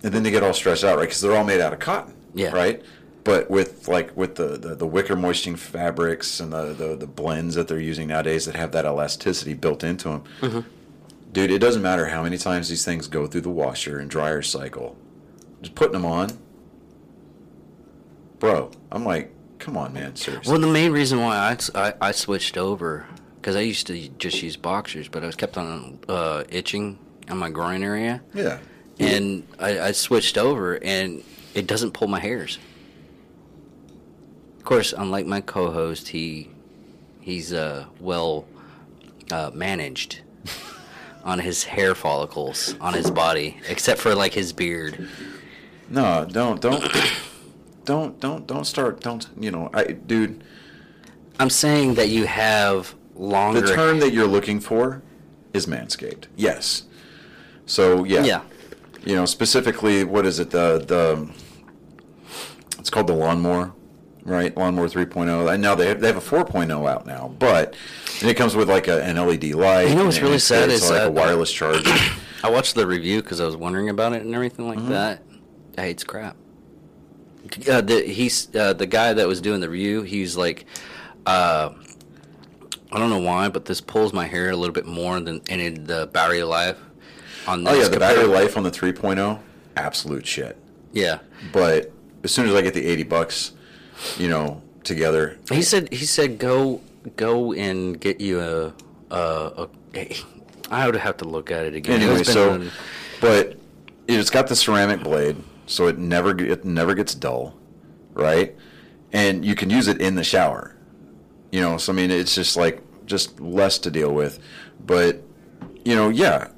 And 0.03 0.13
then 0.13 0.23
they 0.23 0.31
get 0.31 0.43
all 0.43 0.53
stressed 0.53 0.85
out, 0.85 0.97
right? 0.99 1.05
Because 1.05 1.21
they're 1.21 1.37
all 1.37 1.45
made 1.45 1.61
out 1.61 1.73
of 1.73 1.79
cotton. 1.79 2.15
Yeah. 2.35 2.51
Right? 2.53 2.83
But 3.25 3.49
with 3.51 3.87
like 3.87 4.17
with 4.17 4.35
the, 4.35 4.59
the, 4.59 4.75
the 4.75 4.87
wicker 4.87 5.15
moistening 5.15 5.55
fabrics 5.57 6.41
and 6.41 6.53
the, 6.53 6.73
the, 6.75 6.97
the 6.97 7.07
blends 7.07 7.55
that 7.55 7.69
they're 7.69 7.79
using 7.79 8.09
nowadays 8.09 8.47
that 8.47 8.57
have 8.57 8.73
that 8.73 8.85
elasticity 8.85 9.55
built 9.55 9.85
into 9.85 10.09
them, 10.09 10.25
Mm-hmm. 10.41 10.61
dude, 11.33 11.51
it 11.53 11.61
doesn't 11.61 11.83
matter 11.83 12.07
how 12.07 12.25
many 12.25 12.37
times 12.37 12.69
these 12.69 12.85
things 12.85 13.07
go 13.07 13.29
through 13.29 13.43
the 13.43 13.49
washer 13.51 14.01
and 14.01 14.11
dryer 14.11 14.43
cycle. 14.43 14.97
Just 15.63 15.77
putting 15.77 15.93
them 15.93 16.05
on, 16.05 16.31
bro. 18.41 18.71
I'm 18.91 19.05
like, 19.05 19.33
come 19.61 19.77
on, 19.77 19.93
man, 19.93 20.17
seriously. 20.17 20.51
Well, 20.51 20.61
the 20.61 20.67
main 20.67 20.91
reason 20.91 21.21
why 21.21 21.37
I, 21.37 21.57
I, 21.81 21.95
I 22.01 22.11
switched 22.13 22.57
over 22.57 23.07
because 23.43 23.57
I 23.57 23.61
used 23.63 23.89
to 23.89 24.09
just 24.19 24.41
use 24.41 24.57
boxers, 24.57 25.09
but 25.09 25.25
I 25.25 25.27
was 25.27 25.35
kept 25.35 25.59
on 25.59 25.99
uh, 26.09 26.45
itching 26.49 26.97
on 27.29 27.39
my 27.39 27.51
groin 27.51 27.83
area, 27.83 28.23
yeah. 28.33 28.59
and 29.01 29.45
I, 29.59 29.81
I 29.81 29.93
switched 29.93 30.39
over, 30.39 30.79
and 30.81 31.25
it 31.53 31.67
doesn't 31.67 31.91
pull 31.91 32.07
my 32.07 32.21
hairs. 32.21 32.61
Of 34.59 34.65
course, 34.65 34.95
unlike 34.97 35.27
my 35.27 35.41
co-host, 35.41 36.07
he 36.09 36.51
he's 37.21 37.53
uh, 37.53 37.87
well 37.99 38.47
uh, 39.33 39.51
managed 39.53 40.21
on 41.25 41.41
his 41.41 41.65
hair 41.65 41.97
follicles 41.97 42.77
on 42.81 42.95
his 42.95 43.11
body, 43.11 43.61
except 43.69 44.01
for 44.01 44.15
like 44.15 44.35
his 44.35 44.53
beard. 44.53 45.09
No, 45.89 46.25
don't, 46.31 46.61
don't, 46.61 46.85
don't, 47.85 48.21
don't, 48.21 48.47
don't 48.47 48.65
start. 48.67 49.01
Don't, 49.01 49.29
you 49.37 49.51
know, 49.51 49.69
I, 49.75 49.85
dude. 49.87 50.45
I'm 51.41 51.51
saying 51.51 51.95
that 51.95 52.09
you 52.09 52.27
have 52.27 52.95
longer. 53.23 53.61
The 53.61 53.75
term 53.75 54.01
that 54.01 54.13
you're 54.13 54.27
looking 54.27 54.61
for 54.61 55.03
is 55.55 55.67
manscaped. 55.67 56.25
Yes. 56.37 56.85
So 57.67 58.05
yeah. 58.05 58.25
Yeah. 58.25 58.41
You 59.05 59.17
know, 59.17 59.25
specifically, 59.27 60.05
what 60.05 60.27
is 60.27 60.39
it? 60.39 60.51
The 60.51 60.79
the. 60.79 61.31
It's 62.79 62.91
called 62.91 63.07
the 63.07 63.13
lawnmower, 63.15 63.73
right? 64.25 64.57
Lawnmower 64.57 64.89
3.0. 64.89 65.53
And 65.53 65.63
now 65.63 65.75
they 65.77 65.87
have, 65.87 66.01
they 66.01 66.09
have 66.09 66.17
a 66.17 66.21
4.0 66.21 66.91
out 66.91 67.07
now, 67.07 67.33
but 67.39 67.77
and 68.21 68.29
it 68.29 68.35
comes 68.35 68.57
with 68.57 68.69
like 68.69 68.89
a, 68.89 69.03
an 69.05 69.17
LED 69.25 69.45
light. 69.55 69.89
You 69.89 69.95
know 69.95 70.05
what's 70.07 70.17
really 70.21 70.35
it's- 70.35 70.45
sad 70.45 70.69
it's 70.69 70.83
is, 70.85 70.91
like 70.91 71.03
uh, 71.03 71.07
a 71.07 71.11
wireless 71.11 71.53
charger. 71.53 71.89
I 72.45 72.51
watched 72.51 72.75
the 72.75 72.87
review 72.87 73.23
because 73.23 73.41
I 73.41 73.47
was 73.47 73.57
wondering 73.57 73.89
about 73.89 74.15
it 74.15 74.23
and 74.23 74.35
everything 74.35 74.67
Mm-hmm. 74.67 74.81
like 74.81 74.89
that. 74.89 75.23
Hey, 75.77 75.91
it's 75.93 76.03
crap. 76.03 76.37
Uh, 77.71 77.81
the 77.83 78.03
he's 78.03 78.53
uh, 78.57 78.73
the 78.73 78.87
guy 78.87 79.13
that 79.13 79.29
was 79.29 79.41
doing 79.41 79.61
the 79.61 79.69
review. 79.71 80.03
He's 80.03 80.37
like, 80.37 80.65
uh, 81.27 81.71
I 82.93 82.99
don't 82.99 83.11
know 83.11 83.19
why, 83.19 83.49
but 83.49 83.65
this 83.65 83.81
pulls 83.81 84.13
my 84.13 84.27
hair 84.27 84.51
a 84.51 84.57
little 84.57 84.75
bit 84.75 84.87
more 84.87 85.19
than 85.21 85.41
any 85.49 85.71
the 85.71 86.09
battery 86.13 86.43
life 86.43 86.79
on 87.47 87.65
this. 87.65 87.73
oh 87.75 87.81
yeah, 87.81 87.89
the 87.89 87.99
battery 87.99 88.25
life 88.25 88.57
on 88.57 88.63
the 88.63 88.71
3.0, 88.71 89.41
absolute 89.77 90.27
shit. 90.27 90.57
Yeah, 90.93 91.19
But 91.53 91.91
as 92.23 92.33
soon 92.33 92.47
as 92.49 92.55
I 92.55 92.61
get 92.61 92.75
the 92.75 92.85
80 92.87 93.05
bucks, 93.05 93.53
you 94.19 94.29
know, 94.29 94.61
together, 94.85 95.39
he 95.51 95.63
said 95.63 95.91
he 95.93 96.05
said 96.05 96.39
go 96.39 96.81
go 97.17 97.53
and 97.55 97.99
get 97.99 98.21
you 98.21 98.41
a 98.41 98.75
a. 99.11 99.69
a 99.95 100.17
I 100.71 100.87
would 100.87 100.97
have 100.97 101.17
to 101.19 101.25
look 101.27 101.51
at 101.51 101.67
it 101.67 101.75
again. 101.75 102.01
Anyway, 102.01 102.23
so, 102.23 102.67
but 103.21 103.57
it's 104.09 104.31
got 104.31 104.47
the 104.49 104.57
ceramic 104.57 105.03
blade, 105.03 105.37
so 105.67 105.87
it 105.87 105.99
never 105.99 106.37
it 106.43 106.65
never 106.65 106.95
gets 106.95 107.15
dull, 107.15 107.55
right? 108.15 108.55
And 109.13 109.45
you 109.45 109.55
can 109.55 109.69
use 109.71 109.89
it 109.89 110.01
in 110.01 110.15
the 110.15 110.25
shower, 110.25 110.75
you 111.53 111.61
know. 111.61 111.77
So 111.77 111.93
I 111.93 111.97
mean, 111.97 112.11
it's 112.11 112.35
just 112.35 112.57
like 112.57 112.83
just 113.07 113.39
less 113.41 113.79
to 113.79 113.91
deal 113.91 114.13
with, 114.13 114.41
but 114.85 115.23
you 115.85 115.95
know, 115.95 116.09
yeah, 116.09 116.49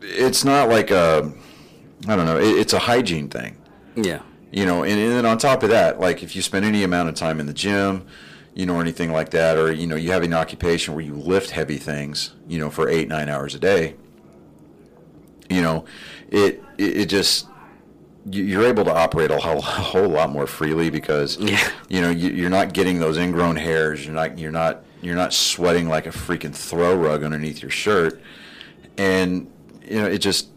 it's 0.00 0.44
not 0.44 0.68
like 0.68 0.90
a, 0.90 1.32
I 2.08 2.16
don't 2.16 2.26
know, 2.26 2.38
it, 2.38 2.58
it's 2.58 2.72
a 2.72 2.78
hygiene 2.80 3.28
thing, 3.28 3.56
yeah, 3.94 4.22
you 4.50 4.66
know. 4.66 4.82
And, 4.82 4.98
and 4.98 5.12
then 5.12 5.26
on 5.26 5.38
top 5.38 5.62
of 5.62 5.70
that, 5.70 6.00
like 6.00 6.24
if 6.24 6.34
you 6.34 6.42
spend 6.42 6.64
any 6.64 6.82
amount 6.82 7.08
of 7.08 7.14
time 7.14 7.38
in 7.38 7.46
the 7.46 7.54
gym, 7.54 8.06
you 8.54 8.66
know, 8.66 8.76
or 8.76 8.80
anything 8.80 9.12
like 9.12 9.30
that, 9.30 9.56
or 9.56 9.70
you 9.72 9.86
know, 9.86 9.96
you 9.96 10.10
have 10.10 10.22
an 10.24 10.34
occupation 10.34 10.94
where 10.94 11.04
you 11.04 11.14
lift 11.14 11.50
heavy 11.50 11.76
things, 11.76 12.34
you 12.48 12.58
know, 12.58 12.70
for 12.70 12.88
eight 12.88 13.08
nine 13.08 13.28
hours 13.28 13.54
a 13.54 13.58
day, 13.58 13.94
you 15.48 15.62
know, 15.62 15.84
it 16.30 16.62
it, 16.78 16.96
it 16.96 17.06
just 17.06 17.46
you're 18.30 18.64
able 18.64 18.84
to 18.84 18.92
operate 18.94 19.30
a 19.30 19.38
whole, 19.38 19.58
a 19.58 19.62
whole 19.62 20.08
lot 20.08 20.30
more 20.30 20.46
freely 20.46 20.90
because 20.90 21.36
Yeah. 21.38 21.58
you 21.88 22.00
know 22.00 22.10
you, 22.10 22.30
you're 22.30 22.50
not 22.50 22.72
getting 22.72 22.98
those 22.98 23.16
ingrown 23.18 23.56
hairs. 23.56 24.04
You're 24.04 24.14
not 24.14 24.38
you're 24.38 24.50
not 24.52 24.84
you're 25.02 25.14
not 25.14 25.32
sweating 25.32 25.88
like 25.88 26.06
a 26.06 26.10
freaking 26.10 26.54
throw 26.54 26.94
rug 26.96 27.22
underneath 27.22 27.62
your 27.62 27.70
shirt, 27.70 28.20
and 28.98 29.50
you 29.88 30.00
know 30.00 30.06
it 30.06 30.18
just 30.18 30.48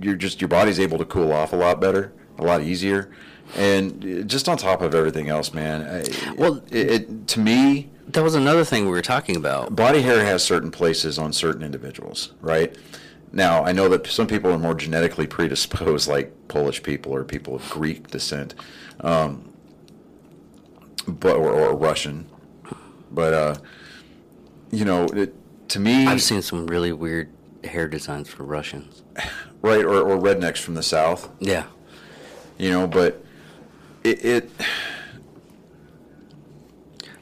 you're 0.00 0.16
just 0.16 0.40
your 0.40 0.48
body's 0.48 0.80
able 0.80 0.98
to 0.98 1.04
cool 1.04 1.32
off 1.32 1.52
a 1.52 1.56
lot 1.56 1.80
better, 1.80 2.12
a 2.38 2.44
lot 2.44 2.62
easier, 2.62 3.10
and 3.56 4.28
just 4.28 4.48
on 4.48 4.56
top 4.56 4.80
of 4.82 4.94
everything 4.94 5.28
else, 5.28 5.52
man. 5.54 5.82
I- 5.82 6.32
Well- 6.36 6.62
it, 6.70 6.90
it 6.90 7.26
to 7.28 7.40
me 7.40 7.90
That 8.08 8.24
was 8.24 8.34
another 8.34 8.64
thing 8.64 8.84
we 8.86 8.90
were 8.90 9.02
talking 9.02 9.36
about. 9.36 9.76
body 9.76 10.02
hair 10.02 10.24
has 10.24 10.42
certain 10.42 10.70
places 10.70 11.18
on 11.18 11.32
certain 11.32 11.62
individuals, 11.62 12.32
right? 12.40 12.74
Now, 13.32 13.64
I 13.64 13.72
know 13.72 13.88
that 13.88 14.06
some 14.06 14.26
people 14.26 14.52
are 14.52 14.58
more 14.58 14.74
genetically 14.74 15.26
predisposed, 15.38 16.08
like 16.08 16.32
Polish 16.48 16.82
people 16.82 17.12
or 17.12 17.24
people 17.24 17.54
of 17.54 17.68
Greek 17.70 18.08
descent, 18.08 18.54
um, 19.00 19.52
but 21.06 21.36
or, 21.36 21.50
or 21.52 21.74
Russian. 21.76 22.26
But 23.10 23.34
uh, 23.34 23.54
you 24.70 24.84
know, 24.84 25.04
it, 25.06 25.34
to 25.68 25.80
me, 25.80 26.06
I've 26.06 26.22
seen 26.22 26.42
some 26.42 26.66
really 26.66 26.92
weird 26.92 27.30
hair 27.64 27.88
designs 27.88 28.28
for 28.28 28.44
Russians. 28.44 29.02
right, 29.62 29.84
or, 29.84 30.02
or 30.02 30.18
rednecks 30.18 30.58
from 30.58 30.74
the 30.74 30.82
south, 30.82 31.28
Yeah. 31.38 31.64
you 32.58 32.70
know, 32.70 32.86
but 32.86 33.24
it, 34.02 34.24
it 34.24 34.50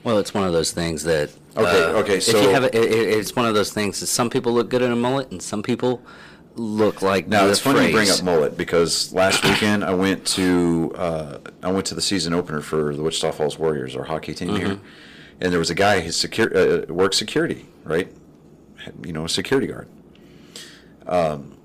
Well, 0.02 0.18
it's 0.18 0.32
one 0.34 0.44
of 0.46 0.52
those 0.52 0.72
things 0.72 1.04
that. 1.04 1.30
Okay, 1.56 1.84
uh, 1.84 1.98
okay, 1.98 2.16
If 2.16 2.24
so- 2.24 2.40
you 2.40 2.50
have 2.50 2.64
it, 2.64 2.74
it, 2.74 2.92
it's 2.92 3.34
one 3.34 3.46
of 3.46 3.54
those 3.54 3.72
things 3.72 4.00
that 4.00 4.06
some 4.06 4.30
people 4.30 4.52
look 4.52 4.68
good 4.70 4.82
in 4.82 4.92
a 4.92 4.96
mullet, 4.96 5.30
and 5.30 5.42
some 5.42 5.62
people 5.62 6.02
look 6.56 7.00
like 7.00 7.28
Now 7.28 7.46
it's 7.46 7.60
funny 7.60 7.86
you 7.86 7.92
bring 7.92 8.10
up 8.10 8.22
mullet 8.22 8.56
because 8.56 9.12
last 9.12 9.44
weekend 9.44 9.84
I 9.84 9.94
went 9.94 10.26
to 10.28 10.92
uh, 10.96 11.38
I 11.62 11.70
went 11.70 11.86
to 11.86 11.94
the 11.94 12.00
season 12.00 12.34
opener 12.34 12.60
for 12.60 12.94
the 12.94 13.02
Wichita 13.02 13.32
Falls 13.32 13.58
Warriors, 13.58 13.96
our 13.96 14.04
hockey 14.04 14.34
team 14.34 14.56
here, 14.56 14.80
and 15.40 15.52
there 15.52 15.58
was 15.58 15.70
a 15.70 15.74
guy 15.74 16.00
who 16.00 16.10
secure 16.12 16.56
uh, 16.56 16.92
worked 16.92 17.14
security, 17.14 17.66
right? 17.84 18.12
You 19.04 19.12
know, 19.12 19.24
a 19.24 19.28
security 19.28 19.66
guard. 19.66 19.88
Um, 21.06 21.56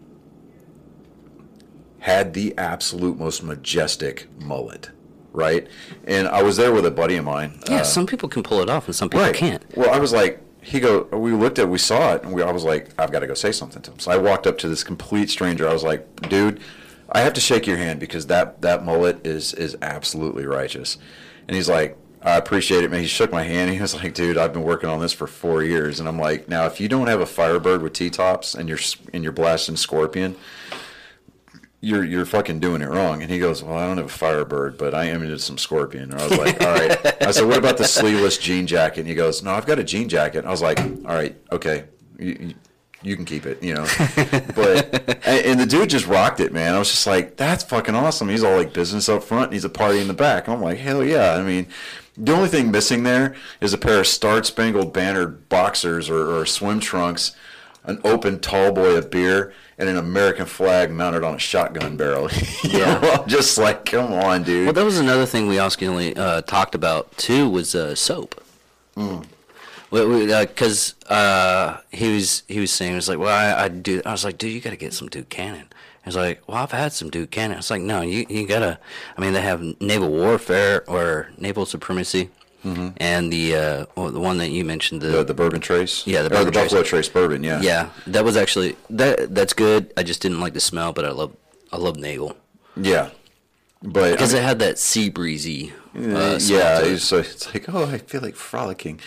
had 1.99 2.33
the 2.33 2.55
absolute 2.57 3.17
most 3.17 3.41
majestic 3.41 4.27
mullet, 4.39 4.89
right? 5.35 5.67
And 6.05 6.27
I 6.27 6.41
was 6.43 6.57
there 6.57 6.71
with 6.71 6.85
a 6.85 6.91
buddy 6.91 7.15
of 7.15 7.25
mine. 7.25 7.59
Yeah, 7.69 7.77
uh, 7.77 7.83
some 7.83 8.07
people 8.07 8.29
can 8.29 8.43
pull 8.43 8.61
it 8.61 8.69
off, 8.69 8.85
and 8.87 8.95
some 8.95 9.09
people 9.09 9.31
can't. 9.33 9.63
well, 9.75 9.91
I 9.91 9.99
was 9.99 10.13
like, 10.13 10.41
he 10.61 10.79
go. 10.79 11.03
We 11.03 11.31
looked 11.31 11.59
at, 11.59 11.69
we 11.69 11.77
saw 11.77 12.13
it, 12.15 12.23
and 12.23 12.33
we, 12.33 12.41
I 12.41 12.51
was 12.51 12.63
like, 12.63 12.89
I've 12.97 13.11
got 13.11 13.19
to 13.19 13.27
go 13.27 13.33
say 13.35 13.51
something 13.51 13.81
to 13.83 13.91
him. 13.91 13.99
So 13.99 14.11
I 14.11 14.17
walked 14.17 14.47
up 14.47 14.57
to 14.59 14.67
this 14.67 14.83
complete 14.83 15.29
stranger. 15.29 15.69
I 15.69 15.73
was 15.73 15.83
like, 15.83 16.29
dude, 16.29 16.59
I 17.11 17.21
have 17.21 17.33
to 17.33 17.41
shake 17.41 17.67
your 17.67 17.77
hand 17.77 17.99
because 17.99 18.27
that 18.27 18.61
that 18.61 18.83
mullet 18.83 19.25
is 19.25 19.53
is 19.53 19.77
absolutely 19.81 20.45
righteous. 20.45 20.97
And 21.47 21.55
he's 21.55 21.69
like, 21.69 21.97
I 22.23 22.37
appreciate 22.37 22.83
it, 22.83 22.89
man. 22.89 23.01
He 23.01 23.07
shook 23.07 23.31
my 23.31 23.43
hand. 23.43 23.69
He 23.69 23.79
was 23.79 23.93
like, 23.93 24.15
dude, 24.15 24.37
I've 24.37 24.51
been 24.53 24.63
working 24.63 24.89
on 24.89 24.99
this 24.99 25.13
for 25.13 25.27
four 25.27 25.61
years. 25.61 25.99
And 25.99 26.09
I'm 26.09 26.17
like, 26.17 26.49
now 26.49 26.65
if 26.65 26.81
you 26.81 26.87
don't 26.87 27.05
have 27.05 27.21
a 27.21 27.25
Firebird 27.27 27.83
with 27.83 27.93
T 27.93 28.09
tops 28.09 28.55
and 28.55 28.67
you're 28.67 28.79
and 29.13 29.23
you're 29.23 29.31
blasting 29.31 29.75
Scorpion. 29.75 30.35
You're, 31.85 32.03
you're 32.03 32.25
fucking 32.25 32.59
doing 32.59 32.81
it 32.81 32.89
wrong. 32.89 33.21
And 33.21 33.29
he 33.29 33.37
goes, 33.37 33.61
Well, 33.61 33.77
I 33.77 33.85
don't 33.85 33.97
have 33.97 34.07
a 34.07 34.09
Firebird, 34.09 34.77
but 34.77 34.95
I 34.95 35.05
am 35.05 35.21
into 35.21 35.37
some 35.37 35.57
Scorpion. 35.57 36.11
And 36.11 36.21
I 36.21 36.27
was 36.27 36.37
like, 36.37 36.61
All 36.61 36.73
right. 36.73 37.21
I 37.21 37.31
said, 37.31 37.47
What 37.47 37.57
about 37.57 37.77
the 37.77 37.85
sleeveless 37.85 38.37
jean 38.37 38.65
jacket? 38.65 39.01
And 39.01 39.09
he 39.09 39.13
goes, 39.13 39.43
No, 39.43 39.51
I've 39.51 39.65
got 39.67 39.77
a 39.77 39.83
jean 39.83 40.09
jacket. 40.09 40.45
I 40.45 40.49
was 40.49 40.61
like, 40.61 40.79
All 40.79 41.15
right, 41.15 41.35
okay. 41.51 41.85
You, 42.17 42.37
you, 42.39 42.53
you 43.03 43.15
can 43.15 43.25
keep 43.25 43.45
it, 43.45 43.61
you 43.61 43.75
know. 43.75 43.85
But, 44.55 45.19
and, 45.27 45.45
and 45.45 45.59
the 45.59 45.65
dude 45.67 45.91
just 45.91 46.07
rocked 46.07 46.39
it, 46.39 46.51
man. 46.51 46.73
I 46.73 46.79
was 46.79 46.89
just 46.89 47.05
like, 47.05 47.37
That's 47.37 47.63
fucking 47.63 47.93
awesome. 47.93 48.29
He's 48.29 48.43
all 48.43 48.57
like 48.57 48.73
business 48.73 49.07
up 49.07 49.23
front 49.23 49.45
and 49.45 49.53
he's 49.53 49.65
a 49.65 49.69
party 49.69 49.99
in 49.99 50.07
the 50.07 50.13
back. 50.13 50.47
And 50.47 50.55
I'm 50.55 50.61
like, 50.63 50.79
Hell 50.79 51.03
yeah. 51.03 51.35
I 51.35 51.43
mean, 51.43 51.67
the 52.17 52.33
only 52.33 52.49
thing 52.49 52.71
missing 52.71 53.03
there 53.03 53.35
is 53.61 53.73
a 53.73 53.77
pair 53.77 53.99
of 53.99 54.07
Star 54.07 54.43
Spangled 54.43 54.93
Bannered 54.93 55.49
boxers 55.49 56.09
or, 56.09 56.35
or 56.35 56.45
swim 56.45 56.79
trunks, 56.79 57.35
an 57.87 57.99
open 58.03 58.39
tall 58.39 58.71
boy 58.71 58.95
of 58.95 59.09
beer, 59.09 59.53
and 59.77 59.89
an 59.89 59.97
American 59.97 60.45
flag 60.45 60.91
mounted 60.91 61.23
on 61.23 61.35
a 61.35 61.39
shotgun 61.39 61.97
barrel. 61.97 62.29
Yeah. 62.63 62.99
know, 62.99 63.23
just 63.27 63.57
like, 63.57 63.85
come 63.85 64.11
on, 64.11 64.43
dude. 64.43 64.65
Well, 64.65 64.73
that 64.73 64.83
was 64.83 64.97
another 64.99 65.25
thing 65.25 65.47
we 65.47 65.59
also 65.59 65.85
uh, 66.13 66.41
talked 66.41 66.75
about 66.75 67.15
too 67.17 67.49
was 67.49 67.75
uh, 67.75 67.95
soap. 67.95 68.43
Mm. 68.97 69.25
Because 69.91 70.95
uh, 71.09 71.77
he 71.91 72.15
was 72.15 72.43
he 72.47 72.59
was 72.59 72.71
saying 72.71 72.91
he 72.91 72.95
was 72.95 73.07
like, 73.07 73.19
well, 73.19 73.29
I, 73.29 73.65
I 73.65 73.67
do. 73.69 74.01
I 74.05 74.11
was 74.11 74.25
like, 74.25 74.37
dude, 74.37 74.51
you 74.51 74.61
got 74.61 74.71
to 74.71 74.75
get 74.75 74.93
some 74.93 75.07
Duke 75.07 75.29
Cannon. 75.29 75.67
He 76.03 76.09
was 76.09 76.15
like, 76.15 76.41
well, 76.47 76.57
I've 76.57 76.71
had 76.71 76.91
some 76.91 77.09
Duke 77.09 77.31
Cannon. 77.31 77.55
I 77.55 77.59
was 77.59 77.71
like, 77.71 77.81
no, 77.81 78.01
you 78.01 78.25
you 78.29 78.47
gotta. 78.47 78.79
I 79.17 79.21
mean, 79.21 79.33
they 79.33 79.41
have 79.41 79.61
naval 79.79 80.09
warfare 80.09 80.83
or 80.89 81.29
naval 81.37 81.65
supremacy, 81.65 82.29
and 82.97 83.31
the 83.31 83.55
uh, 83.55 83.85
well, 83.95 84.11
the 84.11 84.19
one 84.19 84.37
that 84.39 84.49
you 84.49 84.65
mentioned, 84.65 85.01
the, 85.01 85.07
Mm-hmm. 85.07 85.17
the, 85.17 85.23
the 85.25 85.33
bourbon 85.35 85.61
trace, 85.61 86.05
Yeah, 86.07 86.23
the 86.23 86.29
Bourbon 86.29 86.45
the 86.47 86.51
Trace. 86.51 86.63
Buffalo 86.65 86.83
Trace 86.83 87.09
bourbon. 87.09 87.43
Yeah, 87.43 87.61
yeah, 87.61 87.89
that 88.07 88.23
was 88.25 88.35
actually 88.35 88.75
that 88.89 89.33
that's 89.35 89.53
good. 89.53 89.93
I 89.97 90.03
just 90.03 90.21
didn't 90.21 90.39
like 90.39 90.53
the 90.53 90.59
smell, 90.59 90.91
but 90.93 91.05
I 91.05 91.11
love 91.11 91.35
I 91.71 91.77
love 91.77 91.97
naval 91.97 92.35
yeah. 92.75 93.09
But 93.83 94.11
because 94.13 94.33
it 94.33 94.41
had 94.41 94.59
that 94.59 94.79
sea 94.79 95.09
breezy. 95.09 95.73
Uh, 95.95 96.39
smell 96.39 96.59
yeah, 96.59 96.79
it. 96.81 96.91
it's, 96.93 97.11
like- 97.11 97.25
it's 97.25 97.53
like, 97.53 97.65
oh, 97.73 97.85
I 97.85 97.99
feel 97.99 98.21
like 98.21 98.35
frolicking. 98.35 98.99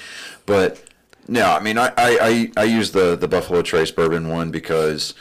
But 0.47 0.83
no, 1.27 1.45
I 1.51 1.61
mean, 1.61 1.77
I, 1.79 1.89
I, 1.89 2.19
I, 2.23 2.53
I 2.57 2.65
use 2.65 2.93
the, 2.93 3.17
the 3.17 3.27
Buffalo 3.29 3.61
Trace 3.63 3.91
bourbon 3.91 4.29
one 4.29 4.51
because 4.51 5.15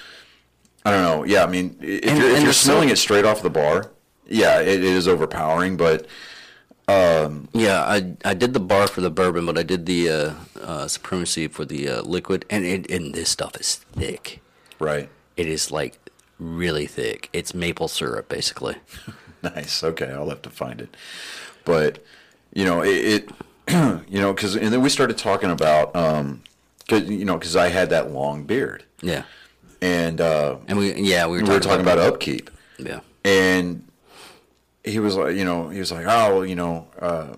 I 0.86 0.92
don't 0.92 1.02
know. 1.02 1.24
Yeah, 1.26 1.44
I 1.44 1.48
mean, 1.48 1.76
if 1.82 2.06
And- 2.10 2.18
you're, 2.20 2.30
if 2.30 2.44
you're 2.44 2.54
smelling 2.54 2.84
smell- 2.90 2.94
it 2.94 2.98
straight 2.98 3.26
off 3.26 3.42
the 3.42 3.50
bar, 3.50 3.90
yeah, 4.28 4.60
it, 4.62 4.68
it 4.68 4.84
is 4.84 5.08
overpowering. 5.08 5.76
But 5.76 6.06
Yeah, 6.90 7.84
I 7.84 8.14
I 8.24 8.34
did 8.34 8.54
the 8.54 8.60
bar 8.60 8.88
for 8.88 9.02
the 9.02 9.10
bourbon, 9.10 9.46
but 9.46 9.58
I 9.58 9.64
did 9.64 9.86
the 9.86 10.10
uh, 10.10 10.34
uh, 10.62 10.88
supremacy 10.88 11.48
for 11.48 11.66
the 11.66 11.90
uh, 11.90 12.02
liquid, 12.04 12.46
and 12.50 12.66
it, 12.66 12.90
and 12.90 13.14
this 13.14 13.30
stuff 13.30 13.56
is 13.60 13.76
thick. 13.76 14.42
right, 14.80 15.10
It 15.36 15.48
is 15.48 15.72
like 15.72 15.98
really 16.40 16.86
thick. 16.88 17.30
It's 17.34 17.54
maple 17.54 17.88
syrup, 17.88 18.30
basically. 18.30 18.76
nice. 19.44 19.84
Okay, 19.84 20.10
I'll 20.12 20.30
have 20.30 20.42
to 20.44 20.50
find 20.50 20.82
it. 20.82 20.96
But 21.66 22.04
you 22.54 22.64
know, 22.66 22.82
it, 22.84 22.90
it 22.90 23.32
you 24.10 24.22
know, 24.22 24.34
because 24.34 24.56
and 24.56 24.72
then 24.72 24.82
we 24.82 24.90
started 24.90 25.18
talking 25.18 25.52
about, 25.52 25.96
um, 25.96 26.42
cause, 26.88 27.04
you 27.04 27.26
know, 27.26 27.38
because 27.38 27.56
I 27.56 27.68
had 27.70 27.90
that 27.90 28.12
long 28.12 28.44
beard, 28.46 28.84
Yeah, 29.02 29.24
and 29.82 30.22
uh, 30.22 30.58
and 30.68 30.78
we 30.78 30.94
yeah 30.94 31.28
we 31.28 31.38
were 31.40 31.44
we 31.44 31.50
were 31.56 31.60
talking 31.60 31.82
about 31.82 32.00
upkeep. 32.00 32.50
yeah 32.80 33.00
and 33.26 33.84
he 34.88 35.00
was 35.00 35.16
like, 35.16 35.36
you 35.36 35.46
know, 35.46 35.70
he 35.70 35.80
was 35.80 35.92
like, 35.92 36.06
oh, 36.06 36.36
well, 36.36 36.46
you 36.46 36.56
know, 36.56 36.88
uh, 37.00 37.34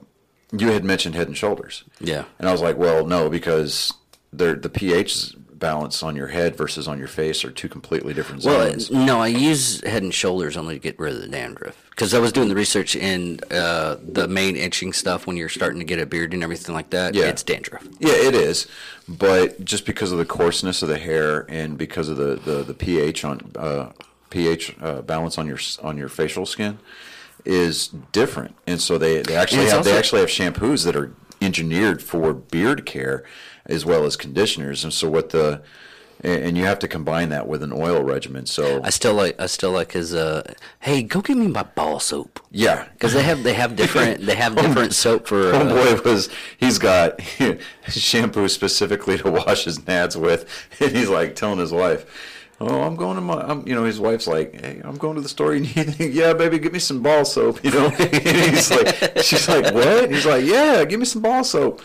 you 0.51 0.67
had 0.69 0.83
mentioned 0.83 1.15
Head 1.15 1.27
and 1.27 1.37
Shoulders, 1.37 1.83
yeah 1.99 2.23
and 2.39 2.47
I 2.49 2.51
was 2.51 2.61
like, 2.61 2.77
well, 2.77 3.05
no, 3.05 3.29
because 3.29 3.93
the 4.33 4.55
pH 4.73 5.35
balance 5.53 6.01
on 6.03 6.15
your 6.15 6.27
head 6.27 6.55
versus 6.55 6.87
on 6.87 6.97
your 6.97 7.07
face 7.09 7.43
are 7.43 7.51
two 7.51 7.67
completely 7.67 8.13
different 8.13 8.43
Well, 8.45 8.69
zones. 8.69 8.89
no, 8.89 9.19
I 9.19 9.27
use 9.27 9.81
Head 9.83 10.03
and 10.03 10.13
Shoulders 10.13 10.55
only 10.55 10.75
to 10.75 10.79
get 10.79 10.97
rid 10.97 11.13
of 11.15 11.21
the 11.21 11.27
dandruff 11.27 11.75
because 11.89 12.13
I 12.13 12.19
was 12.19 12.31
doing 12.31 12.47
the 12.47 12.55
research 12.55 12.95
in 12.95 13.41
uh, 13.51 13.97
the 14.01 14.27
main 14.29 14.55
itching 14.55 14.93
stuff 14.93 15.27
when 15.27 15.35
you're 15.35 15.49
starting 15.49 15.79
to 15.79 15.85
get 15.85 15.99
a 15.99 16.05
beard 16.05 16.33
and 16.33 16.43
everything 16.43 16.73
like 16.73 16.91
that. 16.91 17.13
Yeah. 17.13 17.25
it's 17.25 17.43
dandruff. 17.43 17.85
yeah, 17.99 18.13
it 18.13 18.35
is, 18.35 18.67
but 19.09 19.63
just 19.65 19.85
because 19.85 20.11
of 20.13 20.17
the 20.17 20.25
coarseness 20.25 20.81
of 20.81 20.87
the 20.89 20.97
hair 20.97 21.45
and 21.49 21.77
because 21.77 22.07
of 22.07 22.15
the 22.17 22.35
the, 22.35 22.63
the 22.63 22.73
pH 22.73 23.25
on 23.25 23.51
uh, 23.57 23.91
pH 24.29 24.75
uh, 24.81 25.01
balance 25.01 25.37
on 25.37 25.45
your 25.45 25.59
on 25.83 25.97
your 25.97 26.07
facial 26.07 26.45
skin 26.45 26.79
is 27.45 27.89
different, 28.11 28.55
and 28.67 28.81
so 28.81 28.97
they, 28.97 29.21
they 29.21 29.35
actually 29.35 29.65
have 29.65 29.83
they 29.83 29.97
actually 29.97 30.21
have 30.21 30.29
shampoos 30.29 30.85
that 30.85 30.95
are 30.95 31.13
engineered 31.41 32.01
for 32.01 32.33
beard 32.33 32.85
care 32.85 33.23
as 33.65 33.85
well 33.85 34.05
as 34.05 34.15
conditioners, 34.15 34.83
and 34.83 34.93
so 34.93 35.09
what 35.09 35.29
the 35.29 35.61
and 36.21 36.43
and 36.43 36.57
you 36.57 36.65
have 36.65 36.79
to 36.79 36.87
combine 36.87 37.29
that 37.29 37.47
with 37.47 37.63
an 37.63 37.71
oil 37.71 38.03
regimen. 38.03 38.45
So 38.45 38.81
I 38.83 38.89
still 38.89 39.13
like 39.13 39.39
I 39.39 39.45
still 39.45 39.71
like 39.71 39.93
his. 39.93 40.13
Uh, 40.13 40.53
hey, 40.79 41.01
go 41.03 41.21
get 41.21 41.37
me 41.37 41.47
my 41.47 41.63
ball 41.63 41.99
soap. 41.99 42.39
yeah, 42.51 42.87
Because 42.93 43.13
they 43.13 43.23
have 43.23 43.43
they 43.43 43.53
have 43.53 43.75
different 43.75 44.25
they 44.25 44.35
have 44.35 44.55
different 44.63 44.93
soap 44.93 45.27
for 45.27 45.53
uh, 45.53 45.59
Homeboy 45.59 46.03
was 46.03 46.29
he's 46.57 46.77
got 46.77 47.21
shampoo 47.87 48.47
specifically 48.47 49.17
to 49.17 49.31
wash 49.31 49.63
his 49.65 49.79
nads 49.79 50.15
with, 50.15 50.45
and 50.79 50.95
he's 50.95 51.09
like 51.09 51.35
telling 51.35 51.59
his 51.59 51.71
wife, 51.71 52.05
"Oh, 52.61 52.81
I'm 52.81 52.95
going 52.95 53.15
to 53.15 53.21
my," 53.21 53.41
I'm, 53.41 53.67
you 53.67 53.75
know, 53.75 53.83
his 53.85 53.99
wife's 53.99 54.27
like, 54.27 54.59
"Hey, 54.59 54.81
I'm 54.83 54.97
going 54.97 55.15
to 55.15 55.21
the 55.21 55.29
store. 55.29 55.53
You 55.55 55.61
need 55.61 55.77
anything? 55.77 56.11
Yeah, 56.11 56.33
baby, 56.33 56.59
get 56.59 56.73
me 56.73 56.79
some 56.79 57.01
ball 57.01 57.25
soap." 57.25 57.63
You 57.63 57.71
know, 57.71 57.85
and 57.99 58.55
he's 58.55 58.69
like, 58.71 59.19
she's 59.23 59.47
like, 59.47 59.73
"What?" 59.73 60.05
And 60.05 60.13
he's 60.15 60.25
like, 60.25 60.43
"Yeah, 60.45 60.83
give 60.85 60.99
me 60.99 61.05
some 61.05 61.21
ball 61.21 61.43
soap." 61.43 61.81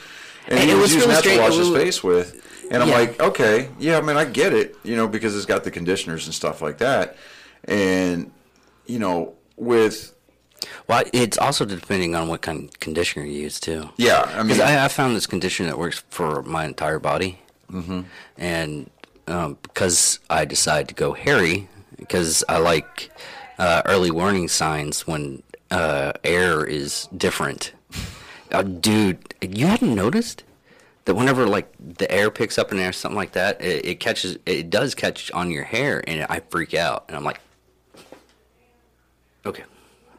And, 0.48 0.58
And 0.58 0.68
he 0.68 0.74
was 0.74 0.82
was 0.92 0.94
using 0.94 1.10
that 1.10 1.24
to 1.24 1.38
wash 1.38 1.56
his 1.56 1.70
face 1.70 2.02
with. 2.04 2.40
And 2.70 2.82
I'm 2.82 2.88
Yeah. 2.88 2.98
like, 2.98 3.20
okay, 3.22 3.68
yeah, 3.78 3.98
I 3.98 4.00
mean, 4.00 4.16
I 4.16 4.24
get 4.24 4.52
it, 4.52 4.76
you 4.84 4.96
know, 4.96 5.06
because 5.08 5.36
it's 5.36 5.46
got 5.46 5.64
the 5.64 5.70
conditioners 5.70 6.26
and 6.26 6.34
stuff 6.34 6.60
like 6.62 6.78
that. 6.78 7.16
And, 7.64 8.30
you 8.86 8.98
know, 8.98 9.34
with 9.56 10.14
Well, 10.88 11.04
it's 11.12 11.36
also 11.38 11.64
depending 11.66 12.14
on 12.14 12.28
what 12.28 12.40
kind 12.42 12.68
of 12.68 12.80
conditioner 12.80 13.24
you 13.26 13.42
use 13.42 13.60
too. 13.60 13.90
Yeah, 13.96 14.22
I 14.34 14.42
mean, 14.42 14.60
I, 14.60 14.84
I 14.86 14.88
found 14.88 15.14
this 15.14 15.26
conditioner 15.26 15.68
that 15.70 15.78
works 15.78 16.02
for 16.10 16.42
my 16.42 16.64
entire 16.64 16.98
body, 16.98 17.38
mm-hmm. 17.70 18.02
and 18.38 18.90
um, 19.26 19.58
because 19.62 20.20
I 20.30 20.44
decided 20.44 20.88
to 20.88 20.94
go 20.94 21.12
hairy, 21.12 21.68
because 21.96 22.44
I 22.48 22.58
like 22.58 23.10
uh, 23.58 23.82
early 23.84 24.10
warning 24.10 24.48
signs 24.48 25.06
when 25.06 25.42
uh, 25.70 26.12
air 26.22 26.64
is 26.64 27.08
different. 27.16 27.72
Uh, 28.50 28.62
dude, 28.62 29.34
you 29.40 29.66
hadn't 29.66 29.94
noticed 29.94 30.44
that 31.04 31.14
whenever 31.14 31.46
like 31.46 31.72
the 31.78 32.10
air 32.10 32.30
picks 32.30 32.58
up 32.58 32.70
in 32.70 32.78
there, 32.78 32.92
something 32.92 33.16
like 33.16 33.32
that, 33.32 33.60
it, 33.60 33.84
it 33.84 34.00
catches, 34.00 34.38
it 34.46 34.70
does 34.70 34.94
catch 34.94 35.30
on 35.32 35.50
your 35.50 35.64
hair, 35.64 36.02
and 36.06 36.26
I 36.28 36.40
freak 36.40 36.74
out, 36.74 37.04
and 37.08 37.16
I'm 37.16 37.24
like, 37.24 37.40
okay. 39.44 39.64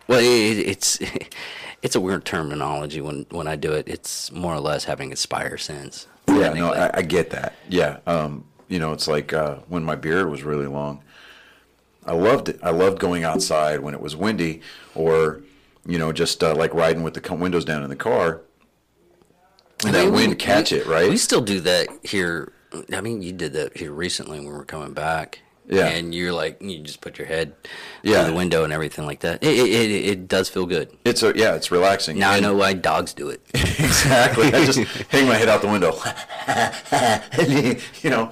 Well, 0.08 0.20
it, 0.20 0.26
it's 0.26 1.00
it's 1.82 1.96
a 1.96 2.00
weird 2.00 2.26
terminology 2.26 3.02
when 3.02 3.26
when 3.30 3.48
I 3.48 3.56
do 3.56 3.72
it. 3.74 3.88
It's 3.88 4.32
more 4.32 4.54
or 4.54 4.60
less 4.60 4.84
having 4.84 5.12
a 5.12 5.16
spire 5.16 5.58
sense. 5.58 6.08
yeah, 6.28 6.54
no, 6.54 6.74
I, 6.74 6.98
I 6.98 7.02
get 7.02 7.30
that. 7.32 7.54
Yeah, 7.70 8.00
um, 8.06 8.46
you 8.68 8.80
know, 8.80 8.94
it's 8.94 9.08
like 9.08 9.34
uh, 9.34 9.56
when 9.68 9.84
my 9.84 9.96
beard 9.96 10.30
was 10.30 10.44
really 10.44 10.68
long. 10.68 11.02
I 12.06 12.14
loved 12.14 12.50
it. 12.50 12.60
I 12.62 12.70
loved 12.70 13.00
going 13.00 13.24
outside 13.24 13.80
when 13.80 13.94
it 13.96 14.02
was 14.02 14.16
windy, 14.16 14.62
or 14.94 15.42
you 15.88 15.98
know, 15.98 16.12
just 16.12 16.44
uh, 16.44 16.54
like 16.56 16.74
riding 16.74 17.02
with 17.04 17.16
the 17.16 17.36
windows 17.36 17.66
down 17.66 17.84
in 17.84 17.90
the 17.90 17.96
car, 17.96 18.42
and 19.84 19.94
that 19.96 20.02
I 20.02 20.06
mean, 20.06 20.14
we- 20.14 20.28
wind 20.28 20.40
catch 20.40 20.72
we- 20.72 20.80
it, 20.80 20.86
right? 20.88 21.10
We 21.10 21.18
still 21.18 21.42
do 21.42 21.60
that 21.62 21.88
here. 22.04 22.52
I 22.94 23.02
mean, 23.02 23.22
you 23.22 23.32
did 23.32 23.54
that 23.54 23.78
here 23.78 23.92
recently 23.92 24.38
when 24.40 24.48
we 24.50 24.54
were 24.54 24.66
coming 24.66 24.94
back. 24.94 25.40
Yeah. 25.68 25.88
And 25.88 26.14
you're 26.14 26.32
like, 26.34 26.62
you 26.62 26.78
just 26.82 27.02
put 27.02 27.18
your 27.18 27.26
head 27.26 27.56
Yeah. 28.04 28.22
through 28.22 28.32
the 28.34 28.38
window 28.38 28.64
and 28.66 28.72
everything 28.72 29.08
like 29.08 29.22
that. 29.22 29.44
It, 29.44 29.58
it, 29.58 29.70
it, 29.72 30.06
it 30.06 30.28
does 30.28 30.48
feel 30.48 30.68
good. 30.68 30.96
It's 31.06 31.24
a 31.24 31.34
yeah, 31.36 31.56
it's 31.56 31.72
relaxing. 31.72 32.20
Now 32.20 32.30
I 32.30 32.40
know 32.40 32.56
why 32.56 32.74
dogs 32.74 33.14
do 33.16 33.30
it. 33.30 33.42
exactly. 33.56 34.54
I 34.54 34.64
just 34.64 34.78
hang 35.10 35.28
my 35.28 35.34
head 35.34 35.50
out 35.50 35.64
the 35.64 35.68
window, 35.68 35.96
you 38.04 38.10
know. 38.12 38.32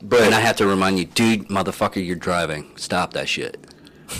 But 0.00 0.22
And 0.22 0.34
I 0.34 0.40
have 0.40 0.56
to 0.56 0.66
remind 0.66 0.98
you, 0.98 1.04
dude, 1.06 1.48
motherfucker, 1.48 2.04
you're 2.04 2.14
driving. 2.16 2.70
Stop 2.76 3.12
that 3.14 3.28
shit. 3.28 3.66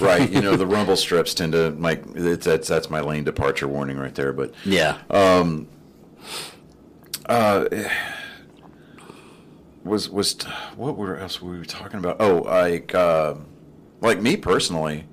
right, 0.00 0.28
you 0.30 0.40
know, 0.40 0.56
the 0.56 0.66
rumble 0.76 0.96
strips 0.96 1.34
tend 1.34 1.52
to 1.52 1.70
like 1.70 2.02
it's, 2.14 2.44
that's 2.46 2.66
that's 2.68 2.90
my 2.90 3.00
lane 3.00 3.24
departure 3.24 3.68
warning 3.68 3.96
right 3.98 4.14
there. 4.14 4.32
But 4.32 4.52
Yeah. 4.64 4.98
um, 5.10 5.68
uh, 7.26 7.66
was 9.84 10.10
was 10.10 10.34
what 10.76 10.96
were 10.96 11.16
else 11.16 11.40
were 11.40 11.58
we 11.58 11.64
talking 11.64 11.98
about? 11.98 12.16
Oh, 12.20 12.38
like 12.38 12.94
uh, 12.94 13.34
like 14.00 14.20
me 14.20 14.36
personally, 14.36 15.04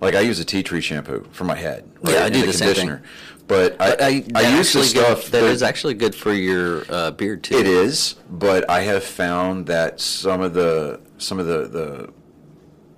like 0.00 0.14
I 0.14 0.20
use 0.20 0.38
a 0.40 0.44
tea 0.44 0.62
tree 0.62 0.80
shampoo 0.80 1.26
for 1.32 1.44
my 1.44 1.56
head. 1.56 1.90
Yeah, 2.04 2.10
I 2.22 2.26
and 2.26 2.34
do 2.34 2.46
the 2.46 2.52
same 2.52 2.74
thing. 2.74 3.00
But 3.48 3.76
I 3.80 3.92
I, 3.92 4.20
that 4.20 4.56
use 4.56 4.72
the 4.72 4.84
stuff 4.84 5.24
good, 5.24 5.32
that 5.32 5.44
is 5.44 5.62
actually 5.62 5.94
good 5.94 6.14
for 6.14 6.32
your 6.32 6.84
uh, 6.88 7.10
beard 7.10 7.42
too. 7.42 7.56
It 7.56 7.66
is, 7.66 8.14
but 8.30 8.68
I 8.70 8.82
have 8.82 9.02
found 9.02 9.66
that 9.66 10.00
some 10.00 10.40
of 10.42 10.54
the 10.54 11.00
some 11.16 11.38
of 11.38 11.46
the 11.46 11.66
the 11.66 12.12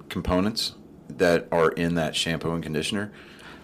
components 0.09 0.75
that 1.09 1.47
are 1.53 1.71
in 1.71 1.95
that 1.95 2.17
shampoo 2.17 2.53
and 2.53 2.63
conditioner, 2.63 3.13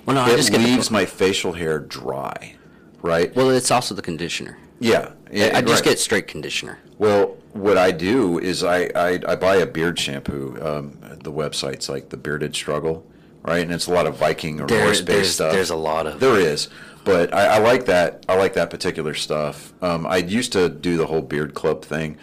Well, 0.05 0.15
no, 0.15 0.23
I 0.23 0.31
it 0.39 0.51
leaves 0.53 0.91
my 0.91 1.05
facial 1.05 1.53
hair 1.53 1.79
dry. 1.79 2.57
Right? 3.03 3.35
Well, 3.37 3.51
it's 3.51 3.71
also 3.71 3.95
the 3.95 4.03
conditioner. 4.03 4.59
yeah. 4.81 5.13
yeah, 5.31 5.53
I 5.55 5.61
just 5.63 5.85
right. 5.85 5.91
get 5.91 5.99
straight 5.99 6.27
conditioner. 6.27 6.79
Well, 6.99 7.37
what 7.53 7.79
I 7.79 7.91
do 7.91 8.39
is 8.39 8.65
I, 8.65 8.91
I, 8.97 9.21
I 9.29 9.37
buy 9.37 9.57
a 9.57 9.67
beard 9.67 9.99
shampoo. 9.99 10.57
Um, 10.61 10.99
the 11.23 11.33
website's 11.33 11.89
like 11.89 12.09
the 12.09 12.17
Bearded 12.17 12.55
Struggle, 12.55 13.07
right? 13.47 13.63
And 13.63 13.73
it's 13.73 13.87
a 13.87 13.93
lot 13.93 14.07
of 14.07 14.17
Viking 14.17 14.61
or 14.61 14.67
There- 14.67 14.85
Norse 14.85 15.01
based 15.01 15.35
stuff. 15.35 15.53
there's 15.53 15.71
a 15.71 15.77
lot 15.77 16.07
of- 16.07 16.21
There 16.21 16.39
is, 16.39 16.69
but 17.05 17.33
I, 17.33 17.57
I 17.57 17.59
like 17.59 17.87
that. 17.87 18.25
I 18.29 18.37
like 18.37 18.55
that 18.55 18.69
particular 18.71 19.15
stuff. 19.15 19.73
Um, 19.83 20.07
I 20.07 20.17
used 20.19 20.53
to 20.53 20.69
do 20.69 20.97
the 20.97 21.07
whole 21.07 21.23
beard 21.23 21.55
club 21.55 21.85
thing, 21.85 22.19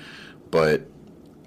but 0.51 0.81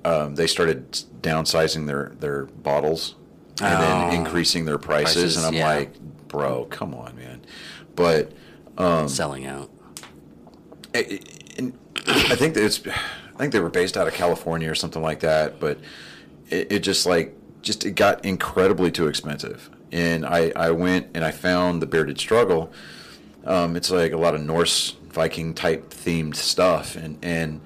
um, 0.04 0.34
they 0.36 0.46
started 0.46 0.90
downsizing 1.20 1.86
their 1.86 2.12
their 2.20 2.44
bottles 2.46 3.14
and 3.60 3.74
Oh. 3.74 3.80
then 4.10 4.14
increasing 4.14 4.64
their 4.64 4.78
prices, 4.78 5.14
Prices, 5.22 5.36
and 5.38 5.46
I'm 5.46 5.54
yeah. 5.54 5.66
like, 5.68 5.98
bro, 6.28 6.64
come 6.66 6.94
on, 6.94 7.16
man. 7.16 7.40
But 7.94 8.32
Um, 8.78 9.08
selling 9.08 9.46
out. 9.46 9.70
I- 10.94 11.20
I 12.08 12.36
think 12.36 12.54
that 12.54 12.62
it's, 12.64 12.80
I 12.86 13.38
think 13.38 13.52
they 13.52 13.58
were 13.60 13.70
based 13.70 13.96
out 13.96 14.06
of 14.06 14.14
California 14.14 14.70
or 14.70 14.74
something 14.76 15.02
like 15.02 15.20
that, 15.20 15.58
but 15.58 15.78
it, 16.50 16.70
it 16.70 16.78
just 16.80 17.04
like, 17.06 17.34
just 17.66 17.85
it 17.85 17.92
got 17.96 18.24
incredibly 18.24 18.90
too 18.90 19.09
expensive. 19.09 19.68
And 19.92 20.24
I, 20.24 20.52
I 20.57 20.70
went 20.70 21.09
and 21.14 21.24
I 21.24 21.33
found 21.33 21.83
the 21.83 21.87
Bearded 21.87 22.18
Struggle. 22.18 22.72
Um, 23.44 23.76
it's 23.76 23.90
like 23.90 24.12
a 24.12 24.16
lot 24.16 24.35
of 24.35 24.40
Norse 24.40 24.96
Viking 25.11 25.52
type 25.55 25.90
themed 25.90 26.37
stuff, 26.37 26.94
and 26.96 27.18
and 27.22 27.61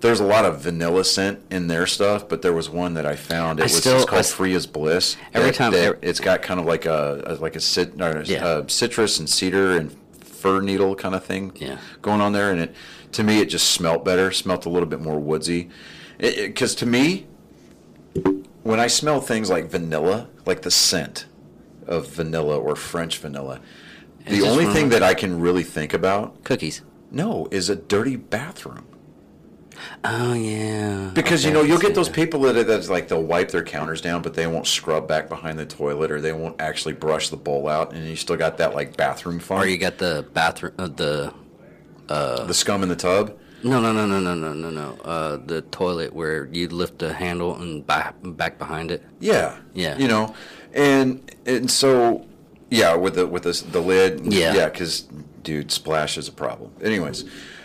there's 0.00 0.20
a 0.20 0.24
lot 0.24 0.44
of 0.44 0.60
vanilla 0.60 1.04
scent 1.04 1.40
in 1.50 1.66
their 1.66 1.86
stuff, 1.86 2.28
but 2.28 2.40
there 2.42 2.52
was 2.52 2.68
one 2.70 2.94
that 2.94 3.04
I 3.04 3.14
found. 3.16 3.58
It 3.58 3.62
I 3.62 3.64
was 3.66 3.76
still- 3.78 4.00
I 4.02 4.04
called 4.04 4.20
s- 4.20 4.32
Free 4.32 4.54
as 4.54 4.66
Bliss. 4.66 5.16
Every 5.34 5.50
that- 5.50 5.56
time- 5.56 5.72
that 5.72 5.82
every- 5.84 5.98
it's 6.02 6.20
got 6.20 6.40
kind 6.42 6.58
of 6.60 6.66
like 6.66 6.86
a, 6.86 7.22
a 7.26 7.34
like 7.36 7.56
a 7.56 7.60
cit, 7.60 8.00
or, 8.00 8.22
Yeah. 8.24 8.44
uh, 8.46 8.64
citrus 8.68 9.18
and 9.18 9.28
cedar 9.28 9.76
and 9.76 9.94
fir 10.20 10.60
needle 10.60 10.94
kind 10.94 11.14
of 11.16 11.24
thing 11.24 11.52
Yeah. 11.56 11.78
going 12.00 12.20
on 12.20 12.32
there, 12.32 12.50
and 12.52 12.60
it 12.60 12.74
to 13.12 13.22
me 13.24 13.40
it 13.40 13.46
just 13.46 13.70
smelt 13.72 14.04
better, 14.04 14.30
smelt 14.32 14.66
a 14.66 14.68
little 14.68 14.88
bit 14.88 15.00
more 15.00 15.18
woodsy. 15.18 15.68
Because 16.18 16.74
to 16.76 16.86
me, 16.86 17.26
when 18.68 18.80
I 18.80 18.86
smell 18.86 19.22
things 19.22 19.48
like 19.48 19.70
vanilla, 19.70 20.28
like 20.44 20.60
the 20.60 20.70
scent 20.70 21.24
of 21.86 22.06
vanilla 22.08 22.58
or 22.58 22.76
French 22.76 23.16
vanilla, 23.16 23.60
It 24.26 24.30
the 24.30 24.42
only 24.46 24.66
thing 24.66 24.90
that 24.90 25.02
I 25.02 25.14
can 25.14 25.40
really 25.40 25.62
think 25.62 25.94
about 25.94 26.44
Cookies. 26.44 26.82
no 27.10 27.48
is 27.50 27.70
a 27.70 27.76
dirty 27.76 28.16
bathroom. 28.16 28.84
Oh 30.04 30.34
yeah. 30.34 31.12
Because 31.14 31.46
you 31.46 31.50
know 31.50 31.62
you'll 31.62 31.78
get 31.78 31.94
those 31.94 32.10
people 32.10 32.40
that 32.40 32.66
that's 32.66 32.90
like 32.90 33.08
they'll 33.08 33.22
wipe 33.22 33.50
their 33.50 33.64
counters 33.64 34.02
down, 34.02 34.20
but 34.20 34.34
they 34.34 34.46
won't 34.46 34.66
scrub 34.66 35.08
back 35.08 35.30
behind 35.30 35.58
the 35.58 35.64
toilet, 35.64 36.10
or 36.10 36.20
they 36.20 36.34
won't 36.34 36.60
actually 36.60 36.92
brush 36.92 37.30
the 37.30 37.38
bowl 37.38 37.68
out, 37.68 37.94
and 37.94 38.06
you 38.06 38.16
still 38.16 38.36
got 38.36 38.58
that 38.58 38.74
like 38.74 38.98
bathroom 38.98 39.38
funk, 39.38 39.64
Or 39.64 39.66
you 39.66 39.78
got 39.78 39.96
the 39.96 40.26
bathroom, 40.34 40.74
uh, 40.78 40.88
the 40.88 41.32
the 42.06 42.52
scum 42.52 42.82
in 42.82 42.90
the 42.90 42.96
tub. 42.96 43.34
No, 43.62 43.80
no, 43.80 43.92
no, 43.92 44.06
no, 44.06 44.20
no, 44.20 44.34
no, 44.34 44.52
no, 44.52 44.70
no. 44.70 44.98
Uh, 45.04 45.36
the 45.44 45.62
toilet 45.62 46.12
where 46.12 46.46
you 46.46 46.68
lift 46.68 46.98
the 46.98 47.12
handle 47.12 47.56
and 47.56 47.86
back 47.86 48.14
back 48.22 48.58
behind 48.58 48.90
it. 48.90 49.04
Yeah. 49.20 49.58
Yeah. 49.74 49.98
You 49.98 50.08
know, 50.08 50.34
and 50.72 51.30
and 51.46 51.70
so 51.70 52.26
yeah, 52.70 52.94
with 52.94 53.14
the 53.14 53.26
with 53.26 53.44
the 53.44 53.64
the 53.70 53.80
lid. 53.80 54.32
Yeah. 54.32 54.54
Yeah, 54.54 54.68
because 54.68 55.08
dude, 55.42 55.72
splash 55.72 56.18
is 56.18 56.28
a 56.28 56.32
problem. 56.32 56.72
Anyways, 56.82 57.24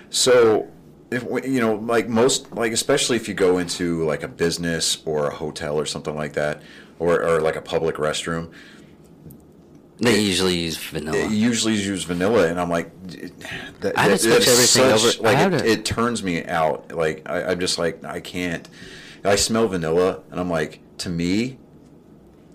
so 0.09 0.69
if 1.11 1.23
you 1.45 1.59
know, 1.59 1.75
like 1.75 2.07
most, 2.09 2.51
like 2.53 2.71
especially 2.71 3.17
if 3.17 3.27
you 3.27 3.33
go 3.33 3.57
into 3.57 4.03
like 4.05 4.23
a 4.23 4.27
business 4.27 4.97
or 5.05 5.27
a 5.27 5.35
hotel 5.35 5.79
or 5.79 5.85
something 5.85 6.15
like 6.15 6.33
that, 6.33 6.61
or 6.99 7.23
or 7.23 7.41
like 7.41 7.55
a 7.55 7.61
public 7.61 7.95
restroom, 7.95 8.51
They 10.03 10.19
usually 10.21 10.57
use 10.57 10.77
vanilla. 10.77 11.17
they 11.17 11.27
usually 11.27 11.75
use 11.75 12.03
vanilla, 12.03 12.47
and 12.47 12.59
I'm 12.59 12.69
like, 12.69 12.91
that, 13.81 13.97
I 13.97 14.09
that- 14.09 14.19
switch 14.21 14.47
everything 14.47 14.97
such- 14.97 15.17
over. 15.19 15.23
Like 15.23 15.53
it, 15.53 15.65
it 15.65 15.85
turns 15.85 16.23
me 16.23 16.43
out. 16.45 16.91
Like 16.91 17.23
I, 17.25 17.43
I'm 17.51 17.59
just 17.59 17.77
like 17.77 18.03
I 18.03 18.19
can't. 18.19 18.67
I 19.25 19.35
smell 19.35 19.67
vanilla, 19.67 20.21
and 20.31 20.39
I'm 20.39 20.49
like, 20.49 20.81
to 20.99 21.09
me, 21.09 21.57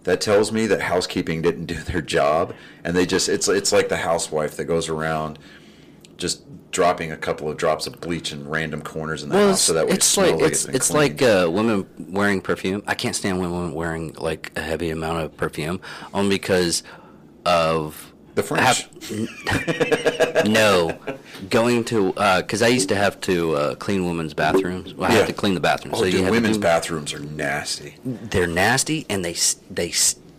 that 0.04 0.20
tells 0.20 0.52
me 0.52 0.66
that 0.66 0.82
housekeeping 0.82 1.42
didn't 1.42 1.66
do 1.66 1.74
their 1.74 2.02
job, 2.02 2.54
and 2.84 2.96
they 2.96 3.06
just 3.06 3.28
it's 3.28 3.48
it's 3.48 3.72
like 3.72 3.88
the 3.88 3.96
housewife 3.98 4.56
that 4.56 4.64
goes 4.64 4.88
around 4.88 5.38
just 6.16 6.42
dropping 6.70 7.12
a 7.12 7.16
couple 7.16 7.48
of 7.48 7.56
drops 7.56 7.86
of 7.86 7.98
bleach 8.00 8.32
in 8.32 8.46
random 8.46 8.82
corners 8.82 9.22
in 9.22 9.30
the 9.30 9.34
well, 9.36 9.48
house 9.50 9.62
so 9.62 9.72
that 9.72 9.86
way 9.86 9.92
it 9.92 9.94
it's 9.96 10.06
smells 10.06 10.32
like 10.32 10.40
like 10.42 10.52
it's 10.52 10.64
it's 10.66 10.90
like 10.90 11.22
uh, 11.22 11.48
women 11.50 11.86
wearing 12.10 12.40
perfume. 12.40 12.82
I 12.86 12.94
can't 12.94 13.16
stand 13.16 13.40
women 13.40 13.72
wearing 13.72 14.12
like 14.14 14.52
a 14.56 14.60
heavy 14.60 14.90
amount 14.90 15.20
of 15.24 15.36
perfume, 15.36 15.80
only 16.12 16.36
because 16.36 16.82
of 17.48 18.12
the 18.34 18.42
French. 18.42 18.82
have- 18.82 20.46
no, 20.46 20.98
going 21.50 21.84
to 21.84 22.12
because 22.12 22.62
I 22.62 22.68
used 22.68 22.88
to 22.90 22.94
have 22.96 23.20
to 23.22 23.54
uh, 23.56 23.74
clean 23.76 24.06
women's 24.06 24.34
bathrooms. 24.34 24.94
Well, 24.94 25.10
I 25.10 25.14
Yeah. 25.14 25.18
have 25.20 25.26
to 25.28 25.32
clean 25.32 25.54
the 25.54 25.60
bathrooms. 25.60 25.98
oh, 26.00 26.04
you 26.04 26.12
dude, 26.18 26.30
women's 26.30 26.56
do- 26.56 26.62
bathrooms 26.62 27.12
are 27.14 27.20
nasty. 27.20 27.96
they're 28.04 28.46
nasty 28.46 29.06
and 29.08 29.24
they 29.24 29.34
they 29.70 29.92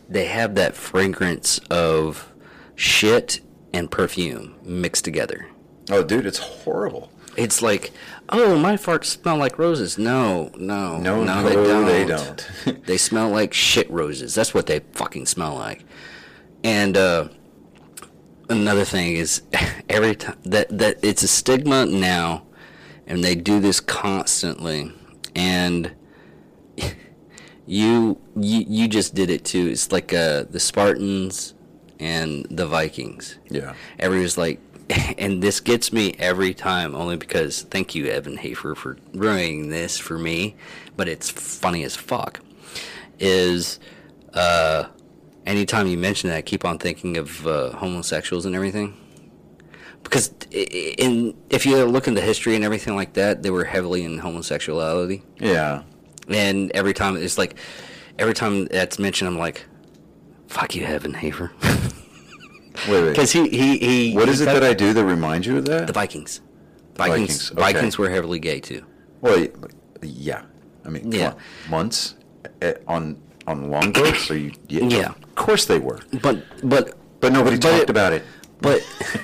they 0.08 0.26
have 0.26 0.56
that 0.56 0.76
fragrance 0.76 1.60
of 1.70 2.32
shit 2.76 3.42
and 3.74 3.90
perfume 3.92 4.56
mixed 4.64 5.04
together. 5.06 5.48
Oh, 5.92 6.04
dude, 6.04 6.26
it's 6.26 6.38
horrible. 6.40 7.12
It's 7.38 7.62
like, 7.62 7.92
oh, 8.30 8.58
my 8.58 8.74
farts 8.76 9.06
smell 9.06 9.38
like 9.38 9.58
roses. 9.60 9.98
No, 9.98 10.52
no, 10.58 10.98
No, 10.98 11.24
no, 11.24 11.42
no, 11.42 11.44
they 11.50 11.56
don't. 11.56 11.86
they 11.86 12.06
don't. 12.06 12.86
they 12.86 12.98
smell 12.98 13.30
like 13.30 13.54
shit 13.54 13.90
roses. 13.90 14.36
That's 14.36 14.54
what 14.54 14.66
they 14.66 14.80
fucking 14.94 15.26
smell 15.26 15.56
like. 15.56 15.84
And 16.64 16.98
uh, 16.98 17.30
another 18.50 18.86
thing 18.86 19.16
is, 19.16 19.42
every 19.90 20.16
time 20.16 20.38
that 20.44 20.78
that 20.78 20.98
it's 21.04 21.24
a 21.24 21.28
stigma 21.28 21.86
now, 21.86 22.44
and 23.08 23.24
they 23.24 23.36
do 23.36 23.60
this 23.60 23.80
constantly, 23.80 24.92
and 25.36 25.94
you 27.66 28.20
you 28.36 28.66
you 28.68 28.88
just 28.88 29.16
did 29.16 29.30
it 29.30 29.46
too. 29.46 29.68
It's 29.68 29.92
like 29.92 30.14
uh, 30.14 30.44
the 30.50 30.60
Spartans 30.60 31.54
and 32.00 32.46
the 32.50 32.66
Vikings. 32.66 33.38
Yeah. 33.50 33.74
Everybody's 34.00 34.38
like, 34.38 34.60
and 35.18 35.42
this 35.42 35.60
gets 35.60 35.92
me 35.94 36.16
every 36.18 36.54
time, 36.54 36.96
only 36.96 37.18
because 37.18 37.64
thank 37.64 37.94
you, 37.94 38.08
Evan 38.08 38.38
Hafer, 38.38 38.76
for 38.76 38.98
ruining 39.14 39.70
this 39.70 39.98
for 39.98 40.18
me, 40.18 40.56
but 40.96 41.08
it's 41.08 41.30
funny 41.30 41.84
as 41.84 41.96
fuck. 41.96 42.40
Is 43.20 43.80
uh, 44.34 44.86
anytime 45.50 45.88
you 45.88 45.98
mention 45.98 46.30
that, 46.30 46.38
I 46.38 46.42
keep 46.42 46.64
on 46.66 46.78
thinking 46.78 47.18
of 47.18 47.46
uh, 47.46 47.72
homosexuals 47.72 48.46
and 48.46 48.56
everything. 48.56 48.96
Because 50.04 50.32
in 50.52 51.36
if 51.50 51.66
you 51.66 51.84
look 51.86 52.08
in 52.08 52.14
the 52.14 52.22
history 52.22 52.56
and 52.56 52.64
everything 52.64 52.96
like 52.96 53.14
that, 53.14 53.44
they 53.44 53.50
were 53.52 53.66
heavily 53.66 54.04
in 54.04 54.18
homosexuality, 54.20 55.24
Yeah. 55.40 55.84
and 56.30 56.72
every 56.72 56.94
time 56.94 57.18
it's 57.18 57.38
like, 57.38 57.56
every 58.18 58.34
time 58.34 58.66
that's 58.68 58.98
mentioned, 58.98 59.28
I'm 59.28 59.38
like, 59.38 59.66
"Fuck 60.48 60.74
you, 60.76 60.86
Evan 60.86 61.14
Hafer," 61.14 61.52
Wait, 61.62 62.90
wait. 62.90 63.10
because 63.10 63.32
he 63.34 63.50
he 63.50 63.78
he. 63.78 64.16
What 64.16 64.28
he 64.30 64.34
is 64.34 64.42
it 64.42 64.46
that 64.46 64.64
I 64.64 64.74
do 64.74 64.94
that 64.94 65.04
reminds 65.06 65.46
you 65.48 65.58
of 65.58 65.66
that? 65.66 65.88
The 65.88 65.94
Vikings. 65.94 66.40
Vikings. 66.96 67.20
Vikings, 67.20 67.52
okay. 67.52 67.62
Vikings 67.62 67.98
were 67.98 68.10
heavily 68.10 68.40
gay 68.40 68.62
too. 68.62 68.86
Well, 69.22 69.48
yeah. 70.02 70.44
I 70.86 70.90
mean, 70.90 71.12
Yeah. 71.12 71.34
on. 71.34 71.36
months 71.70 72.16
eh, 72.62 72.74
on 72.88 73.22
on 73.48 73.70
longboats? 73.70 74.32
Are 74.32 74.38
you? 74.38 74.54
Yeah. 74.70 75.10
Of 75.10 75.29
course 75.46 75.66
they 75.66 75.80
were, 75.80 76.00
But 76.22 76.44
but 76.64 76.84
but 77.22 77.32
nobody 77.34 77.56
But 77.58 77.62
talked 77.70 77.84
it- 77.84 77.90
about 77.90 78.14
it. 78.14 78.24
but 78.62 78.80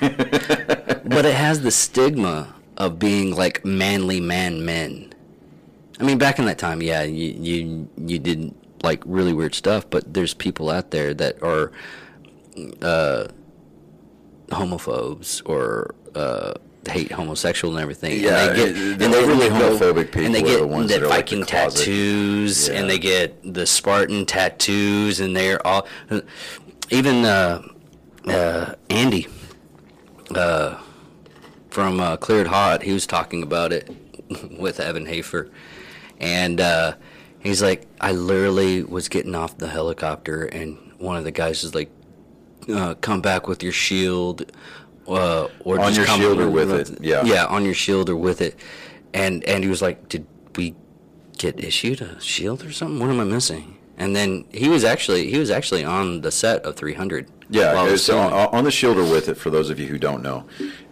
but 1.14 1.24
it 1.24 1.34
has 1.34 1.60
the 1.62 1.70
stigma 1.70 2.54
of 2.76 2.98
being 2.98 3.34
like 3.36 3.64
manly 3.64 4.20
man 4.20 4.64
men. 4.64 5.12
I 6.00 6.02
mean, 6.04 6.18
back 6.18 6.38
in 6.38 6.44
that 6.46 6.58
time, 6.58 6.82
yeah, 6.82 7.02
you 7.04 7.28
you 7.48 7.88
you 7.96 8.18
did 8.18 8.52
like 8.82 9.02
really 9.06 9.32
weird 9.32 9.54
stuff, 9.54 9.88
but 9.88 10.02
there's 10.12 10.34
people 10.34 10.68
out 10.70 10.90
there 10.90 11.14
that 11.14 11.42
are 11.42 11.72
uh, 12.82 13.28
homophobes 14.48 15.42
or 15.48 15.94
uh, 16.14 16.54
hate 16.86 17.12
homosexual 17.12 17.74
and 17.74 17.82
everything. 17.82 18.20
Yeah, 18.20 18.48
and 18.50 18.56
they 18.58 18.64
get 18.66 18.74
the 18.98 19.04
and 19.04 19.14
they 19.14 19.24
really 19.26 19.48
homophobic 19.48 20.06
people 20.06 20.26
and 20.26 20.34
they 20.34 20.42
get 20.42 20.60
the 20.60 20.66
the 20.66 20.86
that 20.86 21.02
are 21.02 21.08
like 21.08 21.28
the 21.30 21.36
Viking 21.36 21.44
tattoos, 21.46 22.68
Yeah. 22.68 22.74
and 22.74 22.90
they 22.90 22.98
get 22.98 23.54
the 23.54 23.66
Spartan 23.66 24.26
tattoos, 24.26 25.20
and 25.20 25.36
they're 25.36 25.64
all 25.66 25.86
even 26.90 27.24
uh, 27.24 27.62
uh, 28.26 28.74
Andy 28.90 29.26
uh, 30.34 30.78
from 31.70 32.00
uh, 32.00 32.16
Cleared 32.16 32.46
Hot. 32.46 32.82
He 32.82 32.92
was 32.92 33.06
talking 33.06 33.42
about 33.42 33.72
it 33.72 33.90
with 34.58 34.80
Evan 34.80 35.06
Hafer, 35.06 35.50
and 36.18 36.60
uh, 36.60 36.94
he's 37.40 37.62
like, 37.62 37.86
I 38.00 38.12
literally 38.12 38.82
was 38.82 39.08
getting 39.08 39.34
off 39.34 39.58
the 39.58 39.68
helicopter, 39.68 40.44
and 40.44 40.78
one 40.98 41.16
of 41.16 41.24
the 41.24 41.30
guys 41.32 41.64
is 41.64 41.74
like, 41.74 41.90
uh, 42.68 42.94
"Come 42.94 43.20
back 43.20 43.46
with 43.48 43.62
your 43.62 43.72
shield." 43.72 44.50
Uh, 45.08 45.48
or 45.60 45.78
On 45.80 45.94
your 45.94 46.06
shield 46.06 46.40
or 46.40 46.50
with 46.50 46.72
it, 46.72 46.98
yeah. 47.00 47.22
yeah, 47.24 47.46
on 47.46 47.64
your 47.64 47.74
shield 47.74 48.10
or 48.10 48.16
with 48.16 48.40
it, 48.40 48.58
and 49.14 49.44
and 49.44 49.62
he 49.62 49.70
was 49.70 49.80
like, 49.80 50.08
"Did 50.08 50.26
we 50.56 50.74
get 51.38 51.62
issued 51.62 52.00
a 52.00 52.20
shield 52.20 52.64
or 52.64 52.72
something? 52.72 52.98
What 52.98 53.10
am 53.10 53.20
I 53.20 53.24
missing?" 53.24 53.76
And 53.98 54.14
then 54.14 54.44
he 54.52 54.68
was 54.68 54.84
actually 54.84 55.30
he 55.30 55.38
was 55.38 55.50
actually 55.50 55.84
on 55.84 56.20
the 56.20 56.30
set 56.30 56.64
of 56.64 56.76
300. 56.76 57.28
Yeah, 57.48 57.74
while 57.74 57.86
it 57.86 57.92
was 57.92 58.00
it's 58.02 58.10
on, 58.10 58.32
on 58.32 58.64
the 58.64 58.70
shield 58.70 58.98
or 58.98 59.04
with 59.04 59.28
it. 59.28 59.36
For 59.36 59.50
those 59.50 59.70
of 59.70 59.78
you 59.78 59.86
who 59.86 59.98
don't 59.98 60.22
know, 60.22 60.44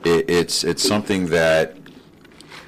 it, 0.04 0.30
it's 0.30 0.62
it's 0.64 0.86
something 0.86 1.26
that 1.26 1.76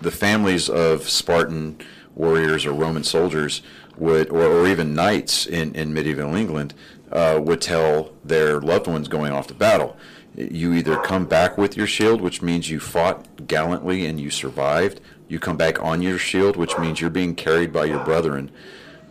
the 0.01 0.11
families 0.11 0.69
of 0.69 1.09
Spartan 1.09 1.79
warriors 2.15 2.67
or 2.67 2.73
Roman 2.73 3.05
soldiers 3.05 3.63
would, 3.97 4.31
or, 4.31 4.43
or 4.43 4.67
even 4.67 4.95
knights 4.95 5.47
in, 5.47 5.75
in 5.75 5.93
medieval 5.93 6.35
England, 6.35 6.75
uh, 7.13 7.41
would 7.43 7.61
tell 7.61 8.13
their 8.25 8.61
loved 8.61 8.87
ones 8.87 9.09
going 9.09 9.33
off 9.33 9.47
to 9.49 9.55
battle. 9.55 9.97
You 10.35 10.75
either 10.75 10.97
come 10.99 11.25
back 11.25 11.57
with 11.57 11.77
your 11.77 11.87
shield, 11.87 12.21
which 12.21 12.43
means 12.43 12.69
you 12.69 12.79
fought 12.79 13.47
gallantly 13.47 14.05
and 14.07 14.21
you 14.21 14.31
survived. 14.31 15.01
You 15.29 15.39
come 15.39 15.57
back 15.57 15.83
on 15.83 16.03
your 16.03 16.19
shield, 16.19 16.57
which 16.57 16.77
means 16.79 17.01
you're 17.01 17.11
being 17.11 17.35
carried 17.35 17.73
by 17.73 17.87
your 17.87 18.05
brethren 18.05 18.51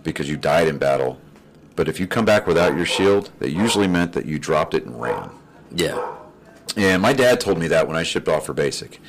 because 0.03 0.29
you 0.29 0.37
died 0.37 0.67
in 0.67 0.77
battle. 0.77 1.19
But 1.75 1.89
if 1.89 1.99
you 1.99 2.07
come 2.07 2.25
back 2.25 2.47
without 2.47 2.75
your 2.77 2.85
shield, 2.85 3.31
that 3.39 3.51
usually 3.51 3.87
meant 3.87 4.13
that 4.13 4.25
you 4.25 4.39
dropped 4.39 4.73
it 4.73 4.85
and 4.85 5.01
ran. 5.01 5.29
yeah. 5.73 6.13
And 6.77 7.01
my 7.01 7.13
dad 7.13 7.39
told 7.39 7.57
me 7.57 7.67
that 7.69 7.87
when 7.87 7.95
I 7.95 8.03
shipped 8.03 8.27
off 8.27 8.45
for 8.45 8.53
basic. 8.53 8.99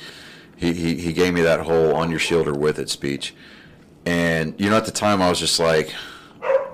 He, 0.55 0.73
he, 0.73 0.95
he 0.95 1.11
gave 1.13 1.33
me 1.33 1.41
that 1.41 1.59
whole 1.61 1.93
on 1.93 2.09
your 2.09 2.19
shield 2.19 2.47
or 2.47 2.53
with 2.53 2.79
it 2.79 2.89
speech. 2.89 3.35
And, 4.05 4.55
you 4.57 4.69
know, 4.69 4.77
at 4.77 4.85
the 4.85 4.91
time 4.91 5.21
I 5.21 5.29
was 5.29 5.39
just 5.39 5.59
like, 5.59 5.93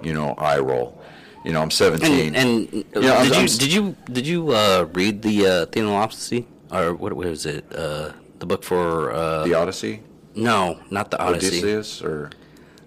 you 0.04 0.14
know, 0.14 0.36
eye 0.38 0.60
roll. 0.60 1.02
You 1.44 1.52
know, 1.52 1.62
I'm 1.62 1.72
17. 1.72 2.36
And, 2.36 2.68
and 2.74 2.86
Yeah, 3.04 3.14
I'm- 3.16 3.24
did 3.28 3.34
you 3.34 3.40
I'm- 3.40 3.48
did 3.58 3.74
you 3.74 3.96
did 4.12 4.28
you 4.28 4.50
uh, 4.52 4.88
read 4.94 5.22
the 5.22 5.46
uh, 5.46 5.66
Thenopsy 5.68 6.46
or 6.72 6.94
what 6.96 7.14
was 7.14 7.46
it? 7.46 7.66
Uh, 7.76 8.12
the 8.40 8.46
book 8.46 8.64
for 8.64 9.12
uh, 9.12 9.44
the 9.44 9.54
Odyssey? 9.54 10.02
no, 10.36 10.80
not 10.90 11.12
the 11.12 11.20
Odyssey. 11.22 11.58
Odysseus? 11.60 12.02
Or 12.02 12.30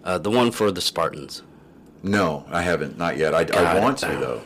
Uh, 0.07 0.19
the 0.19 0.31
one 0.31 0.51
for 0.53 0.71
the 0.71 0.81
Spartans. 0.81 1.43
No, 2.03 2.45
I 2.51 2.63
haven't. 2.63 2.97
Not 2.97 3.17
yet. 3.19 3.35
I, 3.35 3.43
I 3.75 3.81
want 3.81 3.99
to, 3.99 4.07
though. 4.07 4.41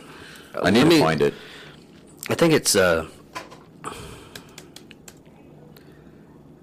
Uh, 0.56 0.64
I 0.66 0.70
need 0.70 0.88
to 0.88 0.98
find 0.98 1.20
it. 1.20 1.34
I 2.30 2.34
think 2.34 2.54
it's. 2.54 2.74
Uh, 2.74 3.04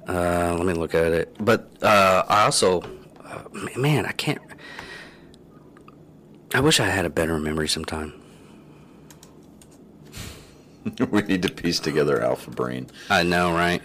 uh, 0.10 0.56
let 0.58 0.66
me 0.66 0.74
look 0.74 0.96
at 0.96 1.12
it. 1.14 1.36
But 1.40 1.70
uh, 1.84 2.24
I 2.28 2.46
also, 2.46 2.82
uh, 3.24 3.44
man, 3.78 4.06
I 4.06 4.12
can't. 4.14 4.42
I 6.58 6.60
wish 6.60 6.80
I 6.80 6.88
had 6.88 7.06
a 7.06 7.10
better 7.12 7.38
memory 7.38 7.68
sometime. 7.68 8.20
we 11.12 11.22
need 11.22 11.44
to 11.44 11.52
piece 11.52 11.80
together 11.80 12.20
Alpha 12.20 12.50
Brain. 12.50 12.88
I 13.12 13.22
know, 13.22 13.54
right? 13.54 13.80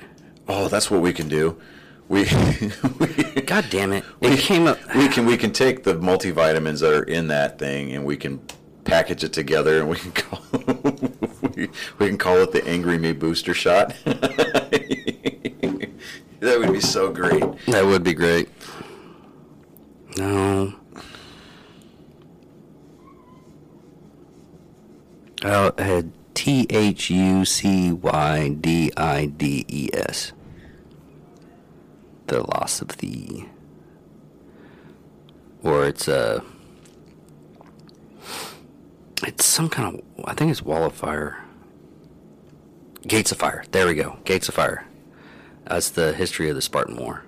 Oh, 0.48 0.68
that's 0.68 0.90
what 0.90 1.02
we 1.02 1.12
can 1.12 1.28
do. 1.28 1.60
We, 2.08 2.22
we 2.98 3.42
God 3.42 3.66
damn 3.68 3.92
it! 3.92 4.04
we 4.20 4.28
It 4.28 4.38
came 4.38 4.66
up. 4.66 4.78
We 4.94 5.08
can 5.08 5.26
we 5.26 5.36
can 5.36 5.52
take 5.52 5.84
the 5.84 5.96
multivitamins 5.96 6.80
that 6.80 6.94
are 6.94 7.02
in 7.02 7.28
that 7.28 7.58
thing 7.58 7.92
and 7.92 8.06
we 8.06 8.16
can 8.16 8.40
package 8.84 9.22
it 9.22 9.34
together 9.34 9.80
and 9.80 9.90
we 9.90 9.96
can 9.96 10.12
call 10.12 10.42
we, 11.54 11.68
we 11.98 12.06
can 12.06 12.16
call 12.16 12.38
it 12.38 12.52
the 12.52 12.66
Angry 12.66 12.96
Me 12.96 13.12
Booster 13.12 13.52
Shot. 13.52 13.94
that 14.06 15.12
would 16.40 16.72
be 16.72 16.80
so 16.80 17.12
great. 17.12 17.44
That 17.66 17.84
would 17.84 18.02
be 18.02 18.14
great. 18.14 18.48
No. 20.16 20.72
Had 25.42 26.12
T 26.34 26.66
H 26.70 27.10
U 27.10 27.44
C 27.44 27.92
Y 27.92 28.48
D 28.60 28.92
I 28.96 29.26
D 29.26 29.64
E 29.68 29.90
S. 29.92 30.32
The 32.28 32.40
loss 32.40 32.80
of 32.80 32.96
the. 32.98 33.46
Or 35.62 35.86
it's 35.86 36.08
uh 36.08 36.40
It's 39.24 39.44
some 39.44 39.68
kind 39.68 39.94
of. 39.94 40.24
I 40.24 40.34
think 40.34 40.50
it's 40.50 40.62
Wall 40.62 40.84
of 40.84 40.94
Fire. 40.94 41.38
Gates 43.06 43.32
of 43.32 43.38
Fire. 43.38 43.64
There 43.70 43.86
we 43.86 43.94
go. 43.94 44.18
Gates 44.24 44.48
of 44.48 44.54
Fire. 44.54 44.86
That's 45.66 45.90
the 45.90 46.12
history 46.12 46.48
of 46.48 46.56
the 46.56 46.62
Spartan 46.62 46.96
War, 46.96 47.24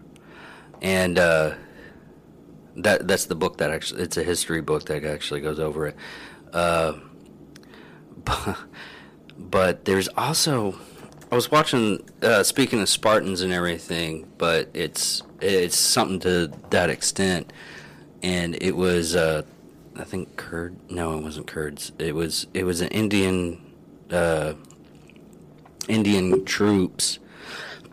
and 0.83 1.19
uh, 1.19 1.55
that 2.77 3.07
that's 3.07 3.27
the 3.27 3.37
book 3.37 3.59
that 3.59 3.71
actually 3.71 4.03
it's 4.03 4.17
a 4.17 4.25
history 4.25 4.61
book 4.61 4.87
that 4.87 5.05
actually 5.05 5.41
goes 5.41 5.61
over 5.61 5.87
it. 5.87 5.97
Uh, 6.53 6.95
but, 9.39 9.85
there's 9.85 10.09
also 10.17 10.79
I 11.31 11.35
was 11.35 11.51
watching 11.51 12.09
uh, 12.23 12.43
speaking 12.43 12.81
of 12.81 12.89
Spartans 12.89 13.41
and 13.41 13.53
everything, 13.53 14.31
but 14.39 14.69
it's 14.73 15.23
it's 15.41 15.77
something 15.77 16.21
to 16.21 16.53
that 16.71 16.91
extent, 16.91 17.53
and 18.23 18.57
it 18.63 18.77
was 18.77 19.17
uh, 19.17 19.43
I 19.97 20.05
think 20.05 20.37
Kurd. 20.37 20.77
No, 20.91 21.19
it 21.19 21.23
wasn't 21.23 21.47
Kurds. 21.47 21.93
It 21.99 22.15
was 22.15 22.47
it 22.55 22.65
was 22.65 22.81
an 22.81 22.89
Indian 22.89 23.61
uh, 24.11 24.55
Indian 25.89 26.45
troops 26.45 27.19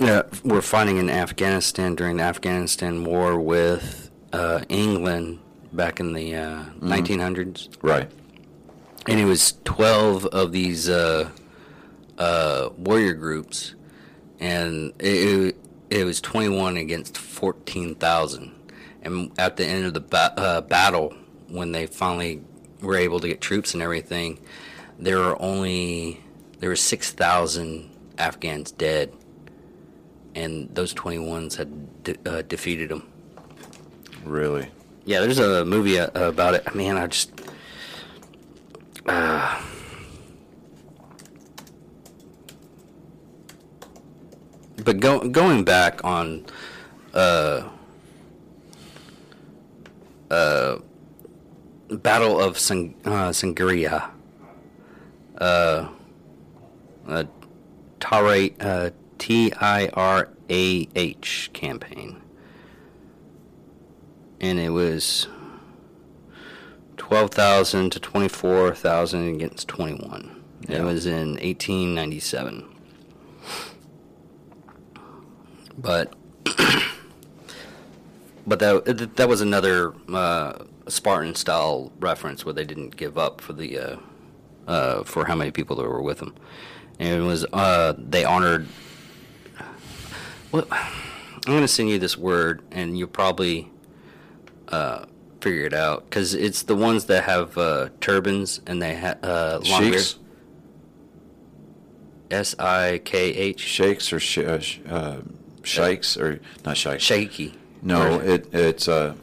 uh, 0.00 0.22
were 0.44 0.62
fighting 0.62 0.98
in 0.98 1.10
Afghanistan 1.10 1.94
during 1.94 2.18
the 2.18 2.24
Afghanistan 2.24 3.04
war 3.04 3.38
with 3.38 4.10
uh, 4.32 4.62
England 4.68 5.40
back 5.72 6.00
in 6.00 6.12
the 6.12 6.34
uh, 6.34 6.64
1900s. 6.80 7.68
Right. 7.82 8.10
And 9.06 9.20
it 9.20 9.24
was 9.26 9.58
12 9.64 10.26
of 10.26 10.52
these 10.52 10.88
uh, 10.88 11.30
uh, 12.16 12.70
warrior 12.78 13.12
groups, 13.12 13.74
and 14.40 14.92
it, 14.98 15.56
it 15.90 16.04
was 16.04 16.20
21 16.20 16.76
against 16.76 17.18
14,000. 17.18 18.52
And 19.02 19.30
at 19.38 19.56
the 19.56 19.66
end 19.66 19.84
of 19.84 19.94
the 19.94 20.00
ba- 20.00 20.34
uh, 20.38 20.60
battle, 20.62 21.14
when 21.48 21.72
they 21.72 21.86
finally 21.86 22.42
were 22.80 22.96
able 22.96 23.20
to 23.20 23.28
get 23.28 23.40
troops 23.40 23.74
and 23.74 23.82
everything, 23.82 24.38
there 24.98 25.18
were 25.18 25.40
only 25.40 26.20
there 26.60 26.70
were 26.70 26.76
6,000 26.76 27.90
Afghans 28.16 28.70
dead, 28.70 29.12
and 30.34 30.74
those 30.74 30.94
21s 30.94 31.56
had 31.56 32.02
de- 32.04 32.16
uh, 32.26 32.42
defeated 32.42 32.88
them. 32.88 33.06
Really. 34.24 34.68
Yeah, 35.04 35.20
there's 35.20 35.38
a 35.38 35.64
movie 35.66 35.98
uh, 35.98 36.08
about 36.14 36.54
it. 36.54 36.74
Man, 36.74 36.96
I 36.96 37.06
just 37.06 37.33
but 44.84 45.00
go, 45.00 45.20
going 45.28 45.64
back 45.64 46.04
on 46.04 46.46
uh, 47.12 47.68
uh, 50.30 50.78
Battle 51.90 52.40
of 52.40 52.58
Sang- 52.58 52.94
uh, 53.04 53.30
Sangria, 53.30 54.10
uh, 55.38 55.88
uh, 57.06 57.24
Tirah, 58.00 58.54
uh, 58.60 58.90
T 59.18 59.52
I 59.60 59.88
R 59.88 60.28
A 60.50 60.88
H 60.94 61.50
campaign. 61.52 62.20
And 64.40 64.58
it 64.58 64.70
was 64.70 65.28
12,000 67.04 67.90
to 67.90 68.00
24,000 68.00 69.34
against 69.34 69.68
21. 69.68 70.42
Yeah. 70.66 70.78
It 70.78 70.84
was 70.84 71.04
in 71.04 71.32
1897. 71.32 72.64
But 75.76 76.14
but 78.46 78.58
that 78.58 79.10
that 79.16 79.28
was 79.28 79.42
another 79.42 79.92
uh, 80.10 80.64
Spartan 80.88 81.34
style 81.34 81.92
reference 82.00 82.46
where 82.46 82.54
they 82.54 82.64
didn't 82.64 82.96
give 82.96 83.18
up 83.18 83.42
for 83.42 83.52
the 83.52 83.78
uh, 83.78 83.96
uh, 84.66 85.04
for 85.04 85.26
how 85.26 85.34
many 85.34 85.50
people 85.50 85.76
that 85.76 85.82
were 85.82 86.00
with 86.00 86.20
them. 86.20 86.34
And 86.98 87.22
it 87.22 87.26
was 87.26 87.44
uh, 87.52 87.92
they 87.98 88.24
honored. 88.24 88.66
What 90.52 90.68
I'm 90.72 90.90
going 91.44 91.60
to 91.60 91.68
send 91.68 91.90
you 91.90 91.98
this 91.98 92.16
word, 92.16 92.62
and 92.70 92.96
you'll 92.96 93.08
probably 93.08 93.70
uh, 94.68 95.04
figure 95.44 95.66
it 95.66 95.74
out 95.74 96.04
because 96.04 96.32
it's 96.34 96.62
the 96.62 96.74
ones 96.74 97.04
that 97.04 97.24
have 97.24 97.56
uh, 97.58 97.90
turbans 98.00 98.60
and 98.66 98.80
they 98.80 98.94
have 98.94 99.22
uh, 99.22 99.60
long 99.64 99.82
Sheiks? 99.82 100.18
S 102.30 102.54
I 102.58 103.00
K 103.04 103.18
H 103.34 103.60
Shakes 103.60 104.12
or 104.12 104.18
sh- 104.18 104.38
uh, 104.38 104.58
sh- 104.58 104.80
uh, 104.88 105.18
shikes 105.62 106.16
or 106.16 106.40
not 106.64 106.76
shikes? 106.76 107.02
shaky. 107.02 107.54
No, 107.82 108.18
it 108.20 108.48
it's 108.54 108.88
uh, 108.88 109.14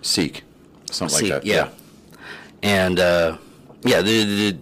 Sikh, 0.00 0.42
something 0.90 1.18
See, 1.18 1.32
like 1.32 1.42
that. 1.42 1.46
Yeah. 1.46 1.68
And 2.62 2.98
uh, 2.98 3.36
yeah, 3.82 4.00
they're, 4.00 4.24
they're, 4.24 4.58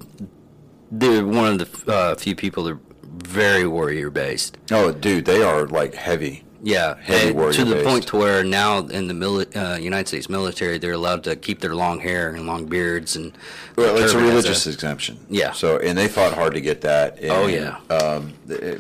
they're 0.91 1.27
one 1.27 1.61
of 1.61 1.85
the 1.87 1.93
uh, 1.93 2.15
few 2.17 2.35
people 2.35 2.65
that 2.65 2.73
are 2.73 2.81
very 3.05 3.67
warrior 3.67 4.11
based. 4.11 4.59
Oh, 4.73 4.91
dude, 4.91 5.25
they 5.25 5.43
are 5.43 5.67
like 5.69 5.95
heavy. 5.95 6.44
Yeah, 6.67 6.97
Heavy 7.03 7.29
and 7.29 7.37
warrior 7.37 7.53
to 7.53 7.65
the 7.67 7.75
based. 7.75 7.87
point 7.87 8.07
to 8.09 8.17
where 8.17 8.43
now 8.43 8.79
in 8.79 9.07
the 9.07 9.13
mili- 9.13 9.55
uh, 9.55 9.77
United 9.77 10.09
States 10.09 10.31
military, 10.31 10.79
they're 10.79 10.95
allowed 10.95 11.23
to 11.25 11.37
keep 11.37 11.61
their 11.61 11.75
long 11.75 12.01
hair 12.01 12.31
and 12.35 12.47
long 12.47 12.65
beards 12.65 13.17
and. 13.17 13.37
Well, 13.77 13.99
it's 13.99 14.15
a 14.15 14.19
religious 14.19 14.67
exemption. 14.67 15.19
Yeah. 15.29 15.53
So, 15.53 15.77
and 15.79 15.97
they 15.99 16.09
fought 16.09 16.33
hard 16.33 16.55
to 16.55 16.63
get 16.63 16.81
that. 16.81 17.19
And, 17.21 17.31
Oh, 17.33 17.47
yeah. 17.47 17.81
Um, 17.91 18.33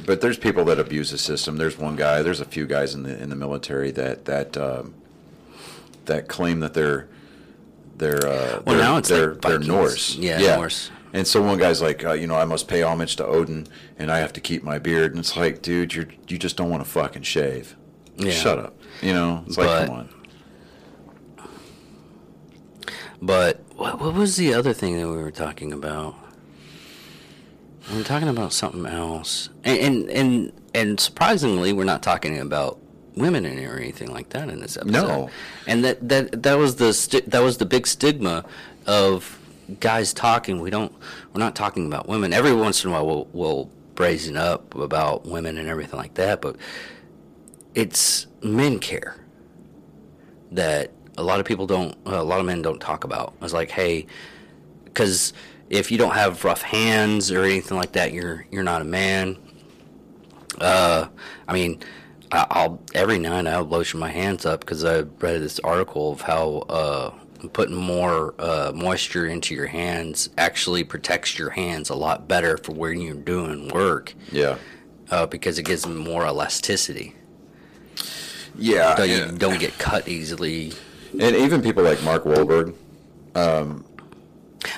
but 0.06 0.22
there's 0.22 0.38
people 0.38 0.64
that 0.64 0.78
abuse 0.80 1.10
the 1.10 1.18
system. 1.18 1.58
There's 1.58 1.76
one 1.76 1.94
guy. 1.94 2.22
There's 2.22 2.40
a 2.40 2.46
few 2.46 2.66
guys 2.66 2.94
in 2.94 3.02
the 3.02 3.22
in 3.22 3.28
the 3.28 3.36
military 3.36 3.90
that 3.90 4.24
that 4.24 4.56
um, 4.56 4.94
that 6.06 6.26
claim 6.28 6.60
that 6.60 6.72
they're 6.72 7.06
they're 7.98 8.26
uh, 8.26 8.62
Well, 8.64 8.76
they're, 8.76 8.78
now 8.78 8.96
it's 8.96 9.08
they're, 9.10 9.32
like 9.34 9.40
they're. 9.42 9.58
Norse. 9.58 10.16
Yeah, 10.16 10.56
Norse. 10.56 10.90
And 11.14 11.26
so 11.26 11.40
one 11.40 11.58
guy's 11.58 11.80
like, 11.80 12.04
uh, 12.04 12.12
you 12.12 12.26
know, 12.26 12.34
I 12.34 12.44
must 12.44 12.66
pay 12.68 12.82
homage 12.82 13.14
to 13.16 13.24
Odin, 13.24 13.66
and 13.98 14.10
I 14.10 14.18
have 14.18 14.32
to 14.34 14.40
keep 14.40 14.62
my 14.64 14.78
beard. 14.78 15.12
And 15.12 15.20
it's 15.20 15.36
like, 15.36 15.62
dude, 15.62 15.94
you 15.94 16.06
you 16.28 16.36
just 16.38 16.56
don't 16.56 16.68
want 16.70 16.84
to 16.84 16.90
fucking 16.90 17.22
shave. 17.22 17.76
Yeah. 18.16 18.32
Shut 18.32 18.58
up. 18.58 18.76
You 19.00 19.14
know, 19.14 19.44
it's 19.46 19.56
like, 19.56 19.66
But- 19.68 19.86
come 19.86 19.94
on. 19.96 20.08
But 23.22 23.60
what, 23.76 24.00
what 24.00 24.14
was 24.14 24.36
the 24.36 24.52
other 24.54 24.72
thing 24.72 24.98
that 24.98 25.08
we 25.08 25.16
were 25.16 25.30
talking 25.30 25.72
about? 25.72 26.14
We 27.90 27.98
were 27.98 28.04
talking 28.04 28.28
about 28.28 28.52
something 28.52 28.86
else, 28.86 29.50
and 29.62 29.78
and 29.78 30.10
and, 30.10 30.52
and 30.74 31.00
surprisingly, 31.00 31.72
we're 31.72 31.84
not 31.84 32.02
talking 32.02 32.38
about 32.38 32.78
women 33.14 33.46
in 33.46 33.58
it 33.58 33.66
or 33.66 33.78
anything 33.78 34.10
like 34.12 34.30
that 34.30 34.48
in 34.48 34.60
this 34.60 34.76
episode. 34.76 34.92
No. 35.06 35.30
and 35.66 35.84
that 35.84 36.08
that 36.08 36.42
that 36.42 36.54
was 36.58 36.76
the 36.76 36.92
sti- 36.92 37.22
that 37.28 37.40
was 37.42 37.58
the 37.58 37.66
big 37.66 37.86
stigma 37.86 38.44
of 38.86 39.38
guys 39.80 40.12
talking. 40.12 40.60
We 40.60 40.70
don't 40.70 40.92
we're 41.32 41.40
not 41.40 41.54
talking 41.54 41.86
about 41.86 42.08
women. 42.08 42.32
Every 42.32 42.54
once 42.54 42.84
in 42.84 42.90
a 42.90 42.92
while, 42.92 43.06
we'll, 43.06 43.28
we'll 43.32 43.70
brazen 43.94 44.36
up 44.36 44.74
about 44.74 45.24
women 45.24 45.58
and 45.58 45.68
everything 45.68 45.98
like 45.98 46.14
that, 46.14 46.40
but 46.40 46.56
it's 47.74 48.26
men 48.42 48.78
care 48.78 49.16
that 50.52 50.92
a 51.16 51.22
lot 51.22 51.40
of 51.40 51.46
people 51.46 51.66
don't, 51.66 51.96
a 52.06 52.22
lot 52.22 52.40
of 52.40 52.46
men 52.46 52.62
don't 52.62 52.80
talk 52.80 53.04
about. 53.04 53.34
It's 53.42 53.52
like, 53.52 53.70
hey, 53.70 54.06
because 54.84 55.32
if 55.70 55.90
you 55.90 55.98
don't 55.98 56.14
have 56.14 56.44
rough 56.44 56.62
hands 56.62 57.30
or 57.30 57.42
anything 57.42 57.76
like 57.76 57.92
that, 57.92 58.12
you're 58.12 58.46
you're 58.50 58.62
not 58.62 58.82
a 58.82 58.84
man. 58.84 59.38
Uh, 60.60 61.08
I 61.48 61.52
mean, 61.52 61.80
I'll 62.30 62.80
every 62.94 63.18
night 63.18 63.46
I'll 63.46 63.64
lotion 63.64 63.98
my 64.00 64.10
hands 64.10 64.46
up 64.46 64.60
because 64.60 64.84
I 64.84 65.00
read 65.00 65.40
this 65.40 65.58
article 65.60 66.12
of 66.12 66.20
how 66.20 66.58
uh, 66.68 67.14
putting 67.48 67.74
more 67.76 68.34
uh, 68.38 68.72
moisture 68.74 69.26
into 69.26 69.54
your 69.54 69.66
hands 69.66 70.30
actually 70.38 70.84
protects 70.84 71.38
your 71.38 71.50
hands 71.50 71.90
a 71.90 71.94
lot 71.94 72.26
better 72.28 72.56
for 72.58 72.72
when 72.72 73.00
you're 73.00 73.14
doing 73.14 73.68
work 73.68 74.14
Yeah. 74.32 74.56
uh, 75.10 75.26
because 75.26 75.58
it 75.58 75.64
gives 75.64 75.82
them 75.82 75.96
more 75.96 76.24
elasticity. 76.26 77.14
Yeah. 78.56 78.94
So 78.96 79.02
you 79.04 79.16
yeah. 79.16 79.30
don't 79.36 79.58
get 79.58 79.78
cut 79.78 80.08
easily. 80.08 80.72
And 81.20 81.34
even 81.36 81.62
people 81.62 81.82
like 81.82 82.02
Mark 82.02 82.24
Wahlberg. 82.24 82.74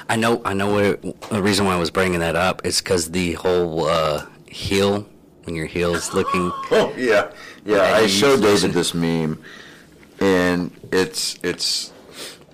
I 0.09 0.17
know, 0.17 0.43
I 0.45 0.55
know. 0.55 0.73
What 0.73 1.21
the 1.31 1.43
reason 1.43 1.67
why 1.67 1.75
I 1.75 1.79
was 1.79 1.91
bringing 1.91 2.21
that 2.21 2.37
up 2.37 2.65
is 2.67 2.81
because 2.81 3.11
the 3.11 3.35
whole 3.35 3.87
uh, 3.87 4.27
heel, 4.49 5.09
when 5.45 5.55
your 5.55 5.67
heel's 5.67 6.13
looking. 6.15 6.53
Oh 6.71 6.93
yeah, 6.97 7.31
yeah. 7.65 7.83
I 7.95 8.07
showed 8.07 8.41
David 8.43 8.73
this 8.73 8.95
meme, 8.95 9.41
and 10.21 10.71
it's 10.93 11.39
it's 11.43 11.93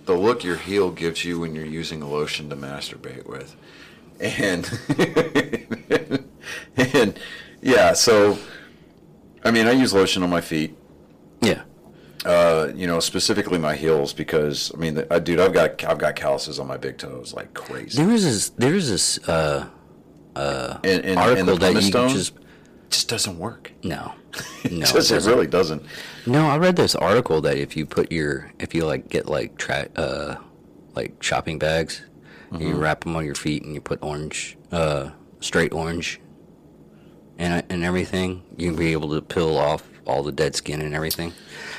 the 0.05 0.15
look 0.15 0.43
your 0.45 0.57
heel 0.57 0.91
gives 0.91 1.25
you 1.25 1.39
when 1.41 1.55
you're 1.55 1.65
using 1.65 2.03
a 2.03 2.09
lotion 2.09 2.49
to 2.51 2.57
masturbate 2.57 3.27
with, 3.27 3.57
and 4.21 4.69
and 6.77 7.19
yeah. 7.61 7.93
So, 7.93 8.39
I 9.45 9.51
mean, 9.51 9.67
I 9.67 9.73
use 9.73 9.93
lotion 9.95 10.23
on 10.23 10.31
my 10.31 10.41
feet. 10.41 10.77
Yeah, 11.41 11.63
Uh, 12.25 12.71
you 12.75 12.87
know, 12.87 13.01
specifically 13.01 13.59
my 13.59 13.75
heels 13.75 14.13
because 14.13 14.71
I 14.75 14.79
mean, 14.79 14.95
the, 14.95 15.13
uh, 15.13 15.19
dude, 15.19 15.41
I've 15.41 15.53
got 15.53 15.83
I've 15.85 15.99
got 15.99 16.15
calluses 16.17 16.59
on 16.61 16.67
my 16.69 16.77
big 16.77 16.99
toes 16.99 17.35
like 17.35 17.53
crazy. 17.55 18.03
There 18.03 18.13
is 18.13 18.25
this, 18.25 18.49
there 18.51 18.75
is 18.75 18.89
this 18.91 19.29
uh, 19.29 19.67
And, 20.85 21.05
and, 21.05 21.05
and 21.05 21.19
article 21.19 21.55
the 21.57 21.61
that 21.61 21.75
you 21.75 21.83
stone 21.83 22.09
just 22.11 22.35
just 22.93 23.09
doesn't 23.09 23.39
work. 23.39 23.73
no, 23.83 24.13
It 24.65 24.73
no, 24.73 24.81
just- 24.81 24.95
it 25.11 25.15
doesn't. 25.15 25.33
really 25.33 25.47
doesn't. 25.47 25.83
No, 26.27 26.47
I 26.47 26.57
read 26.59 26.77
this 26.77 26.95
article 26.95 27.41
that 27.43 27.57
if 27.59 27.77
you 27.77 27.85
put 27.87 28.13
your, 28.13 28.53
if 28.61 28.75
you 28.75 28.85
like 28.87 29.09
get 29.09 29.27
like 29.27 29.57
tra- 29.59 29.89
uh, 29.97 30.37
like 30.95 31.21
shopping 31.23 31.59
bags, 31.59 32.03
and 32.51 32.61
Mm-hmm. 32.61 32.69
you 32.69 32.75
wrap 32.77 33.05
them 33.05 33.17
on 33.17 33.25
your 33.25 33.35
feet 33.35 33.63
and 33.65 33.75
you 33.75 33.81
put 33.81 33.99
orange, 34.03 34.57
uh, 34.71 35.11
straight 35.41 35.73
orange, 35.73 36.21
and 37.39 37.65
and 37.71 37.83
everything, 37.83 38.43
you'll 38.57 38.77
be 38.77 38.93
able 38.93 39.11
to 39.15 39.23
peel 39.23 39.57
off 39.57 39.83
all 40.07 40.23
the 40.23 40.33
dead 40.33 40.55
skin 40.55 40.81
and 40.83 40.95
everything. 40.95 41.33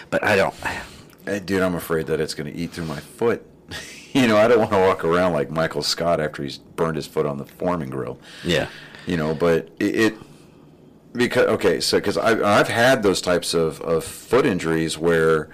But 0.10 0.24
I 0.24 0.36
don't. 0.36 0.54
Hey, 1.26 1.40
dude, 1.40 1.62
I'm 1.62 1.76
afraid 1.76 2.08
that 2.08 2.20
it's 2.20 2.34
going 2.34 2.52
to 2.52 2.58
eat 2.60 2.72
through 2.72 2.86
my 2.86 3.00
foot. 3.00 3.46
you 4.14 4.28
know, 4.28 4.38
I 4.38 4.48
don't 4.48 4.60
want 4.60 4.72
to 4.72 4.80
walk 4.80 5.06
around 5.06 5.34
like 5.34 5.50
Michael 5.52 5.84
Scott 5.84 6.20
after 6.20 6.44
he's 6.44 6.58
burned 6.58 6.96
his 6.98 7.08
foot 7.08 7.26
on 7.26 7.38
the 7.38 7.46
Foreman 7.46 7.90
grill. 7.90 8.20
Yeah. 8.44 8.68
You 9.06 9.18
know, 9.18 9.34
but 9.34 9.70
it, 9.80 9.96
it 9.96 10.14
because 11.14 11.48
okay, 11.48 11.80
so 11.80 11.98
because 11.98 12.18
I've 12.18 12.44
I've 12.44 12.68
had 12.68 13.04
those 13.04 13.22
types 13.22 13.54
of 13.54 13.80
of 13.82 14.04
foot 14.04 14.46
injuries 14.46 14.98
where 14.98 15.50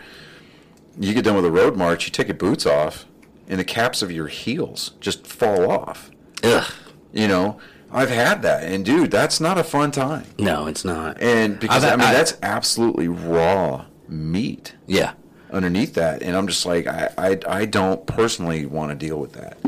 you 0.99 1.13
get 1.13 1.23
done 1.23 1.35
with 1.35 1.45
a 1.45 1.51
road 1.51 1.75
march, 1.77 2.05
you 2.05 2.11
take 2.11 2.27
your 2.27 2.35
boots 2.37 2.65
off, 2.65 3.05
and 3.47 3.59
the 3.59 3.63
caps 3.63 4.01
of 4.01 4.11
your 4.11 4.27
heels 4.27 4.91
just 4.99 5.25
fall 5.25 5.69
off. 5.71 6.11
Ugh. 6.43 6.71
You 7.13 7.27
know, 7.27 7.59
I've 7.91 8.09
had 8.09 8.41
that, 8.43 8.63
and 8.63 8.85
dude, 8.85 9.11
that's 9.11 9.39
not 9.39 9.57
a 9.57 9.63
fun 9.63 9.91
time. 9.91 10.25
No, 10.37 10.67
it's 10.67 10.85
not. 10.85 11.21
And 11.21 11.59
because 11.59 11.83
I've- 11.83 11.93
I 11.93 11.95
mean, 11.97 12.07
I- 12.07 12.13
that's 12.13 12.37
absolutely 12.41 13.07
raw 13.07 13.85
meat 14.07 14.73
yeah. 14.87 15.13
underneath 15.51 15.93
that 15.93 16.23
and 16.23 16.35
i'm 16.35 16.47
just 16.47 16.65
like 16.65 16.87
i 16.87 17.09
i, 17.15 17.39
I 17.47 17.65
don't 17.65 18.07
personally 18.07 18.65
want 18.65 18.89
to 18.89 18.95
deal 18.95 19.19
with 19.19 19.33
that 19.33 19.59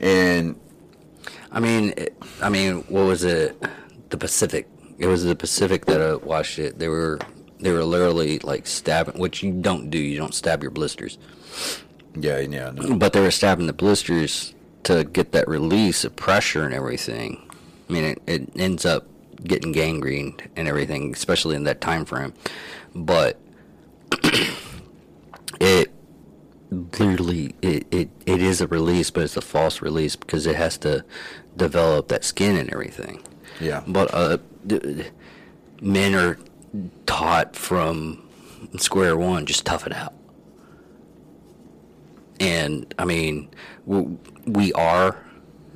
and 0.00 0.58
I 1.52 1.60
mean, 1.60 1.94
I 2.42 2.48
mean, 2.48 2.78
what 2.88 3.02
was 3.06 3.22
it? 3.22 3.62
The 4.10 4.16
Pacific. 4.16 4.66
It 4.98 5.06
was 5.06 5.24
the 5.24 5.34
Pacific 5.36 5.86
that 5.86 6.00
I 6.00 6.14
watched 6.16 6.58
it. 6.58 6.78
They 6.78 6.88
were 6.88 7.18
they 7.60 7.72
were 7.72 7.84
literally 7.84 8.38
like 8.40 8.66
stabbing, 8.66 9.18
which 9.18 9.42
you 9.42 9.52
don't 9.52 9.90
do. 9.90 9.98
You 9.98 10.18
don't 10.18 10.34
stab 10.34 10.62
your 10.62 10.70
blisters, 10.70 11.18
yeah 12.14 12.38
yeah 12.38 12.70
no. 12.70 12.96
but 12.96 13.12
they 13.12 13.20
were 13.20 13.30
stabbing 13.30 13.66
the 13.66 13.72
blisters 13.72 14.54
to 14.84 15.04
get 15.04 15.32
that 15.32 15.48
release 15.48 16.04
of 16.04 16.14
pressure 16.14 16.64
and 16.64 16.74
everything. 16.74 17.50
I 17.88 17.92
mean, 17.92 18.04
it, 18.04 18.22
it 18.26 18.50
ends 18.56 18.86
up 18.86 19.06
getting 19.42 19.72
gangrened 19.72 20.48
and 20.56 20.68
everything, 20.68 21.12
especially 21.12 21.56
in 21.56 21.64
that 21.64 21.80
time 21.80 22.04
frame. 22.04 22.32
But 22.94 23.38
it 25.60 25.90
literally 26.70 27.54
it, 27.62 27.86
it, 27.90 28.10
it 28.26 28.42
is 28.42 28.60
a 28.60 28.66
release, 28.66 29.10
but 29.10 29.24
it's 29.24 29.36
a 29.36 29.42
false 29.42 29.82
release 29.82 30.16
because 30.16 30.46
it 30.46 30.56
has 30.56 30.78
to 30.78 31.04
develop 31.56 32.08
that 32.08 32.24
skin 32.24 32.56
and 32.56 32.70
everything. 32.70 33.22
Yeah. 33.60 33.82
But 33.86 34.12
uh, 34.12 34.38
men 35.80 36.14
are 36.14 36.38
taught 37.06 37.56
from 37.56 38.22
square 38.78 39.16
one, 39.16 39.46
just 39.46 39.64
tough 39.64 39.86
it 39.86 39.92
out. 39.92 40.14
And 42.40 42.92
I 42.98 43.04
mean, 43.04 43.48
we 43.86 44.72
are 44.72 45.24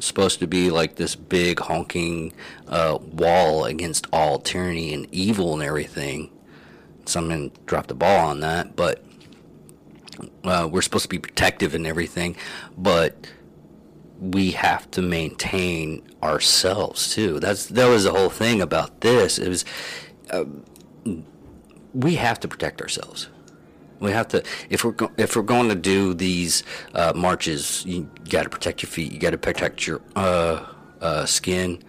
supposed 0.01 0.39
to 0.41 0.47
be 0.47 0.71
like 0.71 0.97
this 0.97 1.17
big 1.17 1.61
honking 1.61 2.33
uh, 2.67 2.99
wall 3.01 3.65
against 3.65 4.07
all 4.13 4.39
tyranny 4.39 4.95
and 4.95 5.07
evil 5.13 5.55
and 5.55 5.63
everything. 5.63 6.31
Some 7.05 7.29
men 7.29 7.51
dropped 7.67 7.89
the 7.89 7.95
ball 7.95 8.29
on 8.29 8.41
that, 8.41 8.77
but 8.77 9.03
uh, 10.45 10.69
we're 10.71 10.83
supposed 10.83 11.05
to 11.05 11.09
be 11.09 11.19
protective 11.19 11.75
and 11.75 11.87
everything, 11.87 12.37
but 12.77 13.27
we 14.21 14.51
have 14.53 14.91
to 14.93 15.03
maintain 15.03 16.03
ourselves 16.23 17.15
too. 17.15 17.39
That's 17.41 17.67
that 17.67 17.87
was 17.89 18.05
the 18.05 18.11
whole 18.13 18.31
thing 18.31 18.61
about 18.61 19.01
this. 19.01 19.39
It 19.39 19.49
was 19.49 19.65
uh, 20.31 20.45
we 21.95 22.15
have 22.17 22.41
to 22.41 22.49
protect 22.49 22.81
ourselves. 22.81 23.29
We 24.01 24.13
have 24.13 24.29
to 24.29 24.43
if 24.71 24.85
we're 24.85 24.93
go- 24.93 25.11
if 25.17 25.35
we're 25.37 25.43
going 25.43 25.69
to 25.69 25.75
do 25.75 26.15
these 26.15 26.63
uh, 26.95 27.13
marches, 27.15 27.85
you 27.87 28.09
got 28.29 28.45
to 28.45 28.49
protect 28.51 28.83
your 28.83 28.91
feet. 28.91 29.13
You 29.13 29.19
got 29.19 29.31
to 29.31 29.39
protect 29.39 29.87
your 29.87 30.01
uh, 30.15 30.65
uh, 31.01 31.27
skin, 31.27 31.83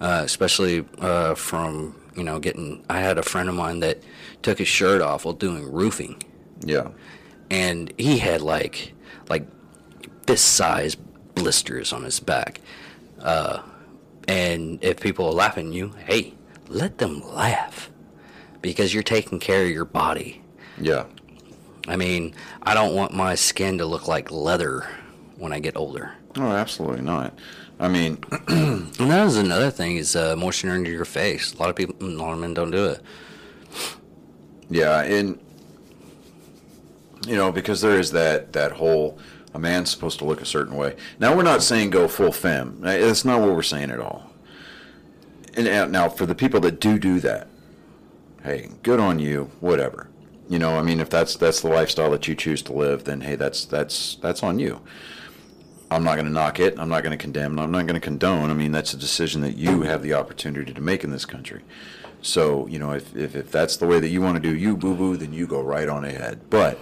uh, 0.00 0.22
especially 0.24 0.84
uh, 0.98 1.34
from 1.34 1.96
you 2.16 2.22
know 2.24 2.38
getting. 2.38 2.84
I 2.88 3.00
had 3.00 3.18
a 3.18 3.22
friend 3.22 3.48
of 3.48 3.54
mine 3.54 3.80
that 3.80 3.98
took 4.42 4.58
his 4.58 4.68
shirt 4.68 5.02
off 5.02 5.24
while 5.24 5.34
doing 5.34 5.70
roofing 5.70 6.22
Yeah. 6.64 6.88
and 7.50 7.92
he 7.98 8.18
had 8.18 8.40
like 8.40 8.94
like 9.28 9.46
this 10.26 10.40
size 10.40 10.96
blisters 11.34 11.92
on 11.92 12.04
his 12.04 12.20
back. 12.20 12.60
Uh, 13.20 13.60
and 14.28 14.82
if 14.82 15.00
people 15.00 15.26
are 15.26 15.32
laughing 15.32 15.68
at 15.68 15.72
you, 15.74 15.94
hey, 16.06 16.34
let 16.68 16.98
them 16.98 17.22
laugh 17.34 17.90
because 18.62 18.92
you're 18.94 19.02
taking 19.02 19.40
care 19.40 19.64
of 19.64 19.70
your 19.70 19.84
body. 19.84 20.42
Yeah. 20.80 21.04
I 21.88 21.96
mean, 21.96 22.34
I 22.62 22.74
don't 22.74 22.94
want 22.94 23.12
my 23.12 23.34
skin 23.34 23.78
to 23.78 23.86
look 23.86 24.06
like 24.06 24.30
leather 24.30 24.86
when 25.36 25.52
I 25.52 25.58
get 25.58 25.76
older. 25.76 26.12
Oh, 26.36 26.52
absolutely 26.52 27.02
not. 27.02 27.36
I 27.80 27.88
mean, 27.88 28.18
And 28.48 28.92
that 29.10 29.26
is 29.26 29.36
another 29.38 29.70
thing 29.70 29.96
is 29.96 30.14
uh, 30.14 30.36
moisture 30.36 30.70
under 30.70 30.90
your 30.90 31.06
face. 31.06 31.54
A 31.54 31.56
lot 31.56 31.70
of 31.70 31.76
people, 31.76 31.96
a 32.00 32.04
lot 32.04 32.34
of 32.34 32.38
men 32.38 32.52
don't 32.54 32.70
do 32.70 32.86
it. 32.86 33.00
yeah, 34.68 35.00
and 35.00 35.40
you 37.26 37.36
know, 37.36 37.50
because 37.50 37.80
there 37.80 37.98
is 37.98 38.12
that 38.12 38.52
that 38.52 38.72
whole 38.72 39.18
a 39.54 39.58
man's 39.58 39.90
supposed 39.90 40.18
to 40.20 40.24
look 40.24 40.40
a 40.40 40.46
certain 40.46 40.76
way. 40.76 40.96
Now, 41.18 41.36
we're 41.36 41.42
not 41.42 41.62
saying 41.62 41.90
go 41.90 42.08
full 42.08 42.32
femme. 42.32 42.80
That's 42.80 43.24
not 43.24 43.40
what 43.40 43.50
we're 43.50 43.62
saying 43.62 43.90
at 43.90 44.00
all. 44.00 44.30
And 45.54 45.66
now- 45.66 45.86
now, 45.86 46.08
for 46.08 46.26
the 46.26 46.34
people 46.34 46.60
that 46.60 46.80
do 46.80 46.98
do 46.98 47.20
that, 47.20 47.48
hey, 48.44 48.70
good 48.82 49.00
on 49.00 49.18
you. 49.18 49.50
Whatever. 49.60 50.08
You 50.48 50.58
know, 50.58 50.76
I 50.76 50.82
mean, 50.82 51.00
if 51.00 51.10
that's 51.10 51.36
that's 51.36 51.60
the 51.60 51.68
lifestyle 51.68 52.10
that 52.10 52.26
you 52.26 52.34
choose 52.34 52.62
to 52.62 52.72
live, 52.72 53.04
then 53.04 53.20
hey, 53.20 53.36
that's 53.36 53.64
that's 53.64 54.16
that's 54.16 54.42
on 54.42 54.58
you. 54.58 54.80
I'm 55.92 56.04
not 56.04 56.14
going 56.14 56.26
to 56.26 56.32
knock 56.32 56.60
it. 56.60 56.78
I'm 56.78 56.88
not 56.88 57.02
going 57.02 57.16
to 57.16 57.20
condemn. 57.20 57.58
I'm 57.58 57.72
not 57.72 57.86
going 57.86 57.94
to 57.94 58.00
condone. 58.00 58.50
I 58.50 58.54
mean, 58.54 58.70
that's 58.70 58.94
a 58.94 58.96
decision 58.96 59.40
that 59.42 59.56
you 59.56 59.82
have 59.82 60.02
the 60.02 60.14
opportunity 60.14 60.72
to 60.72 60.80
make 60.80 61.02
in 61.02 61.10
this 61.10 61.24
country. 61.24 61.62
So, 62.22 62.66
you 62.68 62.78
know, 62.78 62.92
if, 62.92 63.16
if, 63.16 63.34
if 63.34 63.50
that's 63.50 63.76
the 63.76 63.86
way 63.86 63.98
that 63.98 64.08
you 64.08 64.20
want 64.20 64.36
to 64.36 64.40
do 64.40 64.56
you, 64.56 64.76
boo 64.76 64.94
boo, 64.94 65.16
then 65.16 65.32
you 65.32 65.46
go 65.46 65.60
right 65.60 65.88
on 65.88 66.04
ahead. 66.04 66.48
But, 66.48 66.78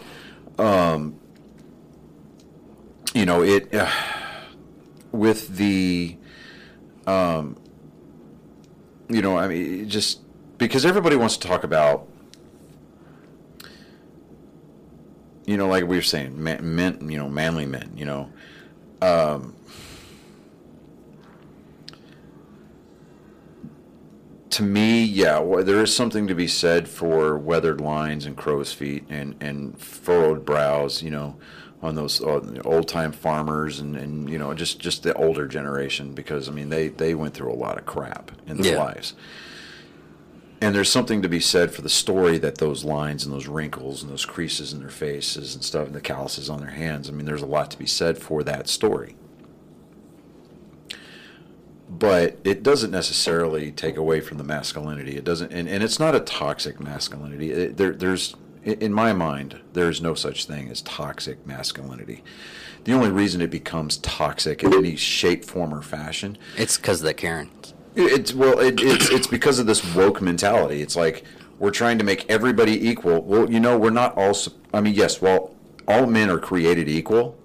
um, 0.58 1.18
you 3.14 3.26
know, 3.26 3.42
it, 3.42 3.74
uh, 3.74 3.90
with 5.12 5.56
the, 5.56 6.16
um, 7.06 7.56
you 9.08 9.22
know, 9.22 9.38
I 9.38 9.48
mean, 9.48 9.88
just 9.88 10.20
because 10.58 10.84
everybody 10.84 11.16
wants 11.16 11.36
to 11.38 11.48
talk 11.48 11.64
about, 11.64 12.06
you 15.46 15.56
know, 15.56 15.66
like 15.66 15.84
we 15.84 15.96
were 15.96 16.02
saying, 16.02 16.42
men, 16.42 17.08
you 17.08 17.16
know, 17.16 17.28
manly 17.28 17.64
men, 17.64 17.92
you 17.96 18.04
know, 18.04 18.30
um, 19.00 19.56
to 24.50 24.62
me, 24.62 25.04
yeah, 25.04 25.38
well, 25.38 25.64
there 25.64 25.80
is 25.82 25.94
something 25.94 26.26
to 26.26 26.34
be 26.34 26.48
said 26.48 26.88
for 26.88 27.38
weathered 27.38 27.80
lines 27.80 28.26
and 28.26 28.36
crow's 28.36 28.72
feet 28.72 29.04
and, 29.08 29.36
and 29.40 29.80
furrowed 29.80 30.44
brows, 30.44 31.02
you 31.02 31.10
know, 31.10 31.38
on 31.80 31.94
those 31.94 32.20
uh, 32.20 32.40
old 32.64 32.88
time 32.88 33.12
farmers 33.12 33.78
and, 33.78 33.96
and, 33.96 34.28
you 34.28 34.38
know, 34.38 34.52
just, 34.52 34.80
just 34.80 35.04
the 35.04 35.14
older 35.14 35.46
generation 35.46 36.12
because, 36.12 36.48
I 36.48 36.52
mean, 36.52 36.70
they, 36.70 36.88
they 36.88 37.14
went 37.14 37.34
through 37.34 37.52
a 37.52 37.54
lot 37.54 37.78
of 37.78 37.86
crap 37.86 38.32
in 38.46 38.56
their 38.56 38.72
Yeah. 38.72 38.78
lives. 38.82 39.14
And 40.60 40.74
there's 40.74 40.90
something 40.90 41.22
to 41.22 41.28
be 41.28 41.38
said 41.38 41.70
for 41.72 41.82
the 41.82 41.88
story 41.88 42.36
that 42.38 42.58
those 42.58 42.82
lines 42.82 43.24
and 43.24 43.32
those 43.32 43.46
wrinkles 43.46 44.02
and 44.02 44.10
those 44.10 44.24
creases 44.26 44.72
in 44.72 44.80
their 44.80 44.88
faces 44.88 45.54
and 45.54 45.62
stuff 45.62 45.86
and 45.86 45.94
the 45.94 46.00
calluses 46.00 46.50
on 46.50 46.58
their 46.58 46.70
hands. 46.70 47.08
I 47.08 47.12
mean, 47.12 47.26
there's 47.26 47.42
a 47.42 47.46
lot 47.46 47.70
to 47.70 47.78
be 47.78 47.86
said 47.86 48.18
for 48.18 48.42
that 48.42 48.68
story. 48.68 49.14
But 51.88 52.38
it 52.42 52.64
doesn't 52.64 52.90
necessarily 52.90 53.70
take 53.70 53.96
away 53.96 54.20
from 54.20 54.36
the 54.38 54.44
masculinity. 54.44 55.16
It 55.16 55.22
doesn't, 55.24 55.52
and, 55.52 55.68
and 55.68 55.82
it's 55.82 56.00
not 56.00 56.16
a 56.16 56.20
toxic 56.20 56.80
masculinity. 56.80 57.52
It, 57.52 57.76
there, 57.76 57.92
there's, 57.92 58.34
in 58.72 58.92
my 58.92 59.12
mind, 59.12 59.60
there's 59.72 60.00
no 60.00 60.14
such 60.14 60.46
thing 60.46 60.68
as 60.68 60.82
toxic 60.82 61.46
masculinity. 61.46 62.22
The 62.84 62.92
only 62.92 63.10
reason 63.10 63.40
it 63.40 63.50
becomes 63.50 63.98
toxic 63.98 64.62
in 64.62 64.72
any 64.72 64.96
shape, 64.96 65.44
form, 65.44 65.74
or 65.74 65.82
fashion 65.82 66.38
It's 66.56 66.76
because 66.76 67.00
of 67.00 67.06
the 67.06 67.14
Karens. 67.14 67.74
it's 67.94 68.32
well, 68.32 68.58
it, 68.60 68.80
it's 68.80 69.10
it's 69.10 69.26
because 69.26 69.58
of 69.58 69.66
this 69.66 69.94
woke 69.94 70.20
mentality. 70.22 70.80
It's 70.82 70.96
like 70.96 71.24
we're 71.58 71.70
trying 71.70 71.98
to 71.98 72.04
make 72.04 72.28
everybody 72.30 72.88
equal. 72.88 73.22
Well, 73.22 73.50
you 73.50 73.60
know, 73.60 73.76
we're 73.78 73.90
not 73.90 74.16
all. 74.16 74.36
I 74.72 74.80
mean, 74.80 74.94
yes, 74.94 75.20
well, 75.20 75.54
all 75.86 76.06
men 76.06 76.30
are 76.30 76.38
created 76.38 76.88
equal. 76.88 77.36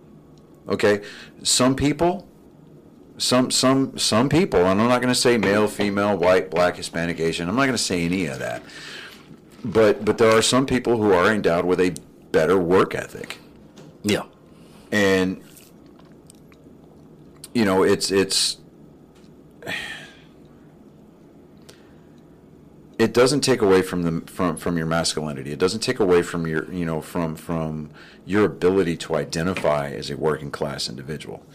Okay, 0.69 1.01
some 1.41 1.76
people, 1.76 2.28
some 3.17 3.51
some 3.51 3.97
some 3.97 4.30
people, 4.30 4.61
and 4.65 4.80
I'm 4.80 4.88
not 4.88 5.01
going 5.01 5.13
to 5.13 5.19
say 5.19 5.38
male, 5.38 5.67
female, 5.67 6.15
white, 6.15 6.51
black, 6.51 6.78
Hispanic, 6.78 7.19
Asian. 7.19 7.49
I'm 7.49 7.55
not 7.55 7.63
going 7.63 7.74
to 7.74 7.78
say 7.78 8.05
any 8.05 8.28
of 8.28 8.39
that. 8.39 8.63
But 9.64 10.03
but 10.03 10.18
there 10.18 10.32
are 10.32 10.41
some 10.41 10.66
people 10.66 10.97
who 10.97 11.14
are 11.14 11.34
endowed 11.34 11.66
with 11.66 11.80
a 11.80 11.95
better 12.32 12.57
work 12.57 12.95
ethic. 12.95 13.38
Yeah. 14.03 14.24
and 14.91 15.41
you 17.53 17.64
know 17.64 17.84
it's 17.84 18.11
it's 18.11 18.57
it 22.99 23.14
doesn't 23.14 23.41
take 23.41 23.61
away 23.61 23.82
from 23.82 24.03
the 24.03 24.32
from 24.32 24.57
from 24.57 24.78
your 24.78 24.86
masculinity. 24.86 25.51
It 25.51 25.59
doesn't 25.59 25.82
take 25.82 25.99
away 25.99 26.22
from 26.22 26.45
your 26.47 26.72
you 26.72 26.86
know 26.86 27.01
from 27.01 27.36
from 27.36 27.89
your 28.26 28.45
ability 28.45 28.97
to 28.97 29.16
identify 29.16 29.91
as 29.91 30.09
a 30.09 30.18
working 30.18 30.51
class 30.51 30.89
individual. 30.89 31.45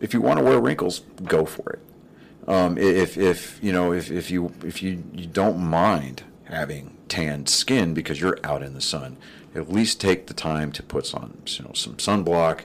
If 0.00 0.12
you 0.12 0.20
want 0.20 0.38
to 0.38 0.44
wear 0.44 0.60
wrinkles 0.60 1.00
go 1.24 1.44
for 1.44 1.70
it. 1.70 1.80
Um, 2.48 2.78
if 2.78 3.16
if 3.16 3.58
you 3.62 3.72
know 3.72 3.92
if, 3.92 4.10
if 4.10 4.30
you 4.30 4.52
if 4.64 4.82
you, 4.82 5.04
you 5.12 5.26
don't 5.26 5.58
mind 5.58 6.22
having 6.44 6.96
tanned 7.08 7.48
skin 7.48 7.94
because 7.94 8.20
you're 8.20 8.38
out 8.44 8.62
in 8.62 8.74
the 8.74 8.80
sun 8.80 9.16
at 9.54 9.72
least 9.72 10.00
take 10.00 10.26
the 10.26 10.34
time 10.34 10.70
to 10.72 10.82
put 10.82 11.12
on 11.14 11.36
you 11.46 11.64
know 11.64 11.72
some 11.74 11.94
sunblock 11.96 12.60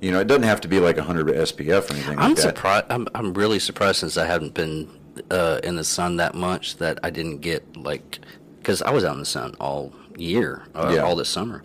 you 0.00 0.10
know 0.12 0.20
it 0.20 0.26
doesn't 0.26 0.42
have 0.44 0.60
to 0.60 0.68
be 0.68 0.78
like 0.80 0.96
100 0.96 1.26
SPF 1.28 1.90
or 1.90 1.94
anything 1.94 2.18
I'm 2.18 2.28
like 2.30 2.36
that 2.36 2.42
surprised. 2.56 2.86
I'm 2.90 3.08
I'm 3.14 3.32
really 3.34 3.58
surprised 3.58 3.98
since 4.00 4.16
I 4.16 4.26
haven't 4.26 4.54
been 4.54 4.88
uh, 5.30 5.60
in 5.64 5.76
the 5.76 5.84
sun 5.84 6.16
that 6.18 6.34
much 6.34 6.76
that 6.76 6.98
I 7.02 7.10
didn't 7.10 7.38
get 7.38 7.76
like 7.76 8.20
because 8.58 8.80
I 8.82 8.90
was 8.90 9.04
out 9.04 9.14
in 9.14 9.20
the 9.20 9.26
sun 9.26 9.54
all 9.60 9.92
year, 10.16 10.62
uh, 10.74 10.92
Yeah. 10.94 11.02
all 11.02 11.16
this 11.16 11.28
summer. 11.28 11.62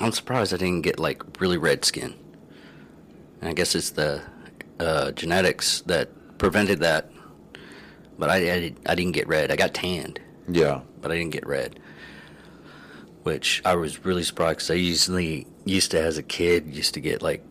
I'm 0.00 0.12
surprised 0.12 0.52
I 0.52 0.56
didn't 0.56 0.82
get 0.82 0.98
like 0.98 1.22
really 1.40 1.58
red 1.58 1.84
skin. 1.84 2.14
And 3.40 3.48
I 3.48 3.52
guess 3.52 3.74
it's 3.74 3.90
the 3.90 4.22
uh, 4.78 5.12
genetics 5.12 5.80
that 5.82 6.08
prevented 6.38 6.80
that. 6.80 7.10
But 8.18 8.30
I, 8.30 8.36
I 8.52 8.74
I 8.86 8.94
didn't 8.94 9.12
get 9.12 9.26
red. 9.28 9.50
I 9.50 9.56
got 9.56 9.72
tanned, 9.74 10.20
yeah 10.50 10.80
but 11.00 11.10
I 11.10 11.16
didn't 11.16 11.32
get 11.32 11.46
red. 11.46 11.80
Which 13.22 13.60
I 13.64 13.74
was 13.74 14.04
really 14.04 14.22
surprised 14.22 14.58
because 14.58 14.70
I 14.70 14.74
usually 14.74 15.46
used 15.64 15.90
to 15.90 16.00
as 16.00 16.18
a 16.18 16.22
kid 16.22 16.66
used 16.74 16.94
to 16.94 17.00
get 17.00 17.22
like 17.22 17.44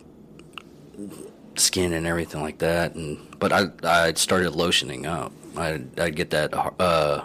skin 1.56 1.92
and 1.92 2.06
everything 2.06 2.42
like 2.42 2.58
that 2.58 2.94
and 2.94 3.18
but 3.38 3.52
I 3.52 3.66
I 3.84 4.12
started 4.14 4.52
lotioning 4.52 5.06
up. 5.06 5.32
I 5.56 5.82
I 5.98 6.10
get 6.10 6.30
that 6.30 6.54
uh 6.54 7.22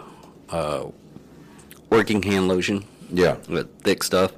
uh 0.50 0.86
working 1.90 2.22
hand 2.22 2.48
lotion 2.48 2.84
yeah 3.10 3.36
with 3.48 3.68
thick 3.82 4.02
stuff 4.02 4.32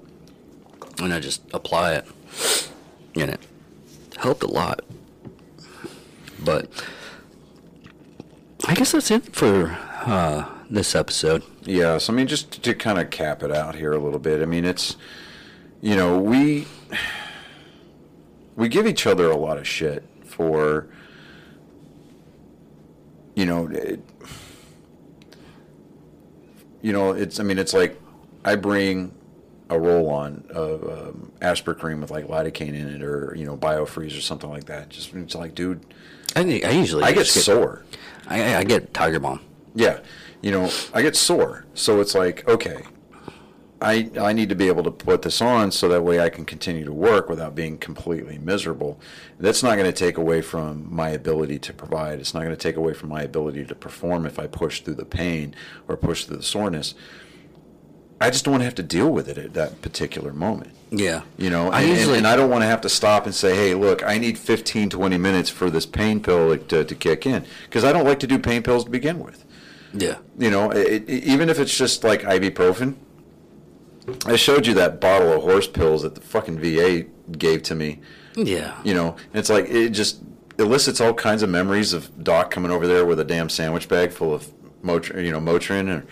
and 1.00 1.12
I 1.12 1.20
just 1.20 1.42
apply 1.52 1.94
it 1.94 2.06
and 3.14 3.30
it 3.30 3.40
helped 4.16 4.42
a 4.42 4.48
lot. 4.48 4.80
But 6.40 6.70
I 8.66 8.74
guess 8.74 8.92
that's 8.92 9.10
it 9.10 9.34
for 9.34 9.76
uh 10.06 10.57
this 10.70 10.94
episode. 10.94 11.42
Yes, 11.62 12.08
I 12.08 12.12
mean 12.12 12.26
just 12.26 12.62
to 12.62 12.74
kind 12.74 12.98
of 12.98 13.10
cap 13.10 13.42
it 13.42 13.52
out 13.52 13.74
here 13.74 13.92
a 13.92 13.98
little 13.98 14.18
bit. 14.18 14.42
I 14.42 14.46
mean 14.46 14.64
it's 14.64 14.96
you 15.80 15.94
know, 15.96 16.18
we 16.18 16.66
we 18.56 18.68
give 18.68 18.86
each 18.86 19.06
other 19.06 19.30
a 19.30 19.36
lot 19.36 19.58
of 19.58 19.66
shit 19.66 20.04
for 20.24 20.88
you 23.34 23.46
know, 23.46 23.68
it, 23.68 24.00
you 26.82 26.92
know, 26.92 27.12
it's 27.12 27.38
I 27.38 27.44
mean, 27.44 27.58
it's 27.58 27.72
like 27.72 28.00
I 28.44 28.56
bring 28.56 29.14
a 29.70 29.78
roll 29.78 30.10
on 30.10 30.44
of 30.50 30.82
um, 30.82 31.32
Aspercreme 31.40 32.00
with 32.00 32.10
like 32.10 32.26
lidocaine 32.26 32.74
in 32.74 32.88
it, 32.88 33.02
or 33.02 33.34
you 33.36 33.44
know, 33.44 33.56
biofreeze 33.56 34.16
or 34.18 34.20
something 34.20 34.50
like 34.50 34.64
that. 34.64 34.88
Just 34.88 35.14
it's 35.14 35.36
like, 35.36 35.54
dude, 35.54 35.84
I, 36.34 36.40
I 36.40 36.70
usually 36.70 37.04
I 37.04 37.12
get 37.12 37.26
just 37.26 37.44
sore. 37.44 37.84
I, 38.26 38.56
I 38.56 38.64
get 38.64 38.92
Tiger 38.92 39.20
Balm. 39.20 39.40
Yeah, 39.74 40.00
you 40.42 40.50
know, 40.50 40.70
I 40.94 41.02
get 41.02 41.16
sore. 41.16 41.66
So 41.74 42.00
it's 42.00 42.14
like, 42.14 42.48
okay, 42.48 42.82
I 43.80 44.10
I 44.20 44.32
need 44.32 44.48
to 44.48 44.54
be 44.54 44.68
able 44.68 44.82
to 44.84 44.90
put 44.90 45.22
this 45.22 45.40
on 45.40 45.70
so 45.70 45.88
that 45.88 46.02
way 46.02 46.20
I 46.20 46.30
can 46.30 46.44
continue 46.44 46.84
to 46.84 46.92
work 46.92 47.28
without 47.28 47.54
being 47.54 47.78
completely 47.78 48.38
miserable. 48.38 49.00
That's 49.38 49.62
not 49.62 49.76
going 49.76 49.90
to 49.90 49.96
take 49.96 50.16
away 50.18 50.42
from 50.42 50.92
my 50.92 51.10
ability 51.10 51.58
to 51.60 51.72
provide. 51.72 52.18
It's 52.18 52.34
not 52.34 52.40
going 52.40 52.54
to 52.54 52.56
take 52.56 52.76
away 52.76 52.94
from 52.94 53.08
my 53.10 53.22
ability 53.22 53.64
to 53.66 53.74
perform 53.74 54.26
if 54.26 54.38
I 54.38 54.46
push 54.46 54.80
through 54.80 54.94
the 54.94 55.04
pain 55.04 55.54
or 55.86 55.96
push 55.96 56.24
through 56.24 56.38
the 56.38 56.42
soreness. 56.42 56.94
I 58.20 58.30
just 58.30 58.44
don't 58.44 58.52
want 58.52 58.62
to 58.62 58.64
have 58.64 58.74
to 58.76 58.82
deal 58.82 59.10
with 59.10 59.28
it 59.28 59.38
at 59.38 59.54
that 59.54 59.80
particular 59.80 60.32
moment. 60.32 60.72
Yeah. 60.90 61.22
You 61.36 61.50
know, 61.50 61.70
I 61.70 61.82
and, 61.82 61.90
and- 61.90 61.98
usually 61.98 62.18
and 62.18 62.26
I 62.26 62.34
don't 62.34 62.50
want 62.50 62.62
to 62.62 62.66
have 62.66 62.80
to 62.80 62.88
stop 62.88 63.26
and 63.26 63.34
say, 63.34 63.54
hey, 63.54 63.74
look, 63.74 64.02
I 64.02 64.18
need 64.18 64.36
15, 64.38 64.90
20 64.90 65.18
minutes 65.18 65.50
for 65.50 65.70
this 65.70 65.86
pain 65.86 66.20
pill 66.20 66.56
to, 66.58 66.84
to 66.84 66.94
kick 66.96 67.26
in. 67.26 67.44
Because 67.66 67.84
I 67.84 67.92
don't 67.92 68.04
like 68.04 68.18
to 68.20 68.26
do 68.26 68.38
pain 68.40 68.64
pills 68.64 68.84
to 68.84 68.90
begin 68.90 69.20
with. 69.20 69.44
Yeah. 69.92 70.18
You 70.38 70.50
know, 70.50 70.70
it, 70.70 71.08
it- 71.08 71.24
even 71.24 71.48
if 71.48 71.58
it's 71.58 71.76
just 71.76 72.04
like 72.04 72.22
ibuprofen. 72.22 72.94
I 74.24 74.36
showed 74.36 74.66
you 74.66 74.72
that 74.74 75.00
bottle 75.02 75.32
of 75.34 75.42
horse 75.42 75.66
pills 75.68 76.02
that 76.02 76.14
the 76.14 76.22
fucking 76.22 76.58
VA 76.60 77.04
gave 77.36 77.62
to 77.64 77.74
me. 77.74 78.00
Yeah. 78.36 78.80
You 78.82 78.94
know, 78.94 79.16
it's 79.34 79.50
like 79.50 79.66
it 79.68 79.90
just 79.90 80.20
elicits 80.58 81.00
all 81.00 81.12
kinds 81.12 81.42
of 81.42 81.50
memories 81.50 81.92
of 81.92 82.24
Doc 82.24 82.50
coming 82.50 82.70
over 82.70 82.86
there 82.86 83.04
with 83.04 83.20
a 83.20 83.24
damn 83.24 83.50
sandwich 83.50 83.86
bag 83.86 84.10
full 84.12 84.32
of 84.32 84.50
Motrin, 84.82 85.24
you 85.26 85.30
know, 85.32 85.40
Motrin, 85.40 85.92
and, 85.92 86.06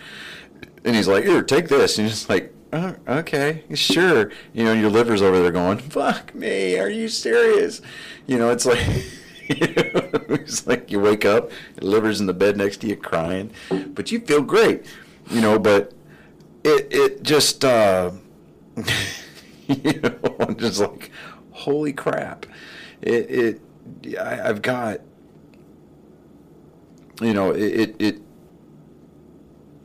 and 0.85 0.95
he's 0.95 1.07
like, 1.07 1.23
"Here, 1.23 1.41
take 1.41 1.69
this," 1.69 1.97
and 1.97 2.07
you're 2.07 2.17
like, 2.29 2.53
oh, 2.73 2.95
"Okay, 3.07 3.63
sure." 3.73 4.31
You 4.53 4.63
know, 4.65 4.73
your 4.73 4.91
liver's 4.91 5.21
over 5.23 5.41
there 5.41 5.51
going, 5.51 5.79
"Fuck 5.79 6.35
me, 6.35 6.77
are 6.77 6.89
you 6.89 7.07
serious?" 7.07 7.81
You 8.27 8.37
know, 8.37 8.51
it's 8.51 8.65
like. 8.65 8.79
it's 9.49 10.67
like 10.67 10.91
you 10.91 10.99
wake 10.99 11.25
up, 11.25 11.51
liver's 11.81 12.19
in 12.19 12.27
the 12.27 12.33
bed 12.33 12.57
next 12.57 12.77
to 12.77 12.87
you 12.87 12.95
crying, 12.95 13.51
but 13.69 14.11
you 14.11 14.19
feel 14.19 14.41
great, 14.41 14.85
you 15.29 15.41
know. 15.41 15.57
But 15.57 15.93
it 16.63 16.87
it 16.91 17.23
just 17.23 17.63
uh, 17.63 18.11
you 19.67 19.99
know 20.01 20.35
I'm 20.39 20.55
just 20.57 20.79
like 20.79 21.11
holy 21.51 21.93
crap 21.93 22.45
it 23.01 23.61
it 24.05 24.17
I, 24.19 24.49
I've 24.49 24.61
got 24.61 25.01
you 27.21 27.33
know 27.33 27.51
it 27.51 27.61
it, 27.61 27.95
it 27.99 28.21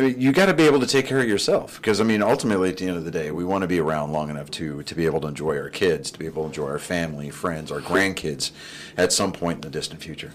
you 0.07 0.33
got 0.33 0.47
to 0.47 0.55
be 0.55 0.65
able 0.65 0.81
to 0.81 0.87
take 0.87 1.07
care 1.07 1.21
of 1.21 1.29
yourself 1.29 1.77
because 1.77 2.01
I 2.01 2.05
mean 2.05 2.23
ultimately 2.23 2.71
at 2.71 2.77
the 2.77 2.89
end 2.89 2.97
of 2.97 3.05
the 3.05 3.11
day 3.11 3.31
we 3.31 3.45
want 3.45 3.63
to 3.63 3.69
be 3.69 3.81
around 3.81 4.13
long 4.13 4.31
enough 4.31 4.51
to 4.53 4.83
to 4.83 4.95
be 4.95 5.07
able 5.07 5.21
to 5.23 5.29
enjoy 5.29 5.57
our 5.59 5.71
kids 5.71 6.11
to 6.11 6.19
be 6.19 6.27
able 6.27 6.43
to 6.43 6.49
enjoy 6.49 6.69
our 6.69 6.79
family 6.79 7.31
friends 7.31 7.73
our 7.73 7.81
grandkids 7.81 8.51
at 8.97 9.13
some 9.13 9.33
point 9.33 9.57
in 9.57 9.61
the 9.63 9.71
distant 9.71 10.03
future 10.03 10.33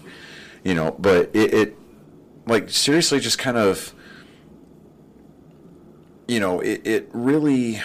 you 0.64 0.74
know? 0.74 0.94
But 0.98 1.30
it, 1.34 1.54
it 1.54 1.76
like 2.46 2.70
seriously 2.70 3.20
just 3.20 3.38
kind 3.38 3.56
of 3.56 3.94
you 6.28 6.40
know, 6.40 6.60
it, 6.60 6.86
it 6.86 7.08
really 7.12 7.76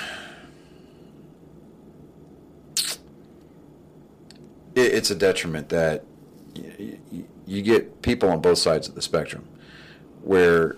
it, 4.75 4.93
it's 4.93 5.09
a 5.09 5.15
detriment 5.15 5.69
that 5.69 6.03
you 7.47 7.61
get 7.61 8.01
people 8.01 8.29
on 8.29 8.41
both 8.41 8.57
sides 8.57 8.87
of 8.87 8.95
the 8.95 9.01
spectrum 9.01 9.47
where 10.21 10.75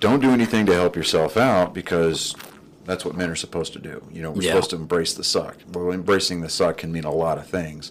don't 0.00 0.20
do 0.20 0.30
anything 0.30 0.66
to 0.66 0.74
help 0.74 0.96
yourself 0.96 1.36
out 1.36 1.74
because 1.74 2.34
that's 2.84 3.04
what 3.04 3.16
men 3.16 3.30
are 3.30 3.36
supposed 3.36 3.72
to 3.74 3.78
do. 3.78 4.02
You 4.12 4.22
know, 4.22 4.30
we're 4.30 4.42
Yeah. 4.42 4.50
supposed 4.52 4.70
to 4.70 4.76
embrace 4.76 5.14
the 5.14 5.24
suck. 5.24 5.56
Well, 5.72 5.90
embracing 5.90 6.40
the 6.40 6.48
suck 6.48 6.78
can 6.78 6.92
mean 6.92 7.04
a 7.04 7.12
lot 7.12 7.38
of 7.38 7.46
things. 7.46 7.90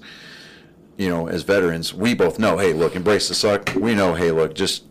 You 0.98 1.10
know, 1.10 1.28
as 1.28 1.44
veterans, 1.44 1.94
we 1.94 2.14
both 2.16 2.40
know, 2.40 2.58
hey, 2.58 2.74
look, 2.74 2.96
embrace 2.96 3.28
the 3.28 3.36
suck. 3.36 3.72
We 3.76 3.94
know, 3.94 4.16
hey, 4.16 4.32
look, 4.32 4.56
just 4.56 4.84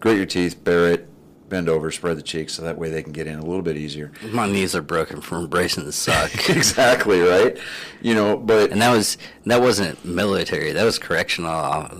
grit 0.00 0.16
your 0.16 0.24
teeth, 0.24 0.64
bear 0.64 0.90
it, 0.90 1.08
bend 1.50 1.68
over, 1.68 1.90
spread 1.90 2.16
the 2.16 2.22
cheeks, 2.22 2.54
so 2.54 2.62
that 2.62 2.78
way 2.78 2.88
they 2.88 3.02
can 3.02 3.12
get 3.12 3.26
in 3.26 3.38
a 3.38 3.44
little 3.44 3.60
bit 3.60 3.76
easier. 3.76 4.10
My 4.32 4.46
knees 4.50 4.74
are 4.74 4.80
broken 4.80 5.20
from 5.20 5.40
embracing 5.44 5.84
the 5.84 5.92
suck. 5.92 6.32
exactly 6.48 7.20
right. 7.20 7.58
You 8.00 8.14
know, 8.14 8.38
but 8.38 8.70
and 8.70 8.80
that 8.80 8.90
was 8.90 9.18
that 9.44 9.60
wasn't 9.60 10.02
military. 10.02 10.72
That 10.72 10.84
was 10.84 10.98
correctional, 10.98 11.52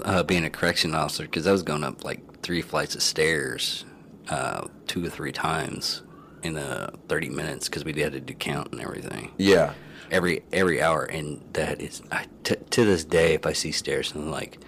uh, 0.06 0.22
being 0.22 0.46
a 0.46 0.50
correction 0.50 0.94
officer 0.94 1.24
because 1.24 1.46
I 1.46 1.52
was 1.52 1.62
going 1.62 1.84
up 1.84 2.02
like 2.02 2.40
three 2.40 2.62
flights 2.62 2.94
of 2.94 3.02
stairs, 3.02 3.84
uh, 4.32 4.66
two 4.86 5.04
or 5.04 5.10
three 5.10 5.32
times 5.32 6.02
in 6.42 6.56
uh, 6.56 6.90
thirty 7.06 7.28
minutes 7.28 7.68
because 7.68 7.84
we 7.84 7.92
had 8.00 8.12
to 8.12 8.20
do 8.20 8.32
count 8.32 8.72
and 8.72 8.80
everything 8.80 9.30
yeah, 9.36 9.74
every 10.10 10.42
every 10.52 10.80
hour. 10.80 11.04
And 11.04 11.42
that 11.52 11.82
is 11.82 12.02
I, 12.10 12.26
t- 12.42 12.56
to 12.70 12.84
this 12.84 13.04
day, 13.04 13.34
if 13.34 13.44
I 13.46 13.52
see 13.52 13.72
stairs, 13.72 14.12
and 14.12 14.24
I'm 14.24 14.30
like, 14.30 14.58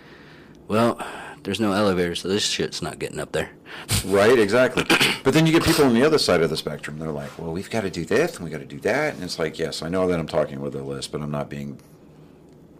well, 0.68 0.98
there's 1.44 1.60
no 1.60 1.72
elevator, 1.72 2.14
so 2.14 2.28
this 2.28 2.44
shit's 2.44 2.82
not 2.82 2.98
getting 2.98 3.18
up 3.18 3.32
there. 3.32 3.50
right, 4.06 4.38
exactly. 4.38 4.84
But 5.24 5.32
then 5.32 5.46
you 5.46 5.52
get 5.52 5.64
people 5.64 5.86
on 5.86 5.94
the 5.94 6.04
other 6.04 6.18
side 6.18 6.42
of 6.42 6.50
the 6.50 6.56
spectrum. 6.56 6.98
They're 6.98 7.10
like, 7.10 7.38
well, 7.38 7.50
we've 7.50 7.70
got 7.70 7.80
to 7.80 7.90
do 7.90 8.04
this 8.04 8.36
and 8.36 8.44
we 8.44 8.50
got 8.50 8.58
to 8.58 8.66
do 8.66 8.78
that, 8.80 9.14
and 9.14 9.24
it's 9.24 9.38
like, 9.38 9.58
yes, 9.58 9.80
I 9.80 9.88
know 9.88 10.06
that 10.06 10.20
I'm 10.20 10.26
talking 10.26 10.60
with 10.60 10.74
a 10.74 10.82
list, 10.82 11.12
but 11.12 11.22
I'm 11.22 11.30
not 11.30 11.48
being. 11.48 11.80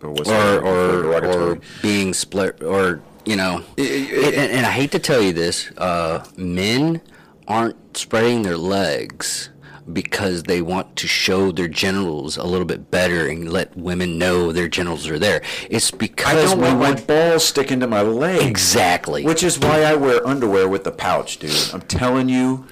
Or 0.03 0.11
or 0.11 1.07
or, 1.07 1.24
or 1.24 1.59
being 1.80 2.12
split 2.12 2.62
or 2.62 3.01
you 3.25 3.37
know 3.37 3.62
and, 3.79 4.35
and, 4.53 4.66
I 4.66 4.70
hate 4.70 4.93
to 4.93 4.99
tell 4.99 5.20
you 5.20 5.33
this 5.33 5.70
uh, 5.77 6.25
men 6.37 7.01
aren't 7.47 7.97
spreading 7.97 8.43
their 8.43 8.57
legs 8.57 9.51
because 9.93 10.45
they 10.45 10.62
want 10.62 10.97
to 10.97 11.07
show 11.07 11.53
their 11.53 11.68
genitals 11.68 12.39
a 12.39 12.45
little 12.45 12.64
bit 12.64 12.91
better 12.91 13.29
and 13.29 13.53
let 13.53 13.77
women 13.77 14.18
know 14.18 14.51
their 14.51 14.68
genitals 14.68 15.07
are 15.09 15.18
there 15.18 15.43
it's 15.68 15.91
because 15.91 16.53
I 16.53 16.55
don't 16.55 16.61
want 16.61 16.79
my 16.79 16.95
balls 17.05 17.45
sticking 17.45 17.81
to 17.81 17.87
my 17.87 18.03
legs. 18.03 18.45
exactly 18.45 19.25
Which 19.25 19.43
is 19.43 19.59
why 19.59 19.83
I 19.83 19.95
wear 19.95 20.27
underwear 20.27 20.68
with 20.68 20.85
the 20.85 20.93
pouch, 20.93 21.39
dude. 21.39 21.53
I'm 21.75 21.83
telling 21.83 22.29
you, 22.29 22.66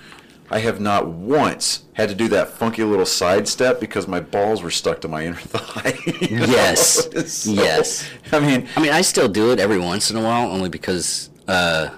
I 0.52 0.58
have 0.58 0.80
not 0.80 1.08
once 1.08 1.84
had 1.94 2.08
to 2.10 2.14
do 2.14 2.28
that 2.28 2.48
funky 2.48 2.84
little 2.84 3.06
side 3.06 3.48
step 3.48 3.80
because 3.80 4.06
my 4.06 4.20
balls 4.20 4.62
were 4.62 4.70
stuck 4.70 5.00
to 5.00 5.08
my 5.08 5.24
inner 5.24 5.34
thigh. 5.38 5.98
you 6.20 6.38
know? 6.40 6.46
Yes. 6.46 7.32
So, 7.32 7.52
Yes. 7.52 8.08
I 8.30 8.40
mean, 8.40 8.68
I 8.76 8.80
mean 8.82 8.92
I 8.92 9.00
still 9.00 9.28
do 9.28 9.50
it 9.52 9.58
every 9.58 9.78
once 9.78 10.10
in 10.10 10.16
a 10.16 10.22
while 10.22 10.50
only 10.50 10.68
because 10.68 11.30
uh, 11.48 11.90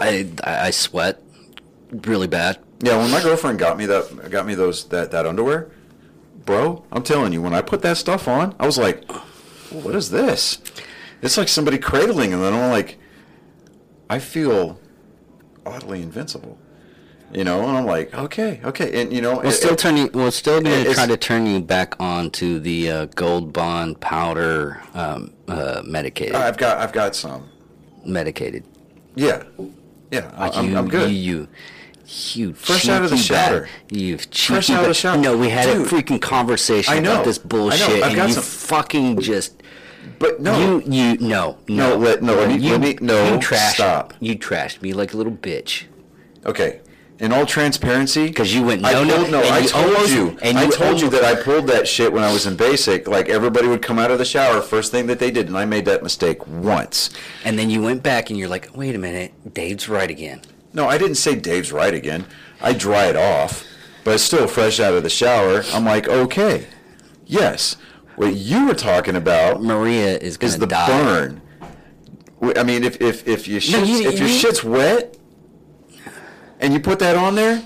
I 0.00 0.28
I 0.42 0.68
I 0.68 0.70
sweat 0.70 1.22
really 2.06 2.26
bad 2.26 2.58
yeah, 2.82 2.96
when 2.98 3.12
my 3.12 3.22
girlfriend 3.22 3.60
got 3.60 3.78
me 3.78 3.86
that 3.86 4.28
got 4.30 4.44
me 4.44 4.56
those 4.56 4.86
that 4.86 5.12
that 5.12 5.24
underwear, 5.24 5.70
bro, 6.44 6.84
I'm 6.90 7.04
telling 7.04 7.32
you, 7.32 7.40
when 7.40 7.54
I 7.54 7.62
put 7.62 7.80
that 7.82 7.96
stuff 7.96 8.26
on, 8.26 8.56
I 8.58 8.66
was 8.66 8.76
like, 8.76 9.08
what 9.70 9.94
is 9.94 10.10
this? 10.10 10.60
It's 11.22 11.38
like 11.38 11.46
somebody 11.46 11.78
cradling, 11.78 12.32
and 12.32 12.42
then 12.42 12.52
I'm 12.52 12.70
like, 12.70 12.98
I 14.10 14.18
feel 14.18 14.80
oddly 15.64 16.02
invincible. 16.02 16.58
You 17.32 17.44
know, 17.44 17.66
and 17.66 17.78
I'm 17.78 17.86
like, 17.86 18.12
okay, 18.14 18.60
okay, 18.62 19.00
and 19.00 19.10
you 19.12 19.22
know, 19.22 19.38
We'll 19.38 19.46
it- 19.48 19.52
still 19.52 19.72
it- 19.72 19.78
turn 19.78 19.96
you. 19.96 20.10
We're 20.12 20.30
still 20.30 20.60
to 20.62 20.92
try 20.94 21.06
to 21.06 21.16
turn 21.16 21.46
you 21.46 21.60
back 21.60 21.94
on 21.98 22.30
to 22.32 22.60
the 22.60 22.90
uh, 22.90 23.04
Gold 23.14 23.52
Bond 23.54 23.98
powder, 24.00 24.82
um, 24.92 25.32
uh, 25.48 25.80
medicated. 25.84 26.34
I've 26.34 26.58
got 26.58 26.78
I've 26.78 26.92
got 26.92 27.16
some. 27.16 27.48
medicated. 28.04 28.64
Yeah, 29.14 29.44
yeah, 30.10 30.30
I- 30.36 30.50
I'm, 30.50 30.70
you, 30.70 30.76
I'm 30.76 30.88
good. 30.88 31.10
You, 31.10 31.16
you, 31.16 31.48
you 32.48 32.52
Fresh 32.54 32.88
out 32.88 33.02
of 33.02 33.08
the 33.10 33.16
shower. 33.16 33.66
You 33.90 34.18
Fresh 34.18 34.68
out 34.68 34.82
of 34.82 34.88
the 34.88 34.94
shower. 34.94 35.16
No, 35.16 35.36
we 35.38 35.48
had 35.48 35.64
Dude. 35.72 35.86
a 35.86 35.88
freaking 35.88 36.20
conversation 36.20 36.92
I 36.92 36.98
know. 37.00 37.12
about 37.14 37.24
this 37.24 37.38
bullshit, 37.38 38.02
I've 38.02 38.08
and 38.08 38.16
got 38.16 38.28
you 38.28 38.34
some- 38.34 38.42
fucking 38.42 39.20
just. 39.20 39.62
but 40.18 40.40
no, 40.40 40.58
You, 40.58 40.82
you, 40.86 41.16
no, 41.18 41.56
no, 41.68 41.90
No, 41.90 41.96
let- 41.96 42.22
no, 42.22 42.34
let 42.34 42.48
me- 42.48 42.58
you, 42.58 42.72
let 42.72 42.80
me- 42.82 42.98
no, 43.00 43.24
you 43.32 43.38
trashed, 43.38 43.74
stop. 43.74 44.12
You 44.20 44.36
trashed 44.36 44.82
me 44.82 44.92
like 44.92 45.14
a 45.14 45.16
little 45.16 45.32
bitch. 45.32 45.84
okay. 46.44 46.80
In 47.22 47.30
all 47.32 47.46
transparency, 47.46 48.26
because 48.26 48.52
you 48.52 48.64
went, 48.64 48.82
no, 48.82 49.04
no, 49.04 49.16
pulled, 49.16 49.30
no. 49.30 49.40
and 49.42 49.54
I 49.54 49.58
you 49.60 49.68
told 49.68 49.84
almost- 49.94 50.12
you. 50.12 50.36
and 50.42 50.58
I 50.58 50.64
you 50.64 50.72
told 50.72 51.00
you 51.00 51.08
that 51.10 51.22
I 51.24 51.40
pulled 51.40 51.68
that 51.68 51.86
shit 51.86 52.12
when 52.12 52.24
I 52.24 52.32
was 52.32 52.46
in 52.46 52.56
basic. 52.56 53.06
Like 53.06 53.28
everybody 53.28 53.68
would 53.68 53.80
come 53.80 53.96
out 54.00 54.10
of 54.10 54.18
the 54.18 54.24
shower, 54.24 54.60
first 54.60 54.90
thing 54.90 55.06
that 55.06 55.20
they 55.20 55.30
did, 55.30 55.46
and 55.46 55.56
I 55.56 55.64
made 55.64 55.84
that 55.84 56.02
mistake 56.02 56.44
once. 56.48 57.10
And 57.44 57.56
then 57.56 57.70
you 57.70 57.80
went 57.80 58.02
back 58.02 58.28
and 58.30 58.36
you're 58.38 58.48
like, 58.48 58.70
wait 58.74 58.96
a 58.96 58.98
minute, 58.98 59.54
Dave's 59.54 59.88
right 59.88 60.10
again. 60.10 60.40
No, 60.72 60.88
I 60.88 60.98
didn't 60.98 61.14
say 61.14 61.36
Dave's 61.36 61.70
right 61.70 61.94
again. 61.94 62.24
I 62.60 62.72
dry 62.72 63.04
it 63.04 63.14
off, 63.16 63.64
but 64.02 64.14
it's 64.14 64.24
still 64.24 64.48
fresh 64.48 64.80
out 64.80 64.94
of 64.94 65.04
the 65.04 65.10
shower. 65.10 65.62
I'm 65.72 65.84
like, 65.84 66.08
okay, 66.08 66.66
yes. 67.26 67.76
What 68.16 68.34
you 68.34 68.66
were 68.66 68.74
talking 68.74 69.14
about 69.14 69.62
Maria 69.62 70.18
is 70.18 70.38
is 70.38 70.58
the 70.58 70.66
die. 70.66 70.88
burn. 70.88 71.40
I 72.56 72.64
mean, 72.64 72.82
if 72.82 73.00
if 73.00 73.28
if 73.28 73.46
your 73.46 73.60
shit's, 73.60 73.88
you- 73.88 74.08
if 74.08 74.18
your 74.18 74.26
you- 74.28 74.34
shit's 74.34 74.64
wet 74.64 75.16
and 76.62 76.72
you 76.72 76.80
put 76.80 76.98
that 77.00 77.16
on 77.16 77.34
there, 77.34 77.62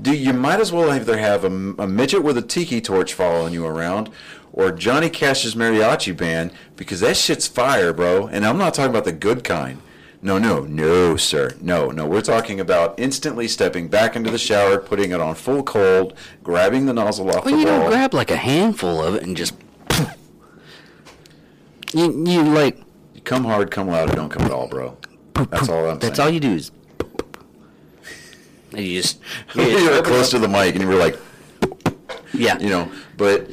do 0.00 0.14
you 0.14 0.32
might 0.34 0.60
as 0.60 0.70
well 0.72 0.90
either 0.90 1.16
have 1.16 1.44
a, 1.44 1.48
a 1.48 1.86
midget 1.86 2.22
with 2.22 2.36
a 2.36 2.42
tiki 2.42 2.80
torch 2.80 3.14
following 3.14 3.52
you 3.54 3.64
around, 3.66 4.10
or 4.52 4.70
Johnny 4.72 5.08
Cash's 5.08 5.54
mariachi 5.54 6.14
band 6.16 6.50
because 6.76 7.00
that 7.00 7.16
shit's 7.16 7.46
fire, 7.46 7.92
bro. 7.92 8.26
And 8.26 8.44
I'm 8.44 8.58
not 8.58 8.74
talking 8.74 8.90
about 8.90 9.04
the 9.04 9.12
good 9.12 9.44
kind. 9.44 9.80
No, 10.22 10.38
no, 10.38 10.60
no, 10.64 11.16
sir. 11.16 11.56
No, 11.62 11.90
no. 11.90 12.06
We're 12.06 12.20
talking 12.20 12.60
about 12.60 12.98
instantly 13.00 13.48
stepping 13.48 13.88
back 13.88 14.16
into 14.16 14.30
the 14.30 14.36
shower, 14.38 14.78
putting 14.78 15.12
it 15.12 15.20
on 15.20 15.34
full 15.34 15.62
cold, 15.62 16.12
grabbing 16.42 16.84
the 16.86 16.92
nozzle 16.92 17.30
off 17.30 17.46
Well, 17.46 17.54
the 17.54 17.60
you 17.60 17.64
don't 17.66 17.88
grab 17.88 18.12
like 18.12 18.30
a 18.30 18.36
handful 18.36 19.02
of 19.02 19.14
it 19.14 19.22
and 19.22 19.36
just. 19.36 19.54
You, 21.92 22.24
you 22.26 22.42
like. 22.44 22.78
come 23.24 23.44
hard, 23.44 23.70
come 23.70 23.88
loud, 23.88 24.10
or 24.10 24.14
don't 24.14 24.28
come 24.28 24.42
at 24.42 24.52
all, 24.52 24.68
bro. 24.68 24.96
That's 25.34 25.68
all 25.68 25.88
I'm 25.90 25.98
That's 25.98 26.18
saying. 26.18 26.26
all 26.28 26.32
you 26.32 26.38
do 26.40 26.52
is. 26.52 26.70
And 28.72 28.80
you 28.80 29.00
just. 29.02 29.20
you 29.54 29.62
you 29.62 29.90
were 29.90 30.02
close 30.02 30.26
up- 30.26 30.30
to 30.30 30.38
the 30.38 30.48
mic, 30.48 30.74
and 30.74 30.82
you 30.82 30.88
were 30.88 30.94
like, 30.96 31.18
Yeah. 32.32 32.58
you 32.58 32.68
know, 32.70 32.90
but 33.16 33.48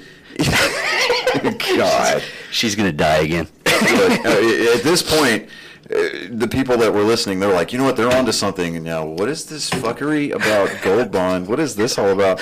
God. 1.78 2.24
She's 2.52 2.76
gonna 2.76 2.92
die 2.92 3.18
again. 3.18 3.48
but 3.64 4.26
uh, 4.26 4.74
at 4.76 4.84
this 4.84 5.02
point, 5.04 5.50
uh, 5.90 5.96
the 6.32 6.48
people 6.50 6.78
that 6.78 6.94
were 6.94 7.04
listening, 7.04 7.40
they're 7.40 7.54
like, 7.54 7.72
you 7.72 7.78
know 7.78 7.84
what, 7.86 7.96
they're 7.98 8.12
onto 8.16 8.32
something 8.32 8.76
And 8.76 8.86
now. 8.86 9.06
What 9.06 9.30
is 9.30 9.46
this 9.46 9.70
fuckery 9.70 10.34
about 10.34 10.82
Gold 10.82 11.12
Bond? 11.12 11.48
What 11.48 11.60
is 11.60 11.76
this 11.76 11.98
all 11.98 12.10
about? 12.10 12.42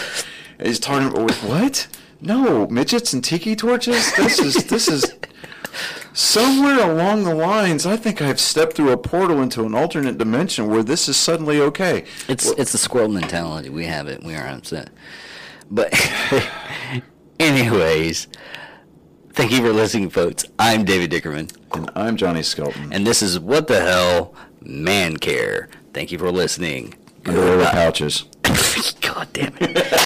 And 0.59 0.67
he's 0.67 0.79
talking 0.79 1.07
about 1.09 1.31
what? 1.43 1.87
No, 2.21 2.67
midgets 2.67 3.13
and 3.13 3.23
tiki 3.23 3.55
torches. 3.55 4.13
This 4.15 4.39
is 4.39 4.65
this 4.65 4.87
is 4.87 5.13
somewhere 6.15 6.79
along 6.89 7.23
the 7.25 7.35
lines. 7.35 7.85
I 7.85 7.97
think 7.97 8.21
I've 8.21 8.39
stepped 8.39 8.73
through 8.75 8.91
a 8.91 8.97
portal 8.97 9.41
into 9.41 9.63
an 9.65 9.75
alternate 9.75 10.17
dimension 10.17 10.67
where 10.67 10.81
this 10.81 11.07
is 11.07 11.17
suddenly 11.17 11.59
okay. 11.61 12.05
It's 12.27 12.49
it's 12.51 12.71
the 12.71 12.77
squirrel 12.77 13.09
mentality. 13.09 13.69
We 13.69 13.85
have 13.85 14.07
it. 14.07 14.23
We 14.23 14.33
are 14.35 14.47
upset. 14.47 14.89
But, 15.69 15.91
anyways, 17.39 18.27
thank 19.33 19.51
you 19.51 19.57
for 19.57 19.73
listening, 19.73 20.09
folks. 20.09 20.45
I'm 20.59 20.85
David 20.85 21.11
Dickerman, 21.11 21.51
And 21.73 21.89
I'm 21.95 22.17
Johnny 22.17 22.43
Skelton. 22.43 22.93
and 22.93 23.05
this 23.05 23.21
is 23.21 23.39
what 23.39 23.67
the 23.67 23.81
hell 23.81 24.35
man 24.61 25.17
care. 25.17 25.69
Thank 25.93 26.11
you 26.11 26.17
for 26.19 26.31
listening. 26.31 26.93
Underwear 27.25 27.57
with 27.57 27.67
pouches. 27.69 28.25
God 29.01 29.27
damn 29.33 29.53
it. 29.59 29.75